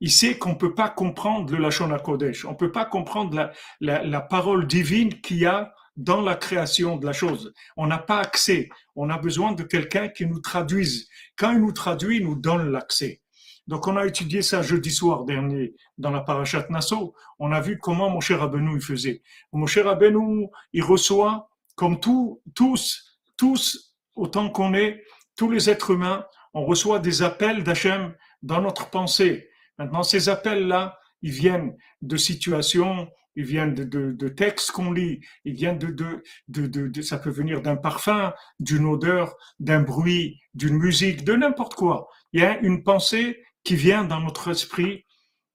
il 0.01 0.11
sait 0.11 0.38
qu'on 0.38 0.51
ne 0.51 0.55
peut 0.55 0.74
pas 0.74 0.88
comprendre 0.88 1.53
le 1.53 1.59
Lachon 1.59 1.90
HaKodesh, 1.90 2.44
on 2.44 2.53
ne 2.53 2.57
peut 2.57 2.72
pas 2.72 2.84
comprendre 2.84 3.51
la, 3.80 4.05
la, 4.05 4.20
parole 4.20 4.66
divine 4.66 5.20
qu'il 5.20 5.38
y 5.38 5.47
a 5.47 5.72
dans 5.97 6.20
la 6.20 6.34
création 6.34 6.97
de 6.97 7.07
la 7.07 7.12
chose. 7.12 7.55
On 7.76 7.86
n'a 7.86 7.99
pas 7.99 8.18
accès, 8.18 8.68
on 8.94 9.09
a 9.09 9.18
besoin 9.18 9.53
de 9.53 9.62
quelqu'un 9.62 10.09
qui 10.09 10.26
nous 10.26 10.40
traduise. 10.40 11.09
Quand 11.36 11.53
il 11.53 11.61
nous 11.61 11.72
traduit, 11.72 12.18
il 12.18 12.24
nous 12.24 12.36
donne 12.36 12.70
l'accès. 12.70 13.22
Donc 13.66 13.88
on 13.88 13.97
a 13.97 14.07
étudié 14.07 14.42
ça 14.42 14.62
jeudi 14.62 14.90
soir 14.90 15.24
dernier 15.24 15.74
dans 15.99 16.11
la 16.11 16.20
parachat 16.20 16.66
Nassau. 16.70 17.14
On 17.38 17.51
a 17.53 17.61
vu 17.61 17.78
comment 17.78 18.11
mon 18.11 18.20
cher 18.20 18.40
Rabbeinu 18.40 18.76
il 18.76 18.80
faisait. 18.80 19.22
Mon 19.53 19.66
cher 19.66 19.86
Rabbeinu, 19.86 20.47
il 20.72 20.84
reçoit 20.84 21.49
comme 21.74 21.99
tout, 21.99 22.40
tous, 22.55 23.18
tous, 23.36 23.94
autant 24.14 24.51
qu'on 24.51 24.72
est, 24.74 25.03
tous 25.36 25.51
les 25.51 25.68
êtres 25.68 25.90
humains, 25.90 26.24
on 26.55 26.64
reçoit 26.64 27.01
des 27.01 27.22
appels 27.22 27.64
d'Hachem 27.64 28.14
dans 28.42 28.61
notre 28.61 28.88
pensée. 28.88 29.51
Maintenant, 29.79 30.03
ces 30.03 30.29
appels-là, 30.29 30.99
ils 31.22 31.33
viennent 31.33 31.77
de 32.03 32.16
situations, 32.16 33.09
ils 33.37 33.45
viennent 33.45 33.74
de, 33.74 33.85
de, 33.85 34.12
de 34.12 34.29
textes 34.29 34.70
qu'on 34.70 34.93
lit, 34.93 35.20
ils 35.45 35.55
viennent 35.55 35.79
de, 35.79 36.22
de, 36.49 37.03
ça 37.03 37.18
peut 37.18 37.31
venir 37.31 37.61
d'un 37.62 37.77
parfum, 37.77 38.33
d'une 38.59 38.87
odeur, 38.87 39.37
d'un 39.61 39.83
bruit, 39.83 40.41
d'une 40.55 40.79
musique, 40.79 41.24
de 41.24 41.35
n'importe 41.35 41.74
quoi. 41.74 42.09
Il 42.33 42.41
y 42.41 42.45
a 42.45 42.59
une 42.61 42.83
pensée 42.83 43.43
qui 43.62 43.77
vient 43.77 44.05
dans 44.05 44.20
notre 44.20 44.51
esprit 44.51 45.05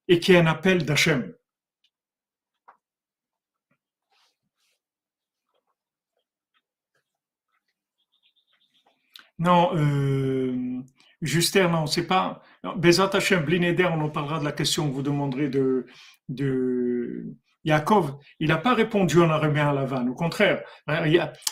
et 0.07 0.19
qui 0.19 0.33
est 0.33 0.37
un 0.37 0.47
appel 0.47 0.85
d'Hachem. 0.85 1.33
Non, 9.39 9.75
euh, 9.75 10.83
Juster, 11.21 11.67
non, 11.67 11.85
c'est 11.85 12.07
pas. 12.07 12.41
Bezat 12.77 13.11
Hashem, 13.13 13.43
Blinéder, 13.43 13.85
on 13.85 14.01
en 14.01 14.09
parlera 14.09 14.39
de 14.39 14.45
la 14.45 14.51
question 14.51 14.87
que 14.87 14.93
vous 14.93 15.01
demanderez 15.03 15.49
de, 15.49 15.85
de 16.29 17.35
Yaakov. 17.63 18.17
Il 18.39 18.47
n'a 18.49 18.57
pas 18.57 18.73
répondu 18.73 19.19
en 19.19 19.29
araméen 19.29 19.69
à 19.69 19.73
Lavan. 19.73 20.07
Au 20.07 20.15
contraire, 20.15 20.63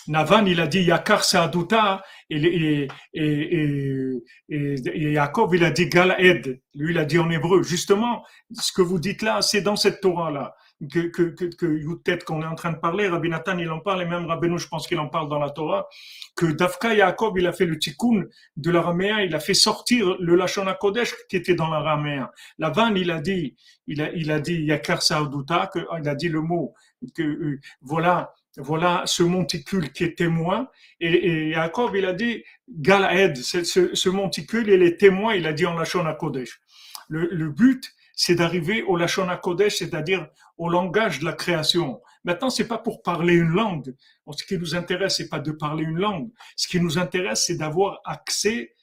Navan, 0.08 0.46
il 0.46 0.60
a 0.60 0.68
dit 0.68 0.82
Yakar 0.82 1.24
Saaduta 1.24 2.04
et, 2.30 2.38
et, 2.38 2.88
et, 3.14 4.24
et, 4.50 5.12
Yaakov, 5.12 5.56
il 5.56 5.64
a 5.64 5.72
dit 5.72 5.88
Galaed. 5.88 6.60
Lui, 6.74 6.94
il 6.94 6.98
a 6.98 7.06
dit 7.06 7.20
en 7.20 7.30
hébreu. 7.30 7.62
Justement, 7.62 8.24
ce 8.52 8.72
que 8.72 8.82
vous 8.82 9.00
dites 9.00 9.22
là, 9.22 9.42
c'est 9.42 9.62
dans 9.62 9.76
cette 9.76 10.02
Torah-là 10.02 10.56
que, 10.88 11.08
que, 11.08 11.24
que, 11.24 11.46
que 11.46 12.24
qu'on 12.26 12.42
est 12.42 12.46
en 12.46 12.56
train 12.56 12.72
de 12.72 12.78
parler, 12.78 13.08
Rabbi 13.08 13.30
Nathan, 13.30 13.58
il 13.58 13.70
en 13.70 13.80
parle, 13.80 14.02
et 14.04 14.06
même 14.06 14.26
Rabbeinu, 14.26 14.58
je 14.58 14.68
pense 14.68 14.88
qu'il 14.88 15.00
en 15.00 15.10
parle 15.10 15.28
dans 15.30 15.40
la 15.40 15.50
Torah, 15.50 15.88
que 16.36 16.46
Dafka 16.46 16.94
Yaakov, 16.94 17.38
il 17.38 17.48
a 17.48 17.52
fait 17.52 17.66
le 17.66 17.78
tikkun 17.78 18.26
de 18.56 18.72
l'araméen, 18.72 19.20
il 19.20 19.36
a 19.36 19.40
fait 19.40 19.54
sortir 19.54 20.16
le 20.20 20.36
Lachon 20.36 20.66
Kodesh 20.80 21.14
qui 21.30 21.36
était 21.36 21.56
dans 21.56 21.70
l'araméen. 21.70 22.30
La 22.58 22.70
vanne, 22.70 22.96
il 22.96 23.12
a 23.12 23.20
dit, 23.20 23.56
il 23.88 24.02
a, 24.02 24.12
il 24.14 24.32
a 24.32 24.40
dit 24.40 24.64
Yakar 24.64 25.02
Saouduta, 25.02 25.70
il 26.00 26.08
a 26.08 26.16
dit 26.16 26.30
le 26.30 26.42
mot, 26.42 26.74
que 27.14 27.24
euh, 27.24 27.60
voilà, 27.82 28.34
voilà 28.58 29.04
ce 29.06 29.24
monticule 29.24 29.92
qui 29.92 30.06
est 30.06 30.18
témoin, 30.18 30.70
et, 31.02 31.14
et 31.14 31.50
Yaakov, 31.50 31.98
il 31.98 32.06
a 32.06 32.14
dit 32.14 32.44
Galaed, 32.70 33.36
ce, 33.36 33.64
ce, 33.94 34.10
monticule, 34.10 34.70
il 34.70 34.82
est 34.82 34.98
témoin, 34.98 35.36
il 35.36 35.46
a 35.46 35.52
dit 35.52 35.66
en 35.66 35.74
Lachon 35.74 36.06
Kodesh. 36.18 36.62
Le, 37.10 37.28
le 37.32 37.50
but, 37.50 37.94
c'est 38.14 38.36
d'arriver 38.36 38.84
au 38.84 38.96
Lachon 38.96 39.28
Kodesh, 39.42 39.78
c'est-à-dire 39.78 40.28
au 40.60 40.70
langage 40.70 41.20
de 41.20 41.26
la 41.26 41.34
création. 41.34 42.02
Maintenant, 42.26 42.50
c'est 42.50 42.68
pas 42.68 42.78
pour 42.78 43.02
parler 43.02 43.34
une 43.34 43.50
langue. 43.50 43.96
Ce 44.38 44.44
qui 44.44 44.58
nous 44.58 44.76
intéresse, 44.76 45.16
c'est 45.16 45.30
pas 45.30 45.40
de 45.40 45.52
parler 45.52 45.86
une 45.86 45.98
langue. 45.98 46.30
Ce 46.58 46.68
qui 46.68 46.80
nous 46.80 47.00
intéresse, 47.00 47.46
c'est 47.48 47.56
d'avoir 47.56 48.02
accès 48.04 48.76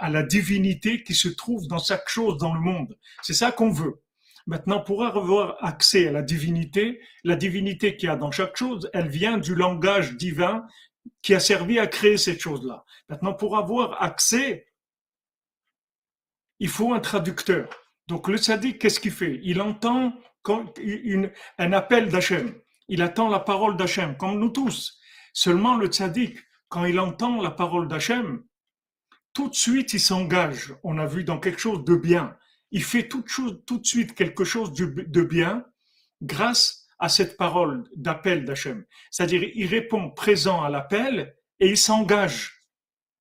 à 0.00 0.10
la 0.10 0.24
divinité 0.24 1.04
qui 1.04 1.14
se 1.14 1.28
trouve 1.28 1.68
dans 1.68 1.78
chaque 1.78 2.08
chose 2.08 2.38
dans 2.38 2.54
le 2.54 2.60
monde. 2.60 2.98
C'est 3.22 3.34
ça 3.34 3.52
qu'on 3.52 3.70
veut. 3.70 4.02
Maintenant, 4.46 4.80
pour 4.80 5.04
avoir 5.04 5.62
accès 5.62 6.08
à 6.08 6.12
la 6.12 6.22
divinité, 6.22 7.00
la 7.22 7.36
divinité 7.36 7.96
qu'il 7.96 8.08
y 8.08 8.10
a 8.10 8.16
dans 8.16 8.30
chaque 8.30 8.56
chose, 8.56 8.88
elle 8.94 9.08
vient 9.08 9.36
du 9.36 9.54
langage 9.54 10.16
divin 10.16 10.66
qui 11.20 11.34
a 11.34 11.40
servi 11.40 11.78
à 11.78 11.86
créer 11.86 12.16
cette 12.16 12.40
chose-là. 12.40 12.84
Maintenant, 13.10 13.34
pour 13.34 13.58
avoir 13.58 14.02
accès, 14.02 14.66
il 16.58 16.68
faut 16.68 16.94
un 16.94 17.00
traducteur. 17.00 17.68
Donc 18.08 18.28
le 18.28 18.38
tzaddik, 18.38 18.78
qu'est-ce 18.78 19.00
qu'il 19.00 19.12
fait? 19.12 19.38
Il 19.42 19.60
entend 19.60 20.14
un 20.46 21.72
appel 21.72 22.08
d'Hachem. 22.08 22.54
Il 22.88 23.02
attend 23.02 23.28
la 23.28 23.40
parole 23.40 23.76
d'Hachem, 23.76 24.16
comme 24.16 24.38
nous 24.38 24.50
tous. 24.50 24.98
Seulement 25.32 25.76
le 25.76 25.88
tzaddik, 25.88 26.38
quand 26.68 26.84
il 26.84 26.98
entend 26.98 27.40
la 27.42 27.50
parole 27.50 27.88
d'Hachem, 27.88 28.42
tout 29.32 29.48
de 29.48 29.54
suite 29.54 29.92
il 29.92 30.00
s'engage. 30.00 30.74
On 30.82 30.98
a 30.98 31.06
vu 31.06 31.24
dans 31.24 31.38
quelque 31.38 31.60
chose 31.60 31.84
de 31.84 31.94
bien 31.94 32.36
il 32.70 32.82
fait 32.82 33.08
tout, 33.08 33.24
tout 33.66 33.78
de 33.78 33.86
suite 33.86 34.14
quelque 34.14 34.44
chose 34.44 34.72
de 34.72 35.22
bien 35.22 35.64
grâce 36.22 36.86
à 36.98 37.08
cette 37.08 37.36
parole 37.36 37.84
d'appel 37.96 38.44
d'Hachem. 38.44 38.84
C'est-à-dire, 39.10 39.42
il 39.54 39.66
répond 39.66 40.10
présent 40.10 40.62
à 40.62 40.68
l'appel 40.68 41.36
et 41.60 41.68
il 41.68 41.78
s'engage. 41.78 42.64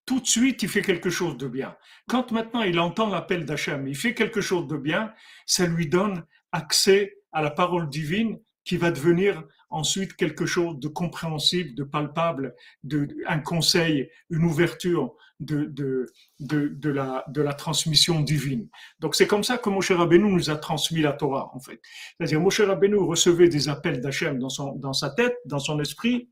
Tout 0.05 0.19
de 0.19 0.25
suite, 0.25 0.63
il 0.63 0.69
fait 0.69 0.81
quelque 0.81 1.09
chose 1.09 1.37
de 1.37 1.47
bien. 1.47 1.75
Quand 2.07 2.31
maintenant 2.31 2.61
il 2.61 2.79
entend 2.79 3.09
l'appel 3.09 3.45
d'Hachem, 3.45 3.87
il 3.87 3.95
fait 3.95 4.13
quelque 4.13 4.41
chose 4.41 4.67
de 4.67 4.77
bien, 4.77 5.13
ça 5.45 5.65
lui 5.65 5.87
donne 5.87 6.25
accès 6.57 7.01
à 7.31 7.41
la 7.41 7.51
parole 7.51 7.89
divine 7.89 8.39
qui 8.65 8.77
va 8.77 8.91
devenir 8.91 9.43
ensuite 9.69 10.15
quelque 10.15 10.45
chose 10.45 10.79
de 10.79 10.87
compréhensible, 10.87 11.75
de 11.75 11.83
palpable, 11.83 12.55
de, 12.83 13.07
un 13.27 13.39
conseil, 13.39 14.09
une 14.29 14.45
ouverture 14.45 15.13
de, 15.39 15.65
de, 15.65 16.07
de, 16.39 16.89
la, 16.89 17.23
de 17.27 17.41
la 17.41 17.53
transmission 17.53 18.21
divine. 18.21 18.67
Donc 18.99 19.15
c'est 19.15 19.27
comme 19.27 19.43
ça 19.43 19.57
que 19.57 19.69
Moshe 19.69 19.91
Rabbeinu 19.91 20.31
nous 20.31 20.49
a 20.49 20.55
transmis 20.55 21.01
la 21.01 21.13
Torah, 21.13 21.51
en 21.53 21.59
fait. 21.59 21.79
C'est-à-dire 22.17 22.41
Moshe 22.41 22.61
Rabbeinu 22.61 22.97
recevait 22.97 23.49
des 23.49 23.69
appels 23.69 23.99
d'Hachem 24.01 24.39
dans, 24.39 24.75
dans 24.75 24.93
sa 24.93 25.09
tête, 25.09 25.35
dans 25.45 25.59
son 25.59 25.79
esprit, 25.79 26.29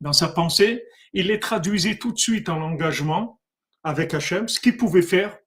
dans 0.00 0.14
sa 0.14 0.28
pensée, 0.28 0.84
il 1.12 1.26
les 1.26 1.40
traduisait 1.40 1.98
tout 1.98 2.12
de 2.12 2.18
suite 2.18 2.48
en 2.48 2.60
engagement 2.60 3.40
avec 3.82 4.14
Hachem, 4.14 4.48
ce 4.48 4.60
qu'il 4.60 4.76
pouvait 4.76 5.02
faire 5.02 5.38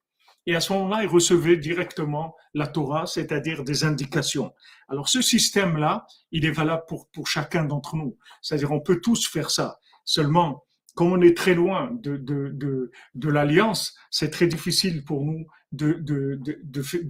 et 0.46 0.56
à 0.56 0.60
ce 0.60 0.74
moment-là, 0.74 1.04
il 1.04 1.08
recevait 1.08 1.58
directement 1.58 2.36
la 2.54 2.68
Torah, 2.68 3.06
c'est-à-dire 3.06 3.64
des 3.64 3.84
indications. 3.84 4.54
Alors 4.89 5.08
ce 5.08 5.22
système-là, 5.22 6.06
il 6.32 6.46
est 6.46 6.52
valable 6.52 6.84
pour, 6.88 7.10
pour 7.12 7.28
chacun 7.28 7.64
d'entre 7.66 7.96
nous. 7.96 8.18
C'est-à-dire 8.42 8.72
on 8.72 8.82
peut 8.82 9.00
tous 9.02 9.28
faire 9.28 9.52
ça. 9.52 9.78
Seulement, 10.04 10.64
comme 10.96 11.14
on 11.14 11.22
est 11.22 11.38
très 11.38 11.54
loin 11.54 11.92
de, 11.94 12.18
de, 12.18 12.50
de, 12.54 12.92
de 13.16 13.30
l'alliance, 13.30 13.96
c'est 14.10 14.32
très 14.32 14.48
difficile 14.48 15.04
pour 15.06 15.24
nous 15.24 15.46
d'utiliser 15.72 17.04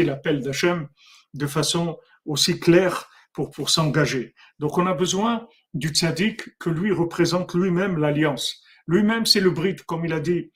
de, 0.00 0.04
de, 0.04 0.06
l'appel 0.06 0.40
d'Hachem 0.40 0.88
de 1.32 1.46
façon 1.46 1.98
aussi 2.24 2.60
claire 2.60 3.08
pour, 3.32 3.50
pour 3.50 3.70
s'engager. 3.70 4.34
Donc 4.60 4.78
on 4.78 4.86
a 4.86 4.94
besoin 4.94 5.48
du 5.72 5.88
tzaddik 5.88 6.58
que 6.58 6.70
lui 6.70 6.92
représente 6.92 7.54
lui-même 7.54 7.98
l'alliance. 7.98 8.62
Lui-même, 8.86 9.26
c'est 9.26 9.40
le 9.40 9.50
bride, 9.50 9.82
comme 9.82 10.04
il 10.04 10.12
a 10.12 10.20
dit 10.20 10.52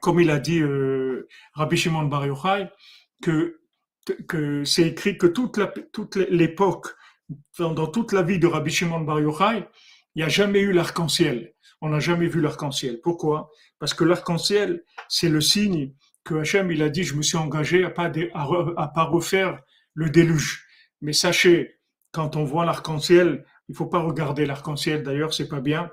comme 0.00 0.20
il 0.20 0.30
a 0.30 0.38
dit 0.38 0.60
euh, 0.60 1.28
Rabbi 1.54 1.76
Shimon 1.76 2.04
Bar 2.04 2.26
Yochai, 2.26 2.70
que, 3.22 3.60
que 4.28 4.64
c'est 4.64 4.88
écrit 4.88 5.18
que 5.18 5.26
toute, 5.26 5.60
toute 5.92 6.16
l'époque, 6.16 6.88
dans 7.58 7.86
toute 7.86 8.12
la 8.12 8.22
vie 8.22 8.38
de 8.38 8.46
Rabbi 8.46 8.70
Shimon 8.70 9.00
Bar 9.00 9.20
Yochai, 9.20 9.68
il 10.14 10.18
n'y 10.18 10.22
a 10.22 10.28
jamais 10.28 10.60
eu 10.60 10.72
l'arc-en-ciel. 10.72 11.54
On 11.80 11.90
n'a 11.90 12.00
jamais 12.00 12.26
vu 12.26 12.40
l'arc-en-ciel. 12.40 13.00
Pourquoi? 13.02 13.50
Parce 13.78 13.94
que 13.94 14.04
l'arc-en-ciel, 14.04 14.82
c'est 15.08 15.28
le 15.28 15.40
signe 15.40 15.94
que 16.24 16.34
Hachem, 16.34 16.70
il 16.70 16.82
a 16.82 16.88
dit, 16.88 17.04
je 17.04 17.14
me 17.14 17.22
suis 17.22 17.38
engagé 17.38 17.84
à 17.84 17.90
pas, 17.90 18.10
à, 18.34 18.48
à 18.76 18.88
pas 18.88 19.04
refaire 19.04 19.60
le 19.94 20.10
déluge. 20.10 20.66
Mais 21.00 21.12
sachez, 21.12 21.78
quand 22.12 22.36
on 22.36 22.44
voit 22.44 22.64
l'arc-en-ciel, 22.64 23.44
il 23.68 23.74
faut 23.74 23.86
pas 23.86 24.00
regarder 24.00 24.44
l'arc-en-ciel. 24.44 25.02
D'ailleurs, 25.02 25.32
c'est 25.32 25.48
pas 25.48 25.60
bien 25.60 25.90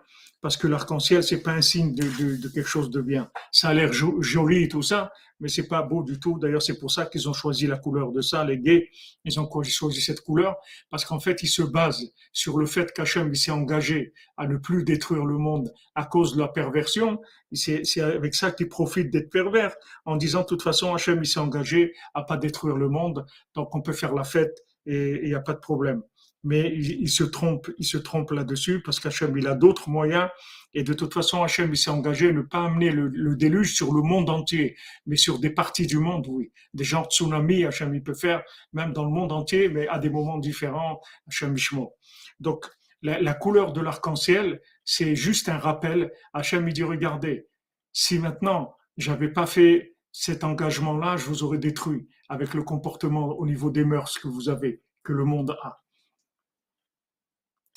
parce 0.48 0.56
que 0.56 0.68
l'arc-en-ciel 0.68 1.24
c'est 1.24 1.41
pas 1.41 1.52
un 1.52 1.62
signe 1.62 1.93
de, 1.93 2.48
quelque 2.48 2.70
chose 2.70 2.89
de 2.89 3.02
bien. 3.02 3.30
Ça 3.52 3.68
a 3.68 3.74
l'air 3.74 3.91
joli 3.91 4.64
et 4.64 4.68
tout 4.70 4.82
ça, 4.82 5.12
mais 5.41 5.50
c'est 5.50 5.68
pas 5.68 5.82
beau 5.82 6.04
du 6.04 6.22
tout. 6.22 6.39
D'ailleurs, 6.39 6.62
c'est 6.62 6.80
pour 6.80 6.89
ça 6.89 7.06
qu'ils 7.06 7.28
ont 7.28 7.34
choisi 7.34 7.68
la 7.68 7.76
couleur 7.76 8.14
de 8.14 8.22
ça. 8.22 8.45
Les 8.45 8.58
gays, 8.58 8.89
ils 9.26 9.41
ont 9.41 9.50
choisi 9.66 10.00
cette 10.00 10.22
couleur 10.22 10.56
parce 10.89 11.04
qu'en 11.04 11.20
fait, 11.20 11.43
ils 11.43 11.50
se 11.50 11.64
basent 11.64 12.14
sur 12.32 12.58
le 12.60 12.66
fait 12.66 12.93
qu'Hachem 12.93 13.36
s'est 13.36 13.52
engagé 13.52 14.14
à 14.38 14.48
ne 14.48 14.56
plus 14.56 14.86
détruire 14.86 15.26
le 15.26 15.38
monde 15.38 15.74
à 15.95 16.06
cause 16.06 16.34
de 16.34 16.39
la 16.39 16.48
perversion. 16.48 17.20
C'est 17.52 18.00
avec 18.00 18.34
ça 18.34 18.52
qu'ils 18.52 18.70
profitent 18.70 19.12
d'être 19.12 19.30
pervers 19.30 19.76
en 20.06 20.16
disant 20.16 20.43
de 20.43 20.45
toute 20.45 20.62
façon 20.62 20.93
Hachem 20.93 21.26
s'est 21.26 21.41
engagé 21.41 21.93
à 22.14 22.24
pas 22.24 22.38
détruire 22.38 22.78
le 22.78 22.88
monde, 22.88 23.26
donc 23.54 23.76
on 23.76 23.82
peut 23.82 23.91
faire 23.91 24.14
la 24.14 24.24
fête 24.24 24.64
et 24.86 25.20
il 25.24 25.28
n'y 25.28 25.36
a 25.36 25.41
pas 25.41 25.52
de 25.52 25.60
problème 25.60 26.04
mais 26.44 26.74
il, 26.74 27.10
se 27.10 27.24
trompe, 27.24 27.70
il 27.78 27.86
se 27.86 27.98
trompe 27.98 28.32
là-dessus 28.32 28.82
parce 28.82 29.00
qu'Hachem, 29.00 29.38
il 29.38 29.48
a 29.48 29.56
d'autres 29.56 29.90
moyens 29.90 30.30
et 30.74 30.84
de 30.84 30.94
toute 30.94 31.14
façon, 31.14 31.44
Hachem, 31.44 31.74
il 31.74 31.78
s'est 31.78 31.90
engagé 31.90 32.30
à 32.30 32.32
ne 32.32 32.42
pas 32.42 32.66
amener 32.66 32.92
le, 32.92 33.36
déluge 33.36 33.74
sur 33.74 33.94
le 33.94 34.02
monde 34.02 34.30
entier, 34.30 34.76
mais 35.06 35.16
sur 35.16 35.40
des 35.40 35.50
parties 35.50 35.88
du 35.88 35.98
monde, 35.98 36.28
oui. 36.28 36.52
Des 36.74 36.84
genres 36.84 37.08
de 37.08 37.12
tsunami, 37.12 37.66
Hachem, 37.66 37.96
il 37.96 38.04
peut 38.04 38.14
faire 38.14 38.44
même 38.74 38.94
dans 38.94 39.04
le 39.04 39.10
monde 39.10 39.32
entier, 39.32 39.70
mais 39.70 39.88
à 39.88 39.98
des 39.98 40.10
moments 40.10 40.38
différents, 40.38 41.02
Hachem 41.28 41.56
Ishmo. 41.56 41.96
Donc, 42.40 42.66
la, 43.02 43.34
couleur 43.34 43.74
de 43.74 43.82
l'arc-en-ciel, 43.82 44.62
c'est 44.84 45.16
juste 45.16 45.50
un 45.50 45.58
rappel. 45.58 46.12
Hachem, 46.34 46.68
il 46.68 46.74
dit, 46.74 46.84
regardez, 46.84 47.48
si 47.94 48.20
maintenant, 48.20 48.76
j'avais 48.98 49.30
pas 49.30 49.46
fait 49.46 49.96
cet 50.12 50.44
engagement-là, 50.44 51.18
je 51.18 51.26
vous 51.26 51.44
aurais 51.44 51.60
détruit 51.60 52.08
avec 52.28 52.54
le 52.54 52.64
comportement 52.64 53.30
au 53.30 53.46
niveau 53.46 53.70
des 53.70 53.86
mœurs 53.86 54.20
que 54.20 54.28
vous 54.28 54.50
avez, 54.50 54.82
que 55.04 55.14
le 55.14 55.26
monde 55.26 55.58
a 55.62 55.84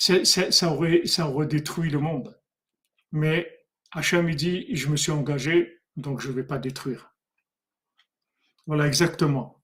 ça, 0.00 0.72
aurait, 0.72 1.46
détruit 1.46 1.90
le 1.90 1.98
monde. 1.98 2.40
Mais 3.12 3.66
Hachem 3.92 4.34
dit, 4.34 4.74
je 4.74 4.88
me 4.88 4.96
suis 4.96 5.12
engagé, 5.12 5.82
donc 5.96 6.20
je 6.20 6.28
ne 6.28 6.32
vais 6.32 6.44
pas 6.44 6.58
détruire. 6.58 7.14
Voilà 8.66 8.86
exactement. 8.86 9.62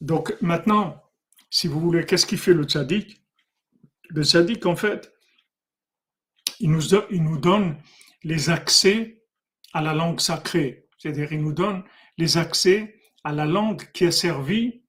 Donc 0.00 0.34
maintenant, 0.40 1.02
si 1.48 1.68
vous 1.68 1.80
voulez, 1.80 2.04
qu'est-ce 2.04 2.26
qui 2.26 2.36
fait 2.36 2.54
le 2.54 2.64
tzaddik? 2.64 3.22
Le 4.08 4.24
tzaddik, 4.24 4.66
en 4.66 4.76
fait, 4.76 5.12
il 6.58 6.70
nous 6.70 7.38
donne 7.38 7.80
les 8.24 8.50
accès 8.50 9.22
à 9.72 9.80
la 9.80 9.94
langue 9.94 10.20
sacrée. 10.20 10.89
C'est-à-dire, 11.00 11.32
il 11.32 11.40
nous 11.40 11.54
donne 11.54 11.82
les 12.18 12.36
accès 12.36 13.00
à 13.24 13.32
la 13.32 13.46
langue 13.46 13.90
qui 13.92 14.04
a 14.04 14.12
servi 14.12 14.82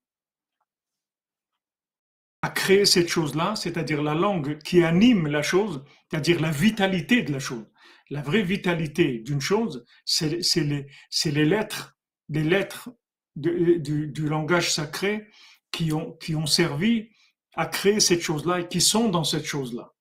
à 2.42 2.50
créer 2.50 2.84
cette 2.84 3.08
chose-là, 3.08 3.56
c'est-à-dire 3.56 4.02
la 4.02 4.14
langue 4.14 4.58
qui 4.58 4.84
anime 4.84 5.26
la 5.26 5.42
chose, 5.42 5.82
c'est-à-dire 6.10 6.40
la 6.40 6.50
vitalité 6.50 7.22
de 7.22 7.32
la 7.32 7.38
chose. 7.38 7.66
La 8.10 8.20
vraie 8.20 8.42
vitalité 8.42 9.20
d'une 9.20 9.40
chose, 9.40 9.86
c'est 10.04 10.28
les, 10.28 11.44
lettres, 11.46 11.96
les 12.28 12.42
lettres 12.42 12.90
du, 13.34 14.26
langage 14.26 14.70
sacré 14.70 15.28
qui 15.70 15.92
ont, 15.92 16.12
qui 16.18 16.34
ont 16.34 16.46
servi 16.46 17.08
à 17.54 17.64
créer 17.64 18.00
cette 18.00 18.20
chose-là 18.20 18.60
et 18.60 18.68
qui 18.68 18.82
sont 18.82 19.08
dans 19.08 19.24
cette 19.24 19.46
chose-là. 19.46 19.94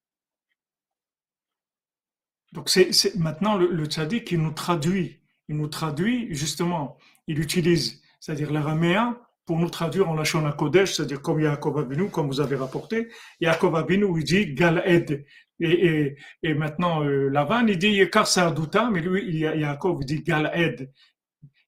Donc 2.51 2.67
c'est 2.67 3.15
maintenant 3.15 3.55
le, 3.55 3.67
le 3.67 3.85
tzaddik 3.85 4.25
qui 4.25 4.37
nous 4.37 4.51
traduit 4.51 5.20
il 5.51 5.57
nous 5.57 5.67
traduit 5.67 6.33
justement, 6.33 6.97
il 7.27 7.39
utilise, 7.39 8.01
c'est-à-dire 8.21 8.51
l'araméen, 8.51 9.17
pour 9.45 9.59
nous 9.59 9.69
traduire 9.69 10.07
en 10.09 10.15
Lachon 10.15 10.49
Kodesh, 10.53 10.93
c'est-à-dire 10.93 11.21
comme 11.21 11.41
Yaakov 11.41 11.79
Abinu, 11.79 12.09
comme 12.09 12.27
vous 12.27 12.39
avez 12.39 12.55
rapporté. 12.55 13.09
Yaakov 13.41 13.75
Abinu, 13.75 14.07
il 14.17 14.23
dit 14.23 14.53
Gal 14.53 14.81
Ed. 14.85 15.25
Et, 15.59 16.15
et, 16.41 16.53
maintenant, 16.53 17.03
euh, 17.03 17.29
Lavan, 17.29 17.67
il 17.67 17.77
dit 17.77 17.89
Yakar 17.89 18.27
Sarduta, 18.27 18.89
mais 18.89 19.01
lui, 19.01 19.39
Yaakov, 19.39 19.99
il 20.01 20.05
dit 20.05 20.23
Gal 20.23 20.49
Ed. 20.53 20.91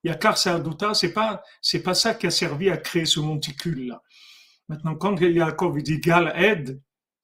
Yakar 0.04 0.38
Sarduta, 0.38 0.94
c'est 0.94 1.14
pas, 1.14 1.44
c'est 1.62 1.84
pas 1.84 1.94
ça 1.94 2.14
qui 2.14 2.26
a 2.26 2.32
servi 2.32 2.70
à 2.70 2.78
créer 2.78 3.06
ce 3.06 3.20
monticule-là. 3.20 4.02
Maintenant, 4.70 4.96
quand 4.96 5.20
Yaakov, 5.20 5.78
il 5.78 5.84
dit 5.84 6.00
Gal 6.00 6.34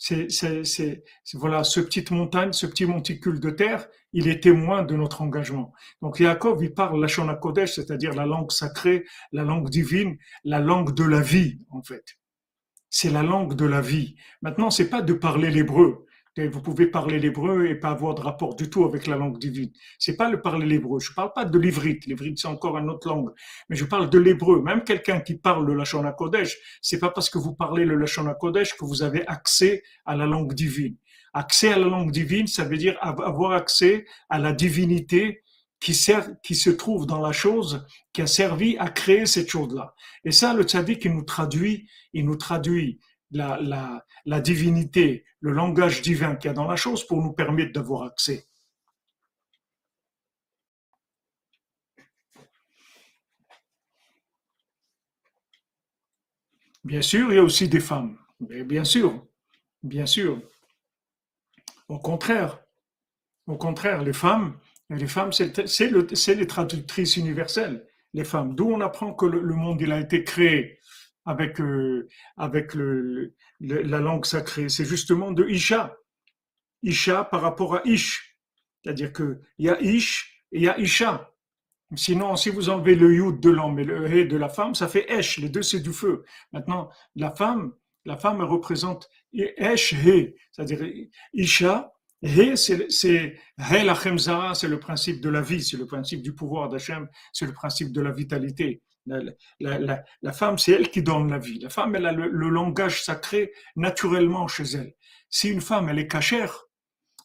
C'est 0.01 1.03
voilà 1.33 1.65
ce 1.65 1.81
petite 1.81 2.11
montagne, 2.11 2.53
ce 2.53 2.65
petit 2.65 2.85
monticule 2.85 3.41
de 3.41 3.49
terre, 3.49 3.87
il 4.13 4.29
est 4.29 4.41
témoin 4.41 4.83
de 4.83 4.95
notre 4.95 5.21
engagement. 5.21 5.73
Donc 6.01 6.19
Yaakov, 6.21 6.63
il 6.63 6.73
parle 6.73 7.01
la 7.01 7.07
Shona 7.07 7.35
Kodesh, 7.35 7.75
c'est-à-dire 7.75 8.13
la 8.13 8.25
langue 8.25 8.49
sacrée, 8.51 9.05
la 9.33 9.43
langue 9.43 9.69
divine, 9.69 10.17
la 10.45 10.59
langue 10.59 10.95
de 10.95 11.03
la 11.03 11.19
vie 11.19 11.59
en 11.69 11.83
fait. 11.83 12.05
C'est 12.89 13.11
la 13.11 13.23
langue 13.23 13.55
de 13.55 13.65
la 13.65 13.81
vie. 13.81 14.15
Maintenant, 14.41 14.71
c'est 14.71 14.89
pas 14.89 15.01
de 15.01 15.13
parler 15.13 15.51
l'hébreu, 15.51 16.07
Vous 16.47 16.61
pouvez 16.61 16.87
parler 16.87 17.19
l'hébreu 17.19 17.67
et 17.67 17.75
pas 17.75 17.89
avoir 17.89 18.15
de 18.15 18.21
rapport 18.21 18.55
du 18.55 18.69
tout 18.69 18.85
avec 18.85 19.07
la 19.07 19.17
langue 19.17 19.37
divine. 19.37 19.71
C'est 19.97 20.15
pas 20.15 20.29
le 20.29 20.41
parler 20.41 20.65
l'hébreu. 20.65 20.99
Je 20.99 21.13
parle 21.13 21.33
pas 21.33 21.45
de 21.45 21.59
l'ivrite. 21.59 22.05
L'ivrite, 22.05 22.39
c'est 22.39 22.47
encore 22.47 22.77
une 22.77 22.89
autre 22.89 23.07
langue. 23.07 23.29
Mais 23.69 23.75
je 23.75 23.85
parle 23.85 24.09
de 24.09 24.19
l'hébreu. 24.19 24.61
Même 24.61 24.83
quelqu'un 24.83 25.19
qui 25.19 25.35
parle 25.35 25.65
le 25.65 25.73
Lachon 25.73 26.05
HaKodesh, 26.05 26.57
c'est 26.81 26.99
pas 26.99 27.09
parce 27.09 27.29
que 27.29 27.37
vous 27.37 27.53
parlez 27.53 27.85
le 27.85 27.95
Lachon 27.95 28.27
HaKodesh 28.27 28.77
que 28.77 28.85
vous 28.85 29.03
avez 29.03 29.27
accès 29.27 29.83
à 30.05 30.15
la 30.15 30.25
langue 30.25 30.53
divine. 30.53 30.95
Accès 31.33 31.73
à 31.73 31.77
la 31.77 31.87
langue 31.87 32.11
divine, 32.11 32.47
ça 32.47 32.63
veut 32.63 32.77
dire 32.77 32.97
avoir 33.01 33.51
accès 33.51 34.05
à 34.29 34.39
la 34.39 34.51
divinité 34.51 35.43
qui, 35.79 35.93
sert, 35.93 36.29
qui 36.41 36.55
se 36.55 36.69
trouve 36.69 37.05
dans 37.05 37.21
la 37.21 37.31
chose 37.31 37.85
qui 38.13 38.21
a 38.21 38.27
servi 38.27 38.77
à 38.77 38.89
créer 38.89 39.25
cette 39.25 39.49
chose-là. 39.49 39.93
Et 40.23 40.31
ça, 40.31 40.53
le 40.53 40.63
tzaddik, 40.63 41.05
il 41.05 41.13
nous 41.13 41.23
traduit, 41.23 41.87
il 42.13 42.25
nous 42.25 42.35
traduit 42.35 42.99
la, 43.31 44.41
divinité, 44.41 45.25
le 45.41 45.51
langage 45.51 46.01
divin 46.01 46.35
qu'il 46.35 46.49
y 46.49 46.51
a 46.51 46.53
dans 46.53 46.67
la 46.67 46.75
chose 46.75 47.05
pour 47.05 47.21
nous 47.21 47.33
permettre 47.33 47.73
d'avoir 47.73 48.03
accès. 48.03 48.47
Bien 56.83 57.01
sûr, 57.01 57.31
il 57.31 57.35
y 57.35 57.39
a 57.39 57.43
aussi 57.43 57.67
des 57.67 57.81
femmes. 57.81 58.17
Bien 58.39 58.83
sûr, 58.83 59.25
bien 59.83 60.05
sûr. 60.05 60.41
Au 61.87 61.99
contraire, 61.99 62.59
au 63.47 63.57
contraire, 63.57 64.03
les 64.03 64.13
femmes, 64.13 64.57
les 64.89 65.07
femmes, 65.07 65.31
c'est 65.33 66.35
les 66.35 66.47
traductrices 66.47 67.17
universelles, 67.17 67.85
les 68.13 68.23
femmes. 68.23 68.55
D'où 68.55 68.71
on 68.71 68.81
apprend 68.81 69.13
que 69.13 69.25
le, 69.25 69.41
monde 69.53 69.81
a 69.83 69.99
été 69.99 70.23
créé 70.23 70.78
avec, 71.29 71.61
euh, 71.61 72.07
avec 72.37 72.73
le, 72.73 73.35
la 73.59 73.99
langue 73.99 74.25
sacrée. 74.25 74.67
C'est 74.67 74.83
justement 74.83 75.31
de 75.31 75.47
Isha. 75.47 75.95
Isha 76.81 77.23
par 77.23 77.41
rapport 77.41 77.75
à 77.75 77.81
Ish. 77.85 78.35
C'est-à-dire 78.81 79.13
qu'il 79.13 79.39
y 79.59 79.69
a 79.69 79.79
Ish 79.79 80.43
et 80.51 80.57
il 80.57 80.63
y 80.63 80.69
a 80.69 80.79
Isha. 80.79 81.31
Sinon, 81.95 82.35
si 82.35 82.49
vous 82.49 82.69
enlevez 82.69 82.95
le 82.95 83.13
Yud 83.13 83.39
de 83.39 83.51
l'homme 83.51 83.77
et 83.77 83.83
le 83.83 84.11
He 84.11 84.27
de 84.27 84.37
la 84.37 84.49
femme, 84.49 84.73
ça 84.73 84.87
fait 84.87 85.05
Esh. 85.11 85.37
Les 85.37 85.49
deux, 85.49 85.61
c'est 85.61 85.81
du 85.81 85.93
feu. 85.93 86.23
Maintenant, 86.51 86.89
la 87.15 87.29
femme, 87.29 87.73
la 88.05 88.17
femme, 88.17 88.41
représente 88.41 89.07
Esh, 89.31 89.93
He. 89.93 90.33
C'est-à-dire 90.51 90.81
Isha 91.33 91.93
He, 92.23 92.55
c'est 92.55 93.35
la 93.57 93.93
Chemzara, 93.93 94.55
c'est 94.55 94.67
le 94.67 94.79
principe 94.79 95.21
de 95.21 95.29
la 95.29 95.41
vie, 95.41 95.63
c'est 95.63 95.77
le 95.77 95.85
principe 95.85 96.23
du 96.23 96.33
pouvoir 96.33 96.69
d'Hachem, 96.69 97.07
c'est 97.33 97.45
le 97.45 97.53
principe 97.53 97.91
de 97.91 98.01
la 98.01 98.11
vitalité. 98.11 98.81
La, 99.59 100.33
femme, 100.33 100.57
c'est 100.57 100.71
elle 100.71 100.89
qui 100.89 101.01
donne 101.03 101.31
la 101.31 101.37
vie. 101.37 101.59
La 101.59 101.69
femme, 101.69 101.95
elle 101.95 102.05
a 102.05 102.11
le, 102.11 102.49
langage 102.49 103.03
sacré 103.03 103.51
naturellement 103.75 104.47
chez 104.47 104.63
elle. 104.75 104.93
Si 105.29 105.49
une 105.49 105.61
femme, 105.61 105.89
elle 105.89 105.99
est 105.99 106.07
cachère, 106.07 106.65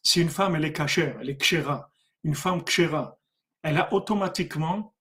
si 0.02 0.20
une 0.20 0.28
femme, 0.28 0.56
elle 0.56 0.64
est 0.64 0.72
cachère, 0.72 1.16
elle 1.20 1.30
est 1.30 1.40
kshera, 1.40 1.90
une 2.22 2.34
femme 2.34 2.62
kshera, 2.64 3.18
elle 3.62 3.78
a 3.78 3.92
automatiquement 3.92 4.94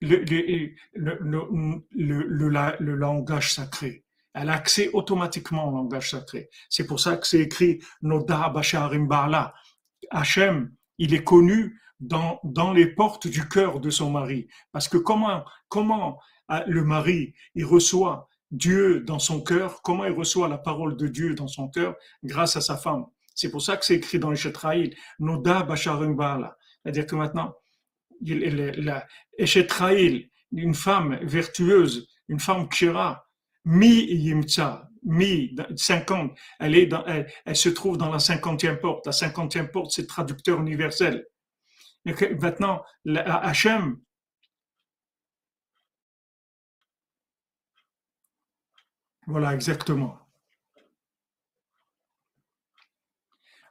le 0.00 0.64
langage 2.96 3.54
sacré. 3.54 4.04
Elle 4.34 4.48
a 4.48 4.54
accès 4.54 4.90
automatiquement 4.92 5.68
au 5.68 5.72
langage 5.72 6.10
sacré. 6.10 6.48
C'est 6.70 6.86
pour 6.86 7.00
ça 7.00 7.16
que 7.16 7.26
c'est 7.26 7.40
écrit 7.40 7.82
Noda 8.00 8.48
Basharim 8.48 9.06
Ba'ala. 9.06 9.54
Hachem, 10.10 10.74
il 10.98 11.14
est 11.14 11.24
connu 11.24 11.78
dans, 12.02 12.40
dans 12.44 12.72
les 12.72 12.86
portes 12.86 13.26
du 13.26 13.48
cœur 13.48 13.80
de 13.80 13.88
son 13.88 14.10
mari. 14.10 14.48
Parce 14.72 14.88
que 14.88 14.98
comment, 14.98 15.44
comment 15.68 16.18
ah, 16.48 16.64
le 16.66 16.84
mari, 16.84 17.32
il 17.54 17.64
reçoit 17.64 18.28
Dieu 18.50 19.00
dans 19.00 19.18
son 19.18 19.40
cœur, 19.40 19.80
comment 19.82 20.04
il 20.04 20.12
reçoit 20.12 20.48
la 20.48 20.58
parole 20.58 20.96
de 20.96 21.08
Dieu 21.08 21.34
dans 21.34 21.48
son 21.48 21.68
cœur 21.68 21.94
grâce 22.22 22.56
à 22.56 22.60
sa 22.60 22.76
femme. 22.76 23.06
C'est 23.34 23.50
pour 23.50 23.62
ça 23.62 23.76
que 23.78 23.84
c'est 23.84 23.94
écrit 23.94 24.18
dans 24.18 24.30
les 24.30 24.36
Shetraïl, 24.36 24.94
Noda 25.18 25.62
Basharim 25.62 26.14
Ba'ala. 26.14 26.58
C'est-à-dire 26.82 27.06
que 27.06 27.14
maintenant, 27.16 27.54
la 28.20 29.06
une 30.54 30.74
femme 30.74 31.18
vertueuse, 31.22 32.08
une 32.28 32.40
femme 32.40 32.68
kshira, 32.68 33.24
mi 33.64 34.04
yimtsa, 34.04 34.90
mi 35.04 35.56
50, 35.74 36.32
elle, 36.60 36.74
est 36.74 36.86
dans, 36.86 37.04
elle, 37.06 37.56
se 37.56 37.70
trouve 37.70 37.96
dans 37.96 38.10
la 38.10 38.18
cinquantième 38.18 38.78
porte. 38.78 39.06
La 39.06 39.12
cinquantième 39.12 39.68
porte, 39.68 39.92
c'est 39.92 40.06
traducteur 40.06 40.60
universel. 40.60 41.24
Et 42.04 42.34
maintenant, 42.34 42.84
Hachem, 43.06 44.00
voilà, 49.26 49.54
exactement. 49.54 50.18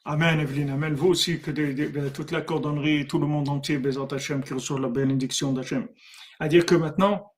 Amen, 0.03 0.39
Evelyne. 0.39 0.71
Amen. 0.71 0.95
Vous 0.95 1.09
aussi, 1.09 1.39
que 1.41 1.51
ben, 1.51 2.11
toute 2.11 2.31
la 2.31 2.41
cordonnerie, 2.41 3.05
tout 3.07 3.19
le 3.19 3.27
monde 3.27 3.49
entier, 3.49 3.77
Bézat 3.77 4.07
Hachem, 4.11 4.43
qui 4.43 4.53
reçoit 4.53 4.79
la 4.79 4.89
bénédiction 4.89 5.53
d'Hachem. 5.53 5.87
À 6.39 6.47
dire 6.47 6.65
que 6.65 6.73
maintenant, 6.73 7.33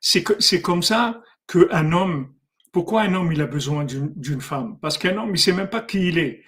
c'est 0.00 0.60
comme 0.62 0.82
ça 0.82 1.22
qu'un 1.46 1.92
homme, 1.92 2.34
pourquoi 2.72 3.02
un 3.02 3.14
homme 3.14 3.30
il 3.32 3.40
a 3.40 3.46
besoin 3.46 3.84
d'une 3.84 4.40
femme? 4.40 4.80
Parce 4.80 4.98
qu'un 4.98 5.16
homme, 5.16 5.30
il 5.30 5.38
sait 5.38 5.52
même 5.52 5.70
pas 5.70 5.82
qui 5.82 6.08
il 6.08 6.18
est. 6.18 6.42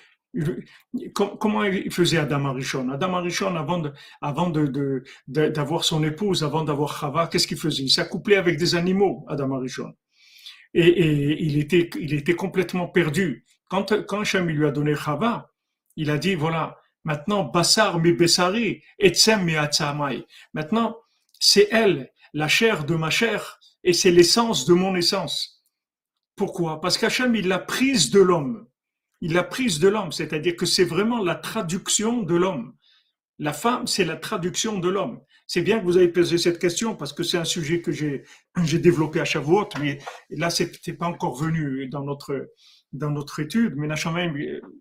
Comment 1.14 1.64
il 1.64 1.90
faisait 1.90 2.18
Adam 2.18 2.46
Arishon? 2.46 2.90
Adam 2.90 3.14
Arishon, 3.14 3.56
avant 3.56 4.52
d'avoir 5.28 5.84
son 5.84 6.04
épouse, 6.04 6.44
avant 6.44 6.64
d'avoir 6.64 6.98
Chava, 6.98 7.26
qu'est-ce 7.26 7.46
qu'il 7.46 7.58
faisait? 7.58 7.82
Il 7.82 7.90
s'accouplait 7.90 8.36
avec 8.36 8.58
des 8.58 8.74
animaux, 8.74 9.24
Adam 9.28 9.52
Arishon. 9.52 9.94
Et, 10.74 11.42
il 11.42 11.58
était, 11.58 12.34
complètement 12.34 12.88
perdu. 12.88 13.44
Quand, 13.68 14.04
quand 14.06 14.22
lui 14.34 14.66
a 14.66 14.70
donné 14.70 14.94
Chava, 14.94 15.50
il 15.96 16.10
a 16.10 16.18
dit, 16.18 16.34
voilà, 16.34 16.76
maintenant, 17.04 17.44
Bassar 17.44 17.98
mi 17.98 18.12
Bessari, 18.12 18.82
Etsem 18.98 19.44
mi 19.44 19.54
Maintenant, 20.52 20.96
c'est 21.40 21.68
elle, 21.70 22.10
la 22.34 22.48
chair 22.48 22.84
de 22.84 22.94
ma 22.94 23.10
chair, 23.10 23.58
et 23.84 23.92
c'est 23.92 24.10
l'essence 24.10 24.66
de 24.66 24.74
mon 24.74 24.94
essence. 24.96 25.64
Pourquoi? 26.34 26.80
Parce 26.80 26.98
qu'Hachem, 26.98 27.34
il 27.34 27.48
l'a 27.48 27.58
prise 27.58 28.10
de 28.10 28.20
l'homme. 28.20 28.66
Il 29.26 29.32
l'a 29.32 29.42
prise 29.42 29.80
de 29.80 29.88
l'homme, 29.88 30.12
c'est-à-dire 30.12 30.54
que 30.54 30.66
c'est 30.66 30.84
vraiment 30.84 31.20
la 31.20 31.34
traduction 31.34 32.22
de 32.22 32.36
l'homme. 32.36 32.76
La 33.40 33.52
femme, 33.52 33.88
c'est 33.88 34.04
la 34.04 34.14
traduction 34.14 34.78
de 34.78 34.88
l'homme. 34.88 35.20
C'est 35.48 35.62
bien 35.62 35.80
que 35.80 35.84
vous 35.84 35.96
avez 35.96 36.06
posé 36.06 36.38
cette 36.38 36.60
question 36.60 36.94
parce 36.94 37.12
que 37.12 37.24
c'est 37.24 37.36
un 37.36 37.44
sujet 37.44 37.82
que 37.82 37.90
j'ai, 37.90 38.22
développé 38.78 39.18
à 39.18 39.24
Shavuot, 39.24 39.70
mais 39.80 39.98
là, 40.30 40.48
c'était 40.48 40.92
pas 40.92 41.08
encore 41.08 41.34
venu 41.34 41.88
dans 41.88 42.04
notre, 42.04 43.40
étude. 43.40 43.74
Mais 43.74 43.88
Nachamem, 43.88 44.32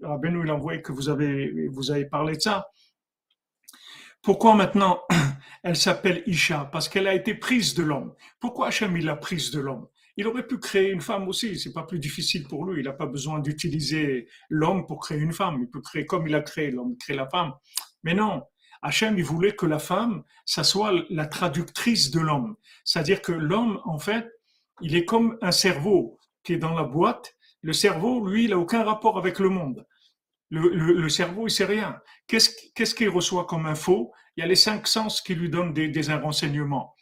Rabbeinu, 0.04 0.43
il 0.43 0.52
envoyé 0.52 0.80
que 0.84 0.91
vous 0.91 1.10
avez, 1.10 1.68
vous 1.70 1.89
avez 1.89 2.06
parlé 2.06 2.36
de 2.36 2.41
ça. 2.41 2.68
Pourquoi 4.22 4.54
maintenant 4.54 5.02
elle 5.64 5.76
s'appelle 5.76 6.22
Isha? 6.28 6.70
Parce 6.72 6.88
qu'elle 6.88 7.08
a 7.08 7.16
été 7.16 7.34
prise 7.34 7.74
de 7.74 7.82
l'homme. 7.82 8.14
Pourquoi 8.39 8.68
Hachem 8.68 8.96
il 8.96 9.06
l'a 9.06 9.16
prise 9.16 9.50
de 9.50 9.60
l'homme? 9.60 9.88
Il 10.18 10.28
aurait 10.28 10.47
pu 10.47 10.59
créer 10.59 10.91
une 10.91 11.01
femme 11.01 11.28
aussi, 11.28 11.59
c'est 11.59 11.74
pas 11.74 11.84
plus 11.84 11.99
difficile 11.99 12.47
pour 12.47 12.66
lui. 12.66 12.82
Il 12.82 12.86
n'a 12.86 12.93
pas 12.93 13.05
besoin 13.05 13.39
d'utiliser 13.39 14.28
l'homme 14.49 14.86
pour 14.86 14.99
créer 14.99 15.20
une 15.20 15.34
femme. 15.34 15.59
Il 15.61 15.70
peut 15.70 15.82
créer 15.82 16.05
comme 16.05 16.28
il 16.28 16.36
a 16.36 16.41
créé 16.41 16.72
l'homme, 16.72 16.93
il 16.93 16.97
crée 16.97 17.16
la 17.16 17.28
femme. 17.28 17.53
Mais 18.03 18.13
non, 18.13 18.43
Hachem 18.82 19.18
il 19.18 19.26
voulait 19.26 19.55
que 19.55 19.66
la 19.66 19.80
femme, 19.80 20.24
ça 20.45 20.63
soit 20.63 20.93
la 21.09 21.26
traductrice 21.26 22.11
de 22.11 22.20
l'homme. 22.20 22.55
C'est-à-dire 22.84 23.22
que 23.22 23.32
l'homme, 23.32 23.82
en 23.84 23.99
fait, 23.99 24.28
il 24.82 24.95
est 24.95 25.05
comme 25.05 25.38
un 25.41 25.51
cerveau 25.51 26.18
qui 26.43 26.53
est 26.53 26.57
dans 26.57 26.74
la 26.74 26.84
boîte. 26.84 27.36
Le 27.61 27.74
cerveau, 27.74 28.26
lui, 28.26 28.45
il 28.45 28.51
n'a 28.51 28.59
aucun 28.59 28.84
rapport 28.84 29.18
avec 29.18 29.39
le 29.39 29.49
monde. 29.49 29.86
Le, 30.51 31.09
cerveau, 31.09 31.47
il 31.47 31.51
sait 31.51 31.66
rien. 31.66 31.99
Qu'est-ce 32.28 32.95
qu'il 32.95 33.09
reçoit 33.09 33.45
comme 33.45 33.66
info? 33.66 34.11
Il 34.38 34.41
y 34.41 34.43
a 34.43 34.47
les 34.47 34.55
cinq 34.55 34.88
sens 34.88 35.22
qui 35.22 35.34
lui 35.34 35.49
donnent 35.49 35.74
des, 35.74 36.01
renseignements. 36.13 36.95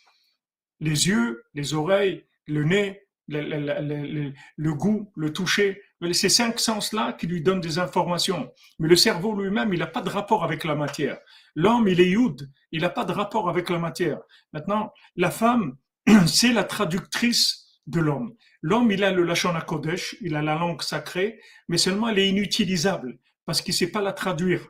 Les 0.80 1.08
yeux, 1.08 1.44
les 1.54 1.74
oreilles, 1.74 2.26
le 2.48 2.64
nez, 2.64 3.03
le, 3.28 4.74
goût, 4.74 5.12
le 5.16 5.34
toucher. 5.34 5.82
Ces 6.12 6.30
cinq 6.30 6.60
sens-là 6.60 7.14
qui 7.14 7.28
lui 7.28 7.42
donnent 7.42 7.62
des 7.62 7.80
informations. 7.80 8.52
Mais 8.80 8.90
le 8.90 8.96
cerveau 8.96 9.40
lui-même, 9.40 9.74
il 9.74 9.80
n'a 9.80 9.88
pas 9.88 10.02
de 10.02 10.10
rapport 10.10 10.44
avec 10.44 10.64
la 10.64 10.76
matière. 10.76 11.20
L'homme, 11.56 11.88
il 11.88 12.02
est 12.02 12.10
youd, 12.10 12.50
il 12.72 12.82
n'a 12.82 12.90
pas 12.90 13.06
de 13.06 13.12
rapport 13.12 13.50
avec 13.50 13.70
la 13.70 13.80
matière. 13.80 14.20
Maintenant, 14.52 14.92
la 15.16 15.32
femme, 15.32 15.78
c'est 16.28 16.54
la 16.54 16.64
traductrice 16.64 17.80
de 17.88 18.00
l'homme. 18.00 18.36
L'homme, 18.62 18.92
il 18.92 19.04
a 19.04 19.12
le 19.12 19.24
Lachon 19.24 19.54
Kodesh, 19.66 20.16
il 20.22 20.36
a 20.36 20.42
la 20.42 20.56
langue 20.56 20.82
sacrée, 20.82 21.40
mais 21.68 21.78
seulement 21.78 22.10
elle 22.10 22.20
est 22.20 22.30
inutilisable 22.30 23.20
parce 23.46 23.62
qu'il 23.62 23.74
ne 23.74 23.78
sait 23.78 23.92
pas 23.92 24.02
la 24.02 24.14
traduire. 24.14 24.68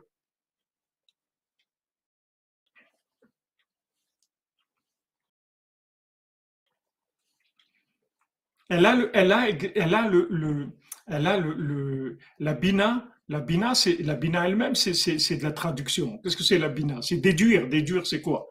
Elle 8.68 8.86
a, 8.86 8.96
le, 8.96 9.10
elle 9.14 9.32
a 9.32 10.08
le, 10.08 10.70
la 12.38 12.54
bina. 12.54 13.08
La 13.28 13.40
bina, 13.40 13.74
c'est 13.74 14.02
la 14.02 14.16
bina 14.16 14.46
elle-même, 14.46 14.74
c'est, 14.74 14.92
de 14.92 15.42
la 15.42 15.52
traduction. 15.52 16.18
Qu'est-ce 16.18 16.36
que 16.36 16.42
c'est 16.42 16.58
la 16.58 16.68
bina? 16.68 17.00
C'est 17.00 17.16
déduire. 17.16 17.68
Déduire, 17.68 18.06
c'est 18.06 18.20
quoi? 18.20 18.48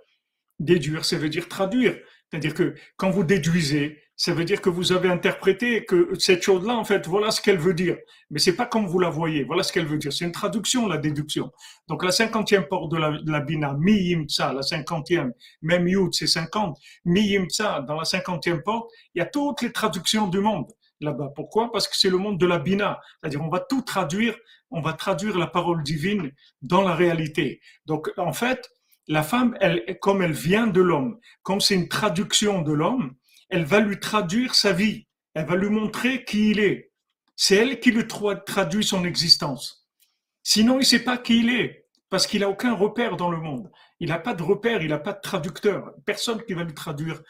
Déduire, 0.60 1.06
ça 1.06 1.18
veut 1.18 1.30
dire 1.30 1.48
traduire. 1.48 2.00
C'est-à-dire 2.34 2.56
que 2.56 2.74
quand 2.98 3.12
vous 3.12 3.24
déduisez, 3.24 4.02
ça 4.16 4.34
veut 4.34 4.44
dire 4.44 4.60
que 4.60 4.70
vous 4.70 4.92
avez 4.92 5.08
interprété 5.08 5.86
que 5.86 6.10
cette 6.18 6.42
chose-là, 6.42 6.76
en 6.76 6.84
fait, 6.84 7.06
voilà 7.06 7.30
ce 7.30 7.40
qu'elle 7.40 7.60
veut 7.60 7.76
dire. 7.76 7.96
Mais 8.32 8.40
c'est 8.40 8.56
pas 8.56 8.66
comme 8.66 8.88
vous 8.88 8.98
la 8.98 9.12
voyez. 9.12 9.44
Voilà 9.44 9.62
ce 9.62 9.72
qu'elle 9.72 9.86
veut 9.86 10.00
dire. 10.00 10.12
C'est 10.12 10.26
une 10.26 10.32
traduction, 10.32 10.88
la 10.88 10.98
déduction. 10.98 11.52
Donc, 11.88 12.04
la 12.04 12.10
cinquantième 12.10 12.66
porte 12.68 12.92
de 12.92 12.98
la, 12.98 13.12
de 13.12 13.32
la 13.32 13.40
Bina, 13.40 13.76
mi 13.78 14.16
la 14.40 14.64
cinquantième, 14.64 15.32
même 15.62 15.88
yud, 15.88 16.12
c'est 16.12 16.26
cinquante. 16.26 16.76
Mi 17.06 17.38
dans 17.88 17.98
la 18.00 18.06
cinquantième 18.06 18.64
porte, 18.64 18.90
il 19.14 19.20
y 19.20 19.22
a 19.22 19.28
toutes 19.28 19.62
les 19.62 19.72
traductions 19.72 20.28
du 20.28 20.40
monde 20.40 20.72
là-bas. 21.02 21.34
Pourquoi? 21.36 21.72
Parce 21.72 21.88
que 21.88 21.96
c'est 21.96 22.10
le 22.10 22.18
monde 22.18 22.40
de 22.40 22.48
la 22.48 22.58
Bina. 22.58 23.00
C'est-à-dire, 23.22 23.44
on 23.44 23.50
va 23.50 23.60
tout 23.60 23.84
traduire, 23.84 24.36
on 24.72 24.82
va 24.82 24.94
traduire 24.94 25.38
la 25.38 25.46
parole 25.46 25.84
divine 25.84 26.32
dans 26.64 26.82
la 26.82 26.96
réalité. 26.96 27.62
Donc, 27.86 28.12
en 28.18 28.34
fait, 28.34 28.68
la 29.08 29.24
femme, 29.24 29.58
elle, 29.60 29.98
comme 30.02 30.22
elle 30.22 30.32
vient 30.32 30.68
de 30.68 30.82
l'homme, 30.82 31.20
comme 31.42 31.62
c'est 31.62 31.76
une 31.76 31.90
traduction 31.90 32.62
de 32.62 32.72
l'homme, 32.72 33.16
elle 33.50 33.66
va 33.66 33.80
lui 33.80 34.00
traduire 34.00 34.56
sa 34.56 34.72
vie, 34.72 35.08
elle 35.34 35.46
va 35.46 35.56
lui 35.56 35.70
montrer 35.70 36.24
qui 36.24 36.52
il 36.52 36.60
est. 36.60 36.92
C'est 37.36 37.56
elle 37.56 37.80
qui 37.80 37.92
lui 37.92 38.08
traduit 38.08 38.84
son 38.84 39.06
existence. 39.06 39.88
Sinon, 40.44 40.76
il 40.76 40.80
ne 40.80 40.84
sait 40.84 41.04
pas 41.04 41.18
qui 41.18 41.40
il 41.40 41.50
est, 41.50 41.88
parce 42.10 42.28
qu'il 42.28 42.42
n'a 42.42 42.50
aucun 42.50 42.74
repère 42.74 43.18
dans 43.18 43.32
le 43.32 43.38
monde. 43.38 43.72
Il 44.00 44.10
n'a 44.10 44.20
pas 44.20 44.34
de 44.34 44.44
repère, 44.44 44.82
il 44.82 44.90
n'a 44.90 45.00
pas 45.00 45.14
de 45.14 45.22
traducteur, 45.22 45.94
personne 46.06 46.44
qui 46.44 46.54
va 46.54 46.64
lui 46.64 46.74
traduire 46.74 47.22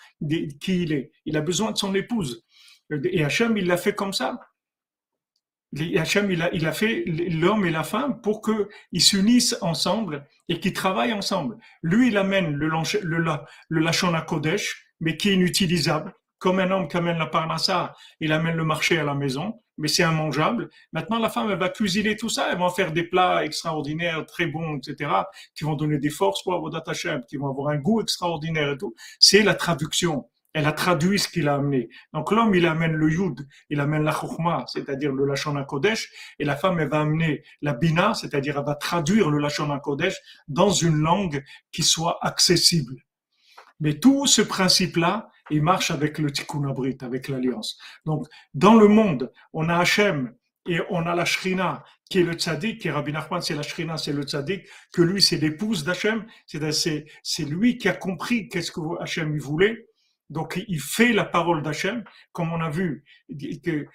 qui 0.60 0.84
il 0.84 0.94
est. 0.94 1.12
Il 1.26 1.38
a 1.38 1.42
besoin 1.42 1.72
de 1.72 1.78
son 1.78 1.96
épouse. 1.96 2.44
Et 3.06 3.24
Hachem, 3.24 3.58
il 3.58 3.66
l'a 3.66 3.78
fait 3.78 3.96
comme 3.96 4.14
ça. 4.14 4.40
Hachem, 5.98 6.32
il 6.32 6.42
a, 6.42 6.54
il 6.54 6.68
a 6.68 6.72
fait 6.72 7.04
l'homme 7.06 7.66
et 7.66 7.72
la 7.72 7.84
femme 7.84 8.22
pour 8.22 8.42
qu'ils 8.42 9.02
s'unissent 9.02 9.58
ensemble 9.62 10.26
et 10.50 10.60
qu'ils 10.60 10.74
travaillent 10.74 11.14
ensemble. 11.14 11.58
Lui, 11.82 12.10
il 12.10 12.18
amène 12.18 12.54
le, 12.54 12.70
le, 12.70 13.24
le 13.70 13.80
Lachon 13.80 14.14
à 14.14 14.26
mais 15.00 15.18
qui 15.18 15.30
est 15.30 15.34
inutilisable. 15.34 16.14
Comme 16.40 16.60
un 16.60 16.70
homme 16.72 16.88
qui 16.88 16.98
amène 16.98 17.18
la 17.18 17.28
parnassa, 17.28 17.96
il 18.20 18.34
amène 18.34 18.58
le 18.58 18.66
marché 18.66 18.98
à 18.98 19.04
la 19.04 19.16
maison, 19.16 19.62
mais 19.78 19.88
c'est 19.88 20.04
immangeable. 20.04 20.70
Maintenant, 20.92 21.20
la 21.20 21.30
femme, 21.30 21.50
elle 21.50 21.58
va 21.58 21.70
cuisiner 21.70 22.18
tout 22.18 22.30
ça, 22.30 22.50
elle 22.52 22.60
va 22.60 22.70
faire 22.70 22.92
des 22.92 23.04
plats 23.04 23.46
extraordinaires, 23.46 24.26
très 24.26 24.48
bons, 24.48 24.78
etc., 24.78 25.10
qui 25.56 25.64
vont 25.64 25.76
donner 25.76 26.00
des 26.00 26.10
forces 26.10 26.44
pour 26.44 26.54
Avodat 26.54 26.84
Hashem, 26.86 27.22
qui 27.30 27.38
vont 27.38 27.50
avoir 27.50 27.70
un 27.70 27.78
goût 27.78 28.02
extraordinaire 28.02 28.72
et 28.72 28.78
tout. 28.78 28.94
C'est 29.20 29.42
la 29.42 29.56
traduction. 29.56 30.30
Elle 30.54 30.66
a 30.66 30.72
traduit 30.72 31.20
ce 31.20 31.28
qu'il 31.28 31.48
a 31.50 31.56
amené. 31.56 31.90
Donc 32.14 32.32
l'homme, 32.32 32.54
il 32.56 32.66
amène 32.66 32.94
le 32.94 33.10
yud, 33.10 33.48
il 33.70 33.80
amène 33.80 34.04
la 34.04 34.12
chokhma, 34.12 34.66
c'est-à-dire 34.68 35.12
le 35.12 35.26
lachon 35.26 35.64
kodesh, 35.66 36.12
et 36.40 36.46
la 36.46 36.56
femme, 36.56 36.80
elle 36.80 36.90
va 36.90 37.02
amener 37.02 37.44
la 37.62 37.74
bina, 37.74 38.14
c'est-à-dire 38.14 38.58
elle 38.60 38.66
va 38.66 38.76
traduire 38.76 39.30
le 39.30 39.40
lachon 39.40 39.78
kodesh 39.80 40.16
dans 40.48 40.70
une 40.70 40.98
langue 40.98 41.44
qui 41.72 41.84
soit 41.84 42.20
accessible. 42.22 42.96
Mais 43.80 44.00
tout 44.00 44.28
ce 44.28 44.42
principe-là, 44.42 45.30
il 45.50 45.62
marche 45.62 45.92
avec 45.92 46.20
le 46.20 46.32
tikkun 46.32 46.70
abrit, 46.70 46.98
avec 47.02 47.28
l'alliance. 47.28 47.78
Donc, 48.06 48.28
dans 48.54 48.76
le 48.76 48.88
monde, 48.88 49.32
on 49.52 49.68
a 49.68 49.78
Hachem 49.78 50.34
et 50.66 50.80
on 50.90 51.06
a 51.06 51.16
la 51.16 51.26
Shrina, 51.26 51.84
qui 52.10 52.20
est 52.20 52.24
le 52.24 52.34
tzaddik, 52.34 52.80
qui 52.80 52.88
est 52.88 52.92
Rabbi 52.92 53.12
Nachman, 53.12 53.42
c'est 53.42 53.56
la 53.56 53.64
Shrina, 53.64 53.98
c'est 53.98 54.14
le 54.14 54.24
tzaddik, 54.24 54.66
que 54.94 55.02
lui, 55.02 55.22
c'est 55.22 55.38
l'épouse 55.38 55.84
d'Hachem, 55.84 56.26
c'est 56.46 57.46
lui 57.46 57.78
qui 57.78 57.90
a 57.90 57.94
compris 57.94 58.48
qu'est-ce 58.48 58.72
que 58.72 58.80
Hachem 59.02 59.38
voulait, 59.38 59.88
donc, 60.30 60.64
il 60.68 60.80
fait 60.80 61.14
la 61.14 61.26
parole 61.26 61.62
d'Hachem, 61.62 62.04
comme 62.32 62.54
on 62.54 62.62
a 62.62 62.70
vu, 62.70 63.04
que 63.30 63.86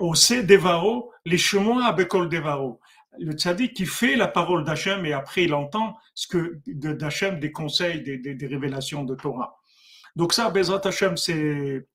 au 0.00 0.14
C 0.14 0.42
Devaro, 0.42 1.12
les 1.24 1.38
chemins 1.38 1.82
à 1.82 1.92
Bekol 1.92 2.28
Devaro. 2.28 2.80
Le 3.20 3.32
tzaddik 3.32 3.74
qui 3.74 3.86
fait 3.86 4.16
la 4.16 4.28
parole 4.28 4.64
d'Hachem 4.64 5.04
et 5.04 5.12
après 5.12 5.44
il 5.44 5.54
entend 5.54 5.96
ce 6.14 6.28
que 6.28 6.60
d'Hachem, 6.66 7.40
des 7.40 7.50
conseils, 7.52 8.02
des, 8.02 8.18
des, 8.18 8.46
révélations 8.46 9.04
de 9.04 9.14
Torah. 9.14 9.60
Donc 10.14 10.32
ça, 10.32 10.50
Bezrat 10.50 10.86
Hachem, 10.86 11.16
c'est 11.16 11.86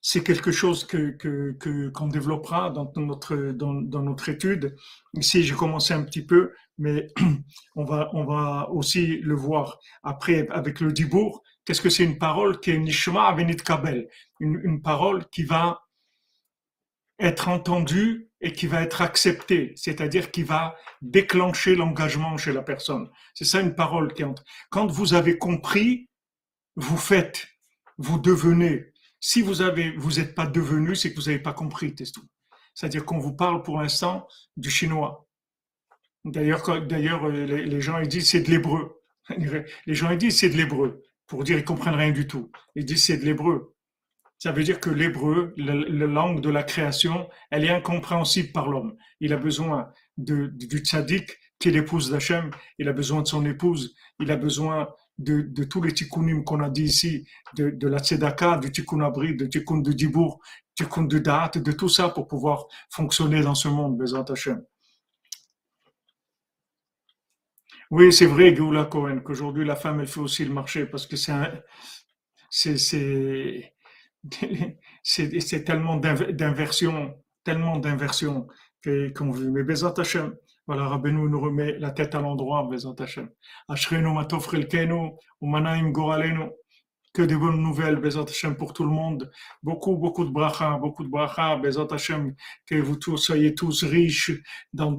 c'est 0.00 0.22
quelque 0.22 0.52
chose 0.52 0.84
que 0.84 1.10
que 1.10 1.88
qu'on 1.90 2.08
développera 2.08 2.70
dans 2.70 2.90
notre 2.96 3.36
dans, 3.36 3.74
dans 3.74 4.02
notre 4.02 4.28
étude. 4.28 4.76
Ici, 5.14 5.44
j'ai 5.44 5.54
commencé 5.54 5.94
un 5.94 6.02
petit 6.02 6.24
peu, 6.24 6.52
mais 6.78 7.08
on 7.76 7.84
va 7.84 8.10
on 8.14 8.24
va 8.24 8.70
aussi 8.70 9.18
le 9.18 9.34
voir 9.34 9.78
après 10.02 10.48
avec 10.48 10.80
le 10.80 10.92
dibour. 10.92 11.42
Qu'est-ce 11.64 11.82
que 11.82 11.90
c'est 11.90 12.04
une 12.04 12.18
parole 12.18 12.60
qui 12.60 12.70
est 12.70 12.78
nishma 12.78 13.26
avenit 13.28 13.56
kabel, 13.56 14.08
une, 14.40 14.80
parole 14.80 15.28
qui 15.28 15.42
va 15.42 15.82
être 17.18 17.48
entendue 17.48 18.30
et 18.40 18.52
qui 18.52 18.66
va 18.66 18.80
être 18.80 19.02
acceptée, 19.02 19.74
c'est-à-dire 19.76 20.30
qui 20.30 20.44
va 20.44 20.76
déclencher 21.02 21.74
l'engagement 21.74 22.38
chez 22.38 22.52
la 22.52 22.62
personne. 22.62 23.10
C'est 23.34 23.44
ça 23.44 23.60
une 23.60 23.74
parole 23.74 24.14
qui 24.14 24.24
entre. 24.24 24.44
Quand 24.70 24.86
vous 24.86 25.12
avez 25.12 25.36
compris, 25.36 26.08
vous 26.76 26.96
faites, 26.96 27.46
vous 27.98 28.18
devenez. 28.18 28.86
Si 29.20 29.42
vous 29.42 29.60
avez, 29.60 29.90
vous 29.96 30.12
n'êtes 30.12 30.34
pas 30.34 30.46
devenu, 30.46 30.94
c'est 30.94 31.12
que 31.12 31.20
vous 31.20 31.26
n'avez 31.26 31.40
pas 31.40 31.52
compris, 31.52 31.94
c'est 31.98 32.12
tout. 32.12 32.26
C'est-à-dire 32.72 33.04
qu'on 33.04 33.18
vous 33.18 33.34
parle 33.34 33.62
pour 33.62 33.78
l'instant 33.78 34.26
du 34.56 34.70
chinois. 34.70 35.27
D'ailleurs, 36.24 36.86
d'ailleurs, 36.86 37.24
euh, 37.26 37.46
les, 37.46 37.80
gens 37.80 37.98
ils 37.98 38.08
disent 38.08 38.30
c'est 38.30 38.40
de 38.40 38.50
l'hébreu. 38.50 39.00
Les 39.86 39.94
gens 39.94 40.10
ils 40.10 40.18
disent 40.18 40.38
c'est 40.38 40.48
de 40.48 40.56
l'hébreu 40.56 41.02
pour 41.26 41.44
dire 41.44 41.58
ils 41.58 41.64
comprennent 41.64 41.94
rien 41.94 42.12
du 42.12 42.26
tout. 42.26 42.50
Ils 42.74 42.84
disent 42.84 43.04
c'est 43.04 43.18
de 43.18 43.24
l'hébreu. 43.24 43.74
Ça 44.38 44.52
veut 44.52 44.62
dire 44.62 44.78
que 44.78 44.90
l'hébreu, 44.90 45.52
la, 45.56 45.74
langue 46.06 46.40
de 46.40 46.48
la 46.48 46.62
création, 46.62 47.28
elle 47.50 47.64
est 47.64 47.70
incompréhensible 47.70 48.52
par 48.52 48.68
l'homme. 48.68 48.96
Il 49.20 49.32
a 49.32 49.36
besoin 49.36 49.92
de, 50.16 50.46
du 50.46 50.78
tzaddik 50.78 51.36
qui 51.58 51.68
est 51.68 51.72
l'épouse 51.72 52.10
d'Hachem. 52.10 52.50
Il 52.78 52.88
a 52.88 52.92
besoin 52.92 53.22
de 53.22 53.26
son 53.26 53.44
épouse. 53.44 53.96
Il 54.20 54.30
a 54.30 54.36
besoin 54.36 54.88
de, 55.18 55.40
de 55.42 55.64
tous 55.64 55.82
les 55.82 55.92
tikkunim 55.92 56.44
qu'on 56.44 56.60
a 56.60 56.70
dit 56.70 56.84
ici, 56.84 57.26
de, 57.56 57.70
de 57.70 57.88
la 57.88 57.98
tzedaka, 57.98 58.58
du 58.58 58.70
tikkun 58.70 59.00
abri, 59.00 59.34
du 59.34 59.48
tikkun 59.48 59.78
de 59.78 59.92
dibour, 59.92 60.40
tikkun 60.76 61.02
de 61.02 61.18
date, 61.18 61.58
de 61.58 61.72
tout 61.72 61.88
ça 61.88 62.08
pour 62.08 62.28
pouvoir 62.28 62.66
fonctionner 62.90 63.42
dans 63.42 63.56
ce 63.56 63.66
monde, 63.66 63.98
Bezat 63.98 64.26
Hachem. 64.28 64.62
Oui, 67.90 68.12
c'est 68.12 68.26
vrai, 68.26 68.54
Géoula 68.54 68.84
Cohen, 68.84 69.20
qu'aujourd'hui 69.20 69.64
la 69.64 69.74
femme, 69.76 70.00
elle 70.00 70.06
fait 70.06 70.20
aussi 70.20 70.44
le 70.44 70.52
marché 70.52 70.84
parce 70.86 71.06
que 71.06 71.16
c'est 71.16 71.32
c'est, 72.50 72.76
c'est, 75.02 75.64
tellement 75.64 75.96
d'inversion, 75.96 77.14
tellement 77.44 77.78
d'inversion 77.78 78.46
qu'on 78.84 79.30
veut. 79.30 79.50
Mais 79.50 79.62
Bezat 79.62 79.94
Hashem, 79.96 80.34
voilà, 80.66 80.88
Rabbeinu 80.88 81.28
nous 81.28 81.40
remet 81.40 81.78
la 81.78 81.90
tête 81.90 82.14
à 82.14 82.20
l'endroit, 82.20 82.68
Bezat 82.70 82.94
Hashem. 82.98 83.30
Ashrenu 83.68 84.12
matov 84.12 84.46
relkenu, 84.46 85.12
umanaim 85.40 85.90
goralenu 85.90 86.50
que 87.12 87.22
des 87.22 87.36
bonnes 87.36 87.60
nouvelles, 87.62 87.96
Bezat 87.96 88.22
Hashem, 88.22 88.56
pour 88.56 88.72
tout 88.72 88.84
le 88.84 88.90
monde. 88.90 89.30
Beaucoup, 89.62 89.96
beaucoup 89.96 90.24
de 90.24 90.30
bracha, 90.30 90.76
beaucoup 90.78 91.04
de 91.04 91.08
bracha, 91.08 91.56
Bezat 91.56 91.88
Hashem, 91.90 92.34
que 92.66 92.76
vous 92.76 92.98
soyez 93.16 93.54
tous 93.54 93.84
riches 93.84 94.32
dans, 94.72 94.96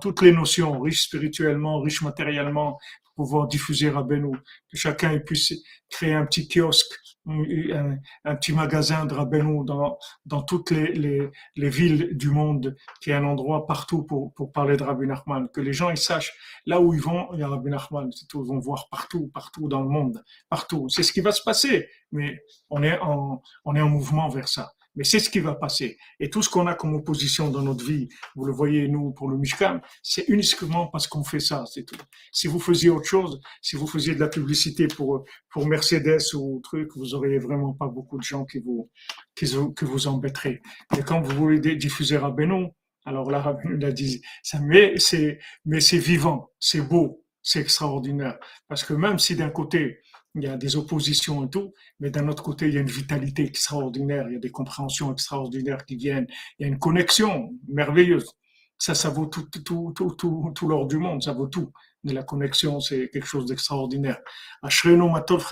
toutes 0.00 0.22
les 0.22 0.32
notions, 0.32 0.80
riches 0.80 1.04
spirituellement, 1.04 1.80
riches 1.80 2.02
matériellement, 2.02 2.78
pouvoir 3.16 3.48
diffuser 3.48 3.90
Benou. 3.90 4.32
Que 4.70 4.76
chacun 4.76 5.18
puisse 5.18 5.52
créer 5.90 6.14
un 6.14 6.26
petit 6.26 6.46
kiosque 6.48 6.94
un, 7.26 8.36
petit 8.36 8.52
magasin 8.52 9.06
de 9.06 9.14
Rabbeinu 9.14 9.64
dans, 9.64 9.98
dans 10.24 10.42
toutes 10.42 10.70
les, 10.70 10.92
les, 10.92 11.30
les, 11.56 11.68
villes 11.68 12.16
du 12.16 12.30
monde, 12.30 12.76
qui 13.00 13.10
est 13.10 13.14
un 13.14 13.24
endroit 13.24 13.66
partout 13.66 14.04
pour, 14.04 14.32
pour 14.34 14.52
parler 14.52 14.76
de 14.76 14.84
Rabbi 14.84 15.06
Nachman, 15.06 15.48
que 15.48 15.60
les 15.60 15.72
gens 15.72 15.90
ils 15.90 15.96
sachent 15.96 16.32
là 16.66 16.80
où 16.80 16.94
ils 16.94 17.00
vont, 17.00 17.28
il 17.34 17.40
y 17.40 17.42
a 17.42 17.48
Rabbi 17.48 17.70
Nachman, 17.70 18.10
ils 18.10 18.38
vont 18.38 18.58
voir 18.58 18.88
partout, 18.90 19.28
partout 19.28 19.68
dans 19.68 19.82
le 19.82 19.88
monde, 19.88 20.22
partout. 20.48 20.88
C'est 20.88 21.02
ce 21.02 21.12
qui 21.12 21.20
va 21.20 21.32
se 21.32 21.42
passer, 21.42 21.88
mais 22.12 22.38
on 22.70 22.82
est 22.82 22.98
en, 23.00 23.42
on 23.64 23.74
est 23.74 23.80
en 23.80 23.88
mouvement 23.88 24.28
vers 24.28 24.48
ça. 24.48 24.72
Mais 24.96 25.04
c'est 25.04 25.18
ce 25.18 25.30
qui 25.30 25.40
va 25.40 25.54
passer. 25.54 25.98
Et 26.18 26.30
tout 26.30 26.42
ce 26.42 26.48
qu'on 26.48 26.66
a 26.66 26.74
comme 26.74 26.94
opposition 26.94 27.50
dans 27.50 27.62
notre 27.62 27.84
vie, 27.84 28.08
vous 28.34 28.44
le 28.44 28.52
voyez, 28.52 28.88
nous, 28.88 29.12
pour 29.12 29.28
le 29.28 29.36
Mishkan, 29.36 29.80
c'est 30.02 30.24
uniquement 30.28 30.88
parce 30.88 31.06
qu'on 31.06 31.22
fait 31.22 31.40
ça, 31.40 31.64
c'est 31.72 31.84
tout. 31.84 31.96
Si 32.32 32.46
vous 32.46 32.58
faisiez 32.58 32.90
autre 32.90 33.06
chose, 33.06 33.40
si 33.62 33.76
vous 33.76 33.86
faisiez 33.86 34.14
de 34.14 34.20
la 34.20 34.28
publicité 34.28 34.88
pour, 34.88 35.24
pour 35.50 35.66
Mercedes 35.66 36.34
ou 36.34 36.60
truc, 36.64 36.90
vous 36.96 37.14
auriez 37.14 37.38
vraiment 37.38 37.74
pas 37.74 37.88
beaucoup 37.88 38.18
de 38.18 38.22
gens 38.22 38.44
qui 38.44 38.58
vous, 38.58 38.90
qui, 39.34 39.46
que 39.74 39.84
vous 39.84 40.06
embêteraient. 40.06 40.62
Et 40.98 41.02
quand 41.02 41.20
vous 41.20 41.36
voulez 41.36 41.76
diffuser 41.76 42.16
à 42.16 42.30
Benoît, 42.30 42.70
alors 43.04 43.30
là, 43.30 43.40
Rabbeinu 43.42 43.84
a 43.84 43.92
dit, 43.92 44.20
ça, 44.42 44.58
mais 44.60 44.98
c'est, 44.98 45.38
mais 45.64 45.80
c'est 45.80 45.98
vivant, 45.98 46.50
c'est 46.58 46.82
beau, 46.82 47.24
c'est 47.42 47.60
extraordinaire. 47.60 48.38
Parce 48.68 48.84
que 48.84 48.92
même 48.92 49.18
si 49.18 49.36
d'un 49.36 49.50
côté, 49.50 50.00
il 50.36 50.44
y 50.44 50.48
a 50.48 50.56
des 50.56 50.76
oppositions 50.76 51.44
et 51.46 51.50
tout, 51.50 51.72
mais 51.98 52.10
d'un 52.10 52.28
autre 52.28 52.42
côté, 52.42 52.68
il 52.68 52.74
y 52.74 52.78
a 52.78 52.82
une 52.82 52.90
vitalité 52.90 53.44
extraordinaire, 53.44 54.28
il 54.28 54.34
y 54.34 54.36
a 54.36 54.40
des 54.40 54.50
compréhensions 54.50 55.10
extraordinaires 55.10 55.84
qui 55.86 55.96
viennent, 55.96 56.26
il 56.58 56.62
y 56.62 56.64
a 56.66 56.68
une 56.68 56.78
connexion 56.78 57.54
merveilleuse. 57.68 58.30
Ça, 58.78 58.94
ça 58.94 59.08
vaut 59.08 59.24
tout, 59.24 59.48
tout, 59.48 60.68
l'or 60.68 60.86
du 60.86 60.98
monde, 60.98 61.22
ça 61.22 61.32
vaut 61.32 61.46
tout. 61.46 61.72
Mais 62.04 62.12
la 62.12 62.22
connexion, 62.22 62.78
c'est 62.80 63.08
quelque 63.08 63.26
chose 63.26 63.46
d'extraordinaire. 63.46 64.18
Ashrenu 64.62 65.10
matov 65.10 65.48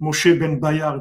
Moshe 0.00 0.28
ben 0.28 0.58
Bayar. 0.58 1.00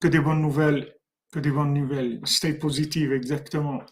Que 0.00 0.08
des 0.08 0.20
bonnes 0.20 0.42
nouvelles, 0.42 0.94
que 1.32 1.40
des 1.40 1.50
bonnes 1.50 1.72
nouvelles. 1.72 2.20
Stay 2.24 2.52
positive, 2.52 3.14
exactement. 3.14 3.82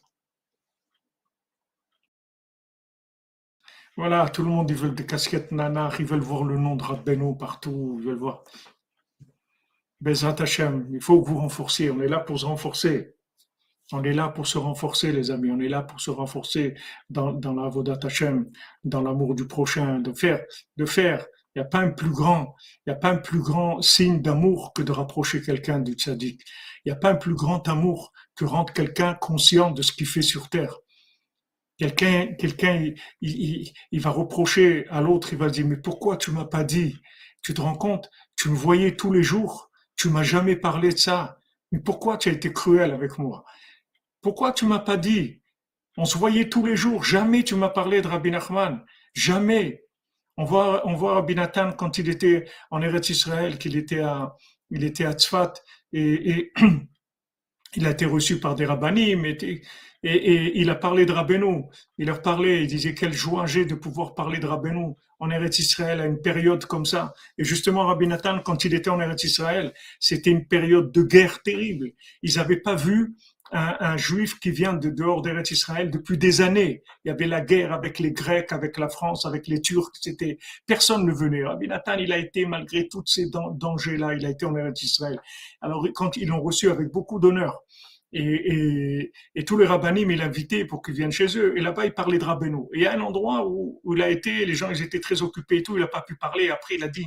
Voilà, 3.98 4.28
tout 4.28 4.44
le 4.44 4.48
monde, 4.48 4.70
ils 4.70 4.76
veulent 4.76 4.94
des 4.94 5.04
casquettes 5.04 5.50
nanar, 5.50 6.00
ils 6.00 6.06
veulent 6.06 6.20
voir 6.20 6.44
le 6.44 6.56
nom 6.56 6.76
de 6.76 6.84
Rabbeinu 6.84 7.36
partout, 7.36 7.96
ils 7.98 8.06
veulent 8.06 8.14
voir. 8.14 8.44
Bezat 10.00 10.36
Hashem, 10.38 10.86
il 10.92 11.00
faut 11.00 11.20
que 11.20 11.28
vous 11.28 11.38
renforciez, 11.38 11.90
on 11.90 12.00
est 12.00 12.06
là 12.06 12.20
pour 12.20 12.38
se 12.38 12.46
renforcer. 12.46 13.16
On 13.90 14.04
est 14.04 14.12
là 14.12 14.28
pour 14.28 14.46
se 14.46 14.56
renforcer, 14.56 15.10
les 15.10 15.32
amis. 15.32 15.50
On 15.50 15.58
est 15.58 15.68
là 15.68 15.82
pour 15.82 16.00
se 16.00 16.10
renforcer 16.12 16.76
dans, 17.10 17.32
dans 17.32 17.54
la 17.54 17.68
Vodat 17.68 17.98
Hashem, 18.04 18.48
dans 18.84 19.02
l'amour 19.02 19.34
du 19.34 19.48
prochain, 19.48 19.98
de 19.98 20.12
faire, 20.12 20.44
de 20.76 20.84
faire. 20.84 21.26
Il 21.56 21.58
n'y 21.58 21.62
a 21.62 21.68
pas 21.68 21.80
un 21.80 21.90
plus 21.90 22.10
grand, 22.10 22.54
il 22.86 22.90
n'y 22.90 22.92
a 22.92 22.96
pas 23.00 23.10
un 23.10 23.16
plus 23.16 23.40
grand 23.40 23.82
signe 23.82 24.22
d'amour 24.22 24.74
que 24.74 24.82
de 24.82 24.92
rapprocher 24.92 25.42
quelqu'un 25.42 25.80
du 25.80 25.94
tzaddik. 25.94 26.40
Il 26.84 26.92
n'y 26.92 26.96
a 26.96 27.00
pas 27.00 27.10
un 27.10 27.16
plus 27.16 27.34
grand 27.34 27.66
amour 27.66 28.12
que 28.36 28.44
rendre 28.44 28.72
quelqu'un 28.72 29.14
conscient 29.14 29.72
de 29.72 29.82
ce 29.82 29.90
qu'il 29.90 30.06
fait 30.06 30.22
sur 30.22 30.48
terre. 30.50 30.78
Quelqu'un, 31.78 32.34
quelqu'un, 32.34 32.92
il, 33.20 33.72
il, 33.92 34.00
va 34.00 34.10
reprocher 34.10 34.86
à 34.90 35.00
l'autre, 35.00 35.32
il 35.32 35.38
va 35.38 35.48
dire, 35.48 35.64
mais 35.64 35.76
pourquoi 35.76 36.16
tu 36.16 36.32
m'as 36.32 36.44
pas 36.44 36.64
dit? 36.64 36.98
Tu 37.42 37.54
te 37.54 37.60
rends 37.60 37.76
compte? 37.76 38.10
Tu 38.36 38.48
me 38.48 38.56
voyais 38.56 38.96
tous 38.96 39.12
les 39.12 39.22
jours. 39.22 39.70
Tu 39.96 40.08
m'as 40.10 40.24
jamais 40.24 40.56
parlé 40.56 40.90
de 40.90 40.98
ça. 40.98 41.38
Mais 41.70 41.78
pourquoi 41.78 42.18
tu 42.18 42.28
as 42.28 42.32
été 42.32 42.52
cruel 42.52 42.90
avec 42.90 43.18
moi? 43.18 43.44
Pourquoi 44.20 44.52
tu 44.52 44.66
m'as 44.66 44.80
pas 44.80 44.96
dit? 44.96 45.40
On 45.96 46.04
se 46.04 46.18
voyait 46.18 46.48
tous 46.48 46.66
les 46.66 46.76
jours. 46.76 47.04
Jamais 47.04 47.44
tu 47.44 47.54
m'as 47.54 47.68
parlé 47.68 48.02
de 48.02 48.08
Rabbi 48.08 48.30
Nachman. 48.32 48.84
Jamais. 49.14 49.84
On 50.36 50.44
voit, 50.44 50.86
on 50.86 50.94
voit 50.94 51.14
Rabbi 51.14 51.34
Nathan 51.36 51.72
quand 51.72 51.98
il 51.98 52.08
était 52.08 52.44
en 52.70 52.82
Eretz 52.82 53.10
Israël, 53.10 53.58
qu'il 53.58 53.76
était 53.76 54.00
à, 54.00 54.36
il 54.70 54.84
était 54.84 55.04
à 55.04 55.12
Tzfat 55.12 55.54
et, 55.92 56.30
et 56.30 56.52
il 57.78 57.86
a 57.86 57.90
été 57.90 58.04
reçu 58.06 58.40
par 58.40 58.56
des 58.56 58.66
rabbinim 58.66 59.24
et, 59.24 59.62
il 60.02 60.70
a 60.70 60.76
parlé 60.76 61.06
de 61.06 61.12
Rabbeinu. 61.12 61.64
Il 61.98 62.06
leur 62.06 62.22
parlait, 62.22 62.62
il 62.62 62.68
disait 62.68 62.94
quelle 62.94 63.12
joie 63.12 63.46
j'ai 63.46 63.64
de 63.64 63.74
pouvoir 63.74 64.14
parler 64.14 64.38
de 64.38 64.46
Rabbeinu 64.46 64.94
en 65.18 65.30
Eretz 65.30 65.58
Israël 65.58 66.00
à 66.00 66.06
une 66.06 66.20
période 66.20 66.64
comme 66.66 66.86
ça. 66.86 67.14
Et 67.36 67.42
justement, 67.42 67.84
Rabbi 67.86 68.06
Nathan, 68.06 68.38
quand 68.44 68.64
il 68.64 68.74
était 68.74 68.90
en 68.90 69.00
Eretz 69.00 69.24
Israël, 69.24 69.72
c'était 69.98 70.30
une 70.30 70.46
période 70.46 70.92
de 70.92 71.02
guerre 71.02 71.42
terrible. 71.42 71.90
Ils 72.22 72.36
n'avaient 72.36 72.60
pas 72.60 72.76
vu 72.76 73.16
un, 73.50 73.96
juif 73.96 74.38
qui 74.38 74.50
vient 74.50 74.74
de 74.74 74.90
dehors 74.90 75.22
d'Eretz 75.22 75.50
Israël 75.50 75.90
depuis 75.90 76.18
des 76.18 76.40
années. 76.40 76.82
Il 77.04 77.08
y 77.08 77.10
avait 77.10 77.26
la 77.26 77.40
guerre 77.40 77.72
avec 77.72 77.98
les 77.98 78.12
Grecs, 78.12 78.52
avec 78.52 78.78
la 78.78 78.88
France, 78.88 79.24
avec 79.24 79.46
les 79.46 79.60
Turcs. 79.60 79.92
C'était 80.00 80.38
personne 80.66 81.06
ne 81.06 81.12
venait. 81.12 81.44
Rabbi 81.44 81.68
Nathan, 81.68 81.94
il 81.94 82.12
a 82.12 82.18
été 82.18 82.46
malgré 82.46 82.88
tous 82.88 83.04
ces 83.06 83.30
dangers-là, 83.30 84.14
il 84.14 84.26
a 84.26 84.30
été 84.30 84.44
en 84.44 84.54
Eretz 84.56 84.82
Israël. 84.82 85.18
Alors 85.60 85.86
quand 85.94 86.16
ils 86.16 86.28
l'ont 86.28 86.42
reçu 86.42 86.70
avec 86.70 86.88
beaucoup 86.92 87.18
d'honneur. 87.18 87.62
Et, 88.12 89.12
et, 89.34 89.44
tous 89.44 89.58
les 89.58 89.66
rabbinim, 89.66 90.10
il 90.10 90.22
invitait 90.22 90.64
pour 90.64 90.82
qu'ils 90.82 90.94
viennent 90.94 91.12
chez 91.12 91.38
eux. 91.38 91.56
Et 91.58 91.60
là-bas, 91.60 91.84
il 91.84 91.92
parlait 91.92 92.18
de 92.18 92.24
Rabbeinu. 92.24 92.62
Et 92.72 92.78
il 92.78 92.82
y 92.82 92.86
a 92.86 92.94
un 92.94 93.00
endroit 93.00 93.46
où, 93.46 93.80
où 93.84 93.94
il 93.94 94.02
a 94.02 94.08
été, 94.08 94.46
les 94.46 94.54
gens, 94.54 94.70
ils 94.70 94.82
étaient 94.82 95.00
très 95.00 95.22
occupés 95.22 95.58
et 95.58 95.62
tout, 95.62 95.76
il 95.76 95.80
n'a 95.80 95.88
pas 95.88 96.02
pu 96.02 96.16
parler. 96.16 96.48
Après, 96.50 96.76
il 96.76 96.84
a 96.84 96.88
dit, 96.88 97.06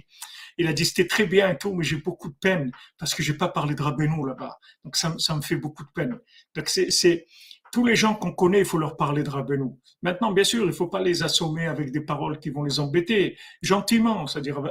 il 0.57 0.67
a 0.67 0.73
dit 0.73 0.85
c'était 0.85 1.07
très 1.07 1.25
bien 1.25 1.49
et 1.49 1.57
tout, 1.57 1.73
mais 1.73 1.83
j'ai 1.83 1.97
beaucoup 1.97 2.29
de 2.29 2.35
peine 2.39 2.71
parce 2.99 3.15
que 3.15 3.23
j'ai 3.23 3.33
pas 3.33 3.47
parlé 3.47 3.73
de 3.73 3.81
Rabbeinu 3.81 4.27
là-bas. 4.27 4.59
Donc 4.83 4.95
ça, 4.95 5.15
ça, 5.17 5.35
me 5.35 5.41
fait 5.41 5.55
beaucoup 5.55 5.83
de 5.83 5.89
peine. 5.93 6.19
Donc 6.55 6.69
c'est 6.69 7.25
tous 7.71 7.85
les 7.85 7.95
gens 7.95 8.15
qu'on 8.15 8.33
connaît, 8.33 8.59
il 8.59 8.65
faut 8.65 8.77
leur 8.77 8.97
parler 8.97 9.23
de 9.23 9.29
Rabbeinu. 9.29 9.71
Maintenant, 10.01 10.31
bien 10.33 10.43
sûr, 10.43 10.65
il 10.65 10.73
faut 10.73 10.87
pas 10.87 11.01
les 11.01 11.23
assommer 11.23 11.67
avec 11.67 11.91
des 11.91 12.01
paroles 12.01 12.37
qui 12.37 12.49
vont 12.49 12.63
les 12.63 12.79
embêter, 12.79 13.37
gentiment, 13.61 14.27
c'est-à-dire 14.27 14.61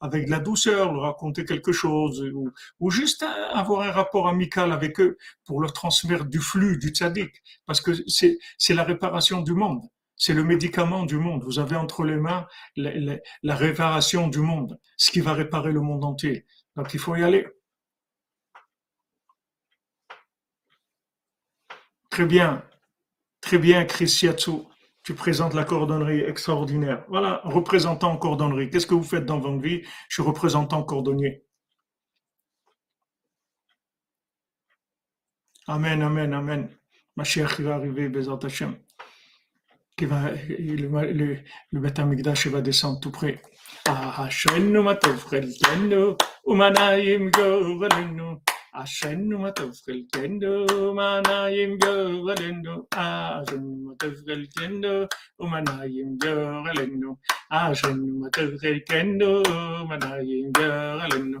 avec 0.00 0.26
de 0.26 0.30
la 0.30 0.40
douceur, 0.40 0.92
leur 0.92 1.02
raconter 1.02 1.44
quelque 1.44 1.70
chose, 1.70 2.20
ou, 2.34 2.50
ou, 2.80 2.90
juste 2.90 3.24
avoir 3.52 3.82
un 3.82 3.92
rapport 3.92 4.26
amical 4.26 4.72
avec 4.72 5.00
eux 5.00 5.16
pour 5.44 5.60
leur 5.60 5.72
transmettre 5.72 6.24
du 6.24 6.40
flux, 6.40 6.76
du 6.76 6.88
tzaddik, 6.88 7.30
parce 7.66 7.80
que 7.80 7.92
c'est 8.06 8.74
la 8.74 8.82
réparation 8.82 9.42
du 9.42 9.52
monde. 9.52 9.82
C'est 10.16 10.34
le 10.34 10.44
médicament 10.44 11.06
du 11.06 11.16
monde. 11.16 11.42
Vous 11.44 11.60
avez 11.60 11.76
entre 11.76 12.04
les 12.04 12.16
mains 12.16 12.46
la, 12.76 13.54
réparation 13.54 14.28
du 14.28 14.40
monde, 14.40 14.78
ce 14.98 15.10
qui 15.10 15.20
va 15.20 15.32
réparer 15.32 15.72
le 15.72 15.80
monde 15.80 16.04
entier. 16.04 16.44
Donc 16.76 16.92
il 16.92 17.00
faut 17.00 17.16
y 17.16 17.22
aller. 17.22 17.46
Très 22.20 22.26
bien, 22.26 22.62
très 23.40 23.56
bien, 23.56 23.86
Chris 23.86 24.20
Tu 25.02 25.14
présentes 25.14 25.54
la 25.54 25.64
cordonnerie 25.64 26.20
extraordinaire. 26.20 27.02
Voilà, 27.08 27.40
représentant 27.44 28.14
cordonnerie. 28.18 28.68
Qu'est-ce 28.68 28.86
que 28.86 28.92
vous 28.92 29.02
faites 29.02 29.24
dans 29.24 29.40
votre 29.40 29.56
vie? 29.56 29.80
Je 30.10 30.16
suis 30.16 30.22
représentant 30.22 30.82
cordonnier. 30.82 31.46
Amen, 35.66 36.02
amen, 36.02 36.34
amen. 36.34 36.68
Ma 37.16 37.24
chère 37.24 37.56
qui 37.56 37.62
va 37.62 37.76
arriver, 37.76 38.10
Bezat 38.10 38.40
Hashem 38.42 38.76
qui 39.96 40.04
va, 40.04 40.30
le, 40.30 41.12
le, 41.12 41.38
le 41.72 41.80
Beth 41.80 42.00
va 42.00 42.60
descendre 42.60 43.00
tout 43.00 43.10
près. 43.10 43.40
عشان 48.74 49.52
تفضل 49.56 50.06
كندو 50.14 50.94
ما 50.94 51.20
نايم 51.20 51.78
جو 51.78 51.94
غلندو 52.26 52.86
عشان 52.94 53.96
تفضل 54.00 54.48
كندو 54.58 55.06
وما 55.38 55.60
نايم 55.60 56.18
جو 56.22 56.34
غلندو 56.66 57.16
عشان 57.50 58.30
تفضل 58.32 58.78
كندو 58.88 59.42
ما 59.88 59.96
نايم 59.96 60.52
جو 60.58 60.70
غلندو 61.00 61.40